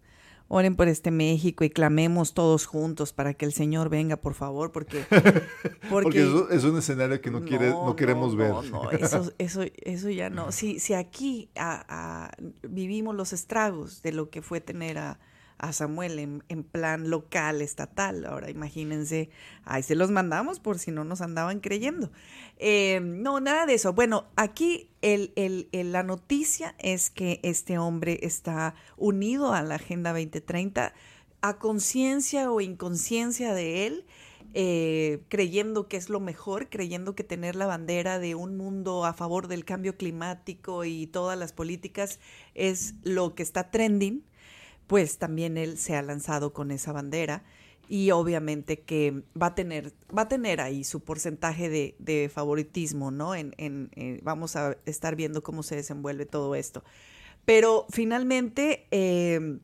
Oren 0.51 0.75
por 0.75 0.87
este 0.87 1.11
México 1.11 1.63
y 1.63 1.69
clamemos 1.69 2.33
todos 2.33 2.65
juntos 2.65 3.13
para 3.13 3.35
que 3.35 3.45
el 3.45 3.53
Señor 3.53 3.89
venga, 3.89 4.17
por 4.17 4.33
favor, 4.33 4.71
porque... 4.71 5.03
Porque, 5.91 6.21
eso 6.23 6.49
es 6.49 6.63
un 6.63 6.77
escenario 6.77 7.21
que 7.21 7.29
no, 7.29 7.41
quiere, 7.43 7.69
no, 7.69 7.95
queremos 7.95 8.35
ver. 8.35 8.49
No, 8.49 8.63
no, 8.63 8.91
eso, 8.91 9.31
eso, 9.37 9.61
eso 9.83 10.09
ya 10.09 10.29
no. 10.31 10.51
Si, 10.51 10.79
si 10.79 10.93
aquí 10.95 11.49
a- 11.55 11.85
a- 11.87 12.31
vivimos 12.67 13.15
los 13.15 13.31
estragos 13.33 14.01
de 14.01 14.11
lo 14.11 14.29
que 14.31 14.41
fue 14.41 14.59
tener 14.61 14.97
a, 14.97 15.19
a 15.59 15.73
Samuel 15.73 16.17
en, 16.19 16.43
en 16.49 16.63
plan 16.63 17.09
local, 17.09 17.61
estatal, 17.61 18.25
ahora 18.25 18.49
imagínense, 18.49 19.29
ahí 19.63 19.83
se 19.83 19.95
los 19.95 20.09
mandamos 20.11 20.59
por 20.59 20.79
si 20.79 20.91
no 20.91 21.03
nos 21.03 21.21
andaban 21.21 21.59
creyendo. 21.59 22.11
Eh, 22.57 22.99
no, 23.03 23.39
nada 23.39 23.65
de 23.65 23.75
eso. 23.75 23.93
Bueno, 23.93 24.25
aquí 24.35 24.89
el- 25.01 25.31
el- 25.35 25.67
la 25.91 26.03
noticia 26.03 26.75
es 26.79 27.09
que 27.09 27.39
este 27.43 27.77
hombre 27.77 28.19
está 28.23 28.73
unido 28.97 29.53
a 29.53 29.61
la 29.61 29.75
Agenda 29.75 30.11
2030 30.13 30.93
a 31.41 31.57
conciencia 31.57 32.51
o 32.51 32.59
inconsciencia 32.61 33.53
de 33.53 33.85
él 33.87 34.05
eh, 34.55 35.21
creyendo 35.29 35.87
que 35.87 35.95
es 35.97 36.09
lo 36.09 36.19
mejor, 36.19 36.69
creyendo 36.69 37.13
que 37.13 37.23
tener 37.23 37.55
la 37.55 37.67
bandera 37.67 38.17
de 38.17 38.33
un 38.33 38.57
mundo 38.57 39.05
a 39.05 39.13
favor 39.13 39.47
del 39.47 39.63
cambio 39.63 39.95
climático 39.95 40.85
y 40.85 41.05
todas 41.05 41.37
las 41.37 41.53
políticas 41.53 42.19
es 42.55 42.95
lo 43.03 43.35
que 43.35 43.43
está 43.43 43.69
trending, 43.69 44.23
pues 44.89 45.19
también 45.19 45.55
él 45.55 45.77
se 45.77 45.95
ha 45.95 46.01
lanzado 46.01 46.51
con 46.51 46.71
esa 46.71 46.91
bandera 46.91 47.43
y 47.87 48.09
obviamente 48.09 48.79
que 48.81 49.21
va 49.39 49.47
a 49.47 49.55
tener, 49.55 49.93
va 50.15 50.23
a 50.23 50.27
tener 50.27 50.61
ahí 50.61 50.83
su 50.83 51.01
porcentaje 51.01 51.69
de, 51.69 52.31
favoritismo, 52.33 53.11
¿no? 53.11 53.35
En, 53.35 53.53
en- 53.57 53.91
vamos 54.23 54.55
a 54.55 54.77
estar 54.87 55.15
viendo 55.15 55.43
cómo 55.43 55.61
se 55.61 55.75
desenvuelve 55.75 56.25
todo 56.25 56.55
esto. 56.55 56.83
Pero 57.45 57.85
finalmente, 57.91 58.87
eh, 58.89 59.59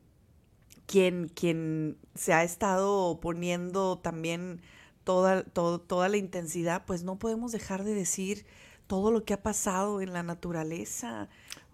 quien, 0.86 1.28
quien 1.28 1.98
se 2.14 2.32
ha 2.32 2.44
estado 2.44 3.18
poniendo 3.20 3.98
también 3.98 4.60
toda, 5.02 5.42
toda 5.42 6.08
la 6.08 6.18
intensidad, 6.18 6.84
pues 6.86 7.02
no 7.02 7.18
podemos 7.18 7.50
dejar 7.50 7.82
de 7.82 7.94
decir 7.94 8.46
todo 8.86 9.10
lo 9.10 9.24
que 9.24 9.34
ha 9.34 9.42
pasado 9.42 10.00
en 10.00 10.12
la 10.12 10.22
naturaleza. 10.22 11.28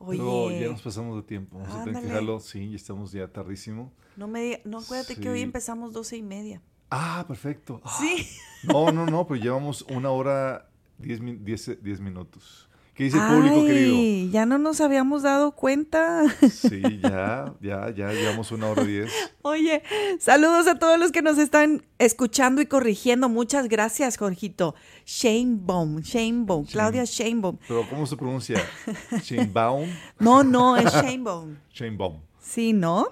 Oye, 0.04 0.18
No, 0.18 0.50
ya 0.50 0.68
nos 0.68 0.82
pasamos 0.82 1.16
de 1.16 1.22
tiempo. 1.22 1.58
Vamos 1.58 1.70
a 1.74 1.78
tener 1.84 1.84
que 1.84 1.98
Ándale. 1.98 2.06
dejarlo. 2.08 2.40
Sí, 2.40 2.70
ya 2.70 2.76
estamos 2.76 3.12
ya 3.12 3.28
tardísimo. 3.28 3.92
no 4.16 4.28
me 4.28 4.42
diga- 4.42 4.60
no 4.64 4.78
acuérdate 4.78 5.16
que 5.16 5.28
hoy 5.30 5.40
empezamos 5.40 5.92
doce 5.92 6.16
y 6.16 6.22
media. 6.22 6.60
Ah, 6.90 7.24
perfecto. 7.26 7.80
Ah, 7.84 7.96
Sí. 8.00 8.26
No, 8.64 8.92
no, 8.92 9.06
no, 9.06 9.26
pero 9.26 9.42
llevamos 9.42 9.82
una 9.88 10.10
hora, 10.10 10.68
diez- 10.98 11.78
diez 11.82 12.00
minutos. 12.00 12.68
¿Qué 12.94 13.04
dice 13.04 13.16
el 13.16 13.22
público, 13.26 13.56
Ay, 13.60 13.66
querido? 13.66 14.32
Ya 14.32 14.44
no 14.44 14.58
nos 14.58 14.82
habíamos 14.82 15.22
dado 15.22 15.52
cuenta. 15.52 16.24
Sí, 16.50 16.82
ya, 17.02 17.54
ya, 17.62 17.90
ya 17.90 18.12
llevamos 18.12 18.52
una 18.52 18.68
hora 18.68 18.84
diez. 18.84 19.10
Oye, 19.42 19.82
saludos 20.20 20.66
a 20.66 20.78
todos 20.78 20.98
los 20.98 21.10
que 21.10 21.22
nos 21.22 21.38
están 21.38 21.86
escuchando 21.98 22.60
y 22.60 22.66
corrigiendo. 22.66 23.30
Muchas 23.30 23.68
gracias, 23.68 24.18
Jorgito. 24.18 24.74
Shanebaum, 25.06 26.00
Shanebaum, 26.00 26.66
Claudia 26.66 27.04
Shanebaum. 27.04 27.56
Pero 27.66 27.88
¿cómo 27.88 28.06
se 28.06 28.16
pronuncia? 28.16 28.62
Shanebaum. 29.22 29.88
No, 30.18 30.44
no, 30.44 30.76
es 30.76 30.92
Shanebaum. 30.92 31.56
Shanebaum. 31.72 32.20
Sí, 32.40 32.74
¿no? 32.74 33.08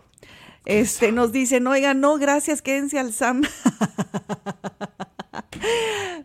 Este, 0.67 1.11
nos 1.11 1.33
dicen, 1.33 1.67
oiga, 1.67 1.95
no, 1.95 2.19
gracias, 2.19 2.61
quédense 2.61 2.99
al 2.99 3.13
SAM. 3.13 3.43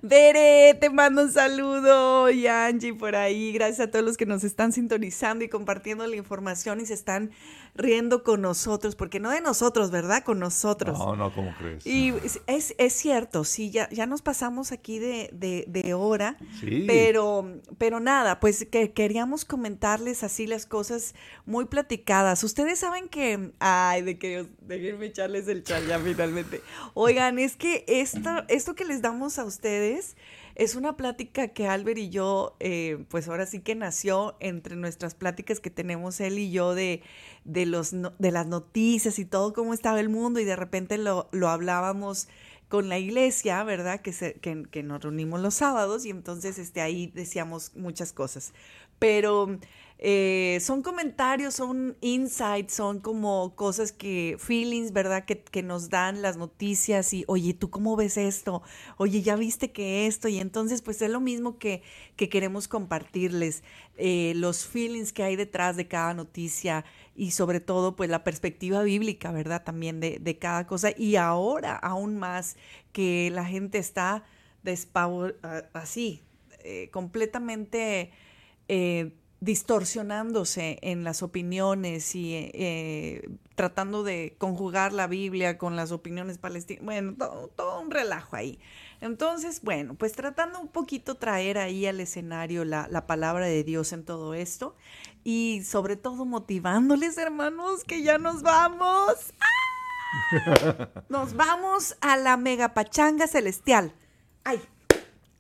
Bere, 0.01 0.75
te 0.79 0.89
mando 0.89 1.23
un 1.23 1.31
saludo 1.31 2.29
y 2.29 2.47
Angie 2.47 2.93
por 2.93 3.15
ahí. 3.15 3.51
Gracias 3.53 3.87
a 3.87 3.91
todos 3.91 4.05
los 4.05 4.17
que 4.17 4.25
nos 4.25 4.43
están 4.43 4.71
sintonizando 4.71 5.43
y 5.43 5.49
compartiendo 5.49 6.05
la 6.05 6.15
información 6.15 6.79
y 6.79 6.85
se 6.85 6.93
están 6.93 7.31
riendo 7.75 8.23
con 8.23 8.41
nosotros, 8.41 8.95
porque 8.95 9.19
no 9.19 9.29
de 9.31 9.41
nosotros, 9.41 9.91
¿verdad? 9.91 10.23
Con 10.23 10.39
nosotros. 10.39 10.97
No, 10.97 11.15
no, 11.15 11.33
¿cómo 11.33 11.53
crees? 11.57 11.85
Y 11.85 12.13
es, 12.47 12.73
es 12.77 12.93
cierto, 12.93 13.43
sí, 13.43 13.69
ya, 13.69 13.89
ya 13.89 14.05
nos 14.05 14.21
pasamos 14.21 14.71
aquí 14.71 14.97
de, 14.97 15.29
de, 15.33 15.65
de 15.67 15.93
hora, 15.93 16.37
Sí. 16.61 16.85
pero, 16.87 17.45
pero 17.77 17.99
nada, 17.99 18.39
pues 18.39 18.65
que 18.71 18.93
queríamos 18.93 19.43
comentarles 19.43 20.23
así 20.23 20.47
las 20.47 20.65
cosas 20.65 21.15
muy 21.45 21.65
platicadas. 21.65 22.43
Ustedes 22.45 22.79
saben 22.79 23.09
que, 23.09 23.51
ay, 23.59 24.01
de 24.03 24.17
que 24.17 24.47
déjenme 24.61 25.07
echarles 25.07 25.47
el 25.49 25.63
chal 25.63 25.85
ya 25.85 25.99
finalmente. 25.99 26.61
Oigan, 26.93 27.39
es 27.39 27.57
que 27.57 27.83
esto, 27.87 28.29
esto 28.47 28.75
que 28.75 28.85
les 28.85 29.01
damos 29.01 29.37
a 29.37 29.43
ustedes 29.43 30.15
es 30.55 30.75
una 30.75 30.95
plática 30.95 31.49
que 31.49 31.67
Albert 31.67 31.97
y 31.97 32.09
yo, 32.09 32.55
eh, 32.59 33.05
pues 33.09 33.27
ahora 33.27 33.45
sí 33.45 33.59
que 33.59 33.75
nació 33.75 34.37
entre 34.39 34.77
nuestras 34.77 35.13
pláticas 35.13 35.59
que 35.59 35.69
tenemos 35.69 36.19
él 36.21 36.39
y 36.39 36.51
yo 36.51 36.73
de, 36.73 37.03
de, 37.43 37.65
los, 37.65 37.91
de 37.91 38.31
las 38.31 38.47
noticias 38.47 39.19
y 39.19 39.25
todo 39.25 39.53
cómo 39.53 39.73
estaba 39.73 39.99
el 39.99 40.09
mundo 40.09 40.39
y 40.39 40.45
de 40.45 40.55
repente 40.55 40.97
lo, 40.97 41.27
lo 41.31 41.49
hablábamos 41.49 42.29
con 42.69 42.89
la 42.89 42.97
iglesia, 42.97 43.63
¿verdad? 43.63 44.01
Que, 44.01 44.13
se, 44.13 44.35
que, 44.35 44.63
que 44.71 44.81
nos 44.81 45.03
reunimos 45.03 45.41
los 45.41 45.55
sábados 45.55 46.05
y 46.05 46.09
entonces 46.09 46.57
este, 46.57 46.81
ahí 46.81 47.07
decíamos 47.13 47.75
muchas 47.75 48.13
cosas. 48.13 48.53
Pero 48.97 49.59
eh, 49.97 50.59
son 50.61 50.81
comentarios, 50.81 51.55
son 51.55 51.97
insights, 52.01 52.73
son 52.73 52.99
como 52.99 53.55
cosas 53.55 53.91
que, 53.91 54.35
feelings, 54.39 54.91
¿verdad? 54.91 55.25
Que, 55.25 55.63
nos 55.63 55.89
dan 55.89 56.21
las 56.21 56.37
noticias 56.37 57.13
y, 57.13 57.23
oye, 57.27 57.53
¿tú 57.53 57.69
cómo 57.69 57.95
ves 57.95 58.17
esto? 58.17 58.61
Oye, 58.97 59.21
¿ya 59.21 59.35
viste 59.35 59.71
que 59.71 60.05
esto? 60.07 60.27
Y 60.27 60.39
entonces, 60.39 60.81
pues 60.81 61.01
es 61.01 61.09
lo 61.09 61.21
mismo 61.21 61.57
que, 61.57 61.81
que 62.17 62.29
queremos 62.29 62.67
compartirles, 62.67 63.63
eh, 63.97 64.33
los 64.35 64.65
feelings 64.65 65.13
que 65.13 65.23
hay 65.23 65.35
detrás 65.35 65.77
de 65.77 65.87
cada 65.87 66.13
noticia 66.13 66.83
y 67.15 67.31
sobre 67.31 67.61
todo, 67.61 67.95
pues 67.95 68.09
la 68.09 68.23
perspectiva 68.23 68.83
bíblica, 68.83 69.31
¿verdad? 69.31 69.63
También 69.63 70.01
de, 70.01 70.19
de 70.19 70.37
cada 70.37 70.67
cosa. 70.67 70.91
Y 70.97 71.15
ahora, 71.15 71.75
aún 71.75 72.17
más, 72.17 72.57
que 72.91 73.29
la 73.31 73.45
gente 73.45 73.77
está 73.77 74.25
despavor, 74.63 75.39
así, 75.73 76.23
eh, 76.63 76.89
completamente 76.91 78.11
eh, 78.67 79.13
distorsionándose 79.45 80.79
en 80.81 81.03
las 81.03 81.21
opiniones 81.21 82.15
y 82.15 82.33
eh, 82.33 83.29
tratando 83.53 84.03
de 84.03 84.35
conjugar 84.39 84.91
la 84.91 85.05
Biblia 85.05 85.59
con 85.59 85.75
las 85.75 85.91
opiniones 85.91 86.39
palestinas. 86.39 86.83
Bueno, 86.83 87.13
todo, 87.15 87.49
todo 87.55 87.79
un 87.79 87.91
relajo 87.91 88.35
ahí. 88.35 88.59
Entonces, 89.01 89.61
bueno, 89.61 89.93
pues 89.93 90.13
tratando 90.13 90.59
un 90.59 90.67
poquito 90.67 91.15
traer 91.15 91.59
ahí 91.59 91.85
al 91.85 91.99
escenario 91.99 92.65
la, 92.65 92.87
la 92.89 93.05
palabra 93.05 93.45
de 93.45 93.63
Dios 93.63 93.93
en 93.93 94.03
todo 94.03 94.33
esto 94.33 94.75
y 95.23 95.61
sobre 95.63 95.95
todo 95.95 96.25
motivándoles, 96.25 97.15
hermanos, 97.19 97.83
que 97.83 98.01
ya 98.01 98.17
nos 98.17 98.41
vamos. 98.41 99.33
¡Ah! 99.39 100.89
Nos 101.07 101.35
vamos 101.35 101.97
a 102.01 102.17
la 102.17 102.35
mega 102.35 102.73
pachanga 102.73 103.27
celestial. 103.27 103.93
Ay, 104.43 104.59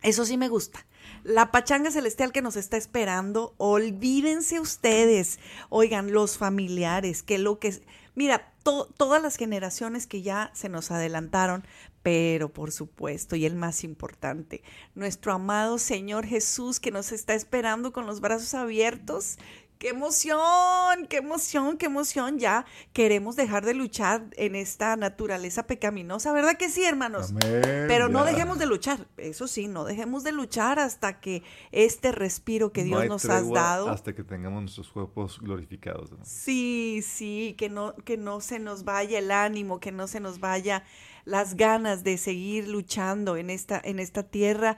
eso 0.03 0.25
sí 0.25 0.37
me 0.37 0.47
gusta. 0.47 0.85
La 1.25 1.51
pachanga 1.51 1.89
celestial 1.89 2.31
que 2.31 2.43
nos 2.43 2.55
está 2.55 2.77
esperando, 2.77 3.55
olvídense 3.57 4.59
ustedes, 4.59 5.39
oigan, 5.69 6.11
los 6.11 6.37
familiares, 6.37 7.23
que 7.23 7.39
lo 7.39 7.57
que 7.57 7.81
mira, 8.13 8.53
to- 8.61 8.87
todas 8.95 9.23
las 9.23 9.35
generaciones 9.35 10.05
que 10.05 10.21
ya 10.21 10.51
se 10.53 10.69
nos 10.69 10.91
adelantaron, 10.91 11.65
pero 12.03 12.53
por 12.53 12.71
supuesto, 12.71 13.35
y 13.35 13.47
el 13.47 13.55
más 13.55 13.83
importante, 13.83 14.61
nuestro 14.93 15.33
amado 15.33 15.79
Señor 15.79 16.27
Jesús 16.27 16.79
que 16.79 16.91
nos 16.91 17.11
está 17.11 17.33
esperando 17.33 17.91
con 17.91 18.05
los 18.05 18.21
brazos 18.21 18.53
abiertos. 18.53 19.39
¡Qué 19.77 19.89
emoción! 19.89 21.07
¡Qué 21.09 21.17
emoción! 21.17 21.77
¡Qué 21.77 21.87
emoción! 21.87 22.39
Ya 22.39 22.65
queremos 22.93 23.35
dejar 23.35 23.65
de 23.65 23.73
luchar 23.73 24.27
en 24.37 24.55
esta 24.55 24.95
naturaleza 24.95 25.67
pecaminosa, 25.67 26.31
¿verdad 26.31 26.57
que 26.57 26.69
sí, 26.69 26.85
hermanos? 26.85 27.31
Amén, 27.31 27.85
Pero 27.87 28.07
no 28.07 28.23
ya. 28.23 28.31
dejemos 28.31 28.57
de 28.57 28.65
luchar, 28.67 29.07
eso 29.17 29.47
sí, 29.47 29.67
no 29.67 29.83
dejemos 29.83 30.23
de 30.23 30.31
luchar 30.31 30.79
hasta 30.79 31.19
que 31.19 31.43
este 31.71 32.11
respiro 32.11 32.71
que 32.71 32.83
Dios 32.83 33.05
nos 33.07 33.25
has 33.25 33.41
tregua 33.41 33.59
dado. 33.59 33.89
Hasta 33.89 34.15
que 34.15 34.23
tengamos 34.23 34.61
nuestros 34.61 34.89
cuerpos 34.89 35.39
glorificados. 35.41 36.11
¿no? 36.11 36.19
Sí, 36.23 37.01
sí, 37.05 37.55
que 37.57 37.69
no, 37.69 37.95
que 38.05 38.17
no 38.17 38.39
se 38.41 38.59
nos 38.59 38.85
vaya 38.85 39.19
el 39.19 39.31
ánimo, 39.31 39.79
que 39.79 39.91
no 39.91 40.07
se 40.07 40.19
nos 40.21 40.39
vaya 40.39 40.83
las 41.25 41.55
ganas 41.55 42.03
de 42.03 42.17
seguir 42.17 42.67
luchando 42.69 43.35
en 43.35 43.49
esta, 43.49 43.81
en 43.83 43.99
esta 43.99 44.23
tierra 44.23 44.77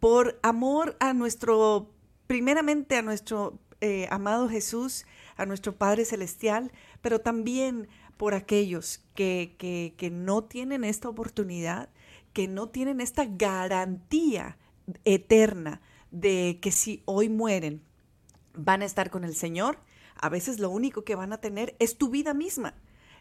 por 0.00 0.38
amor 0.42 0.96
a 1.00 1.12
nuestro, 1.12 1.90
primeramente 2.26 2.96
a 2.96 3.02
nuestro 3.02 3.58
eh, 3.80 4.06
amado 4.10 4.48
Jesús, 4.48 5.06
a 5.36 5.46
nuestro 5.46 5.76
Padre 5.76 6.04
Celestial, 6.04 6.72
pero 7.00 7.20
también 7.20 7.88
por 8.16 8.34
aquellos 8.34 9.04
que, 9.14 9.54
que, 9.58 9.94
que 9.96 10.10
no 10.10 10.44
tienen 10.44 10.84
esta 10.84 11.08
oportunidad, 11.08 11.88
que 12.32 12.48
no 12.48 12.68
tienen 12.68 13.00
esta 13.00 13.24
garantía 13.24 14.58
eterna 15.04 15.80
de 16.10 16.58
que 16.60 16.72
si 16.72 17.02
hoy 17.04 17.28
mueren, 17.28 17.82
van 18.54 18.82
a 18.82 18.86
estar 18.86 19.10
con 19.10 19.24
el 19.24 19.36
Señor, 19.36 19.78
a 20.16 20.28
veces 20.28 20.58
lo 20.58 20.70
único 20.70 21.04
que 21.04 21.14
van 21.14 21.32
a 21.32 21.40
tener 21.40 21.76
es 21.78 21.96
tu 21.96 22.10
vida 22.10 22.34
misma, 22.34 22.74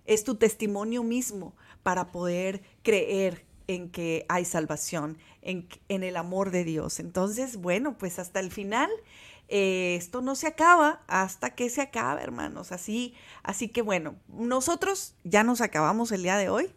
es 0.06 0.24
tu 0.24 0.36
testimonio 0.36 1.04
mismo 1.04 1.56
para 1.84 2.12
poder 2.12 2.64
creer 2.82 3.46
en 3.68 3.90
que 3.90 4.26
hay 4.30 4.46
salvación, 4.46 5.18
en, 5.42 5.68
en 5.90 6.04
el 6.04 6.16
amor 6.16 6.52
de 6.52 6.64
Dios. 6.64 7.00
Entonces, 7.00 7.58
bueno, 7.58 7.98
pues 7.98 8.18
hasta 8.18 8.40
el 8.40 8.50
final, 8.50 8.90
eh, 9.50 9.96
esto 9.98 10.22
no 10.22 10.36
se 10.36 10.48
acaba 10.48 11.02
hasta 11.08 11.56
que 11.56 11.70
se 11.70 11.82
acabe, 11.82 12.22
hermanos. 12.22 12.72
Así, 12.72 13.14
así 13.44 13.70
que 13.70 13.82
bueno, 13.82 14.16
nosotros 14.28 15.16
ya 15.24 15.44
nos 15.44 15.62
acabamos 15.62 16.12
el 16.12 16.24
día 16.24 16.38
de 16.38 16.50
hoy. 16.50 16.70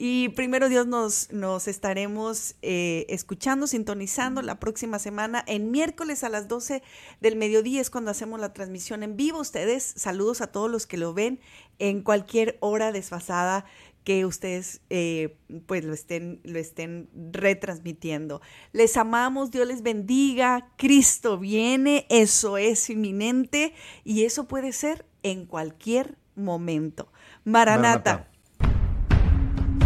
Y 0.00 0.28
primero 0.28 0.68
Dios 0.68 0.86
nos, 0.86 1.32
nos 1.32 1.66
estaremos 1.66 2.54
eh, 2.62 3.04
escuchando, 3.08 3.66
sintonizando 3.66 4.42
la 4.42 4.60
próxima 4.60 5.00
semana. 5.00 5.42
En 5.48 5.72
miércoles 5.72 6.22
a 6.22 6.28
las 6.28 6.46
12 6.46 6.84
del 7.20 7.34
mediodía 7.34 7.80
es 7.80 7.90
cuando 7.90 8.12
hacemos 8.12 8.38
la 8.38 8.52
transmisión 8.52 9.02
en 9.02 9.16
vivo. 9.16 9.40
Ustedes, 9.40 9.82
saludos 9.96 10.40
a 10.40 10.52
todos 10.52 10.70
los 10.70 10.86
que 10.86 10.98
lo 10.98 11.14
ven 11.14 11.40
en 11.80 12.02
cualquier 12.02 12.58
hora 12.60 12.92
desfasada 12.92 13.64
que 14.08 14.24
ustedes 14.24 14.80
eh, 14.88 15.36
pues 15.66 15.84
lo 15.84 15.92
estén, 15.92 16.40
lo 16.42 16.58
estén 16.58 17.10
retransmitiendo. 17.30 18.40
Les 18.72 18.96
amamos, 18.96 19.50
Dios 19.50 19.68
les 19.68 19.82
bendiga, 19.82 20.70
Cristo 20.78 21.38
viene, 21.38 22.06
eso 22.08 22.56
es 22.56 22.88
inminente 22.88 23.74
y 24.04 24.22
eso 24.24 24.48
puede 24.48 24.72
ser 24.72 25.04
en 25.22 25.44
cualquier 25.44 26.16
momento. 26.36 27.12
Maranata. 27.44 28.30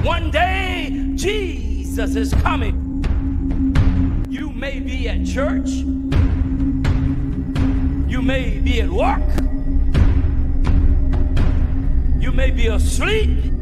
One 0.04 0.30
day, 0.30 1.16
Jesus 1.16 2.14
is 2.14 2.32
coming. 2.44 3.02
You 4.30 4.52
may 4.52 4.78
be 4.78 5.08
at 5.08 5.26
church. 5.26 5.68
You 8.06 8.22
may 8.22 8.60
be 8.60 8.82
at 8.82 8.88
work. 8.88 9.18
You 12.20 12.30
may 12.30 12.52
be 12.52 12.68
asleep. 12.68 13.61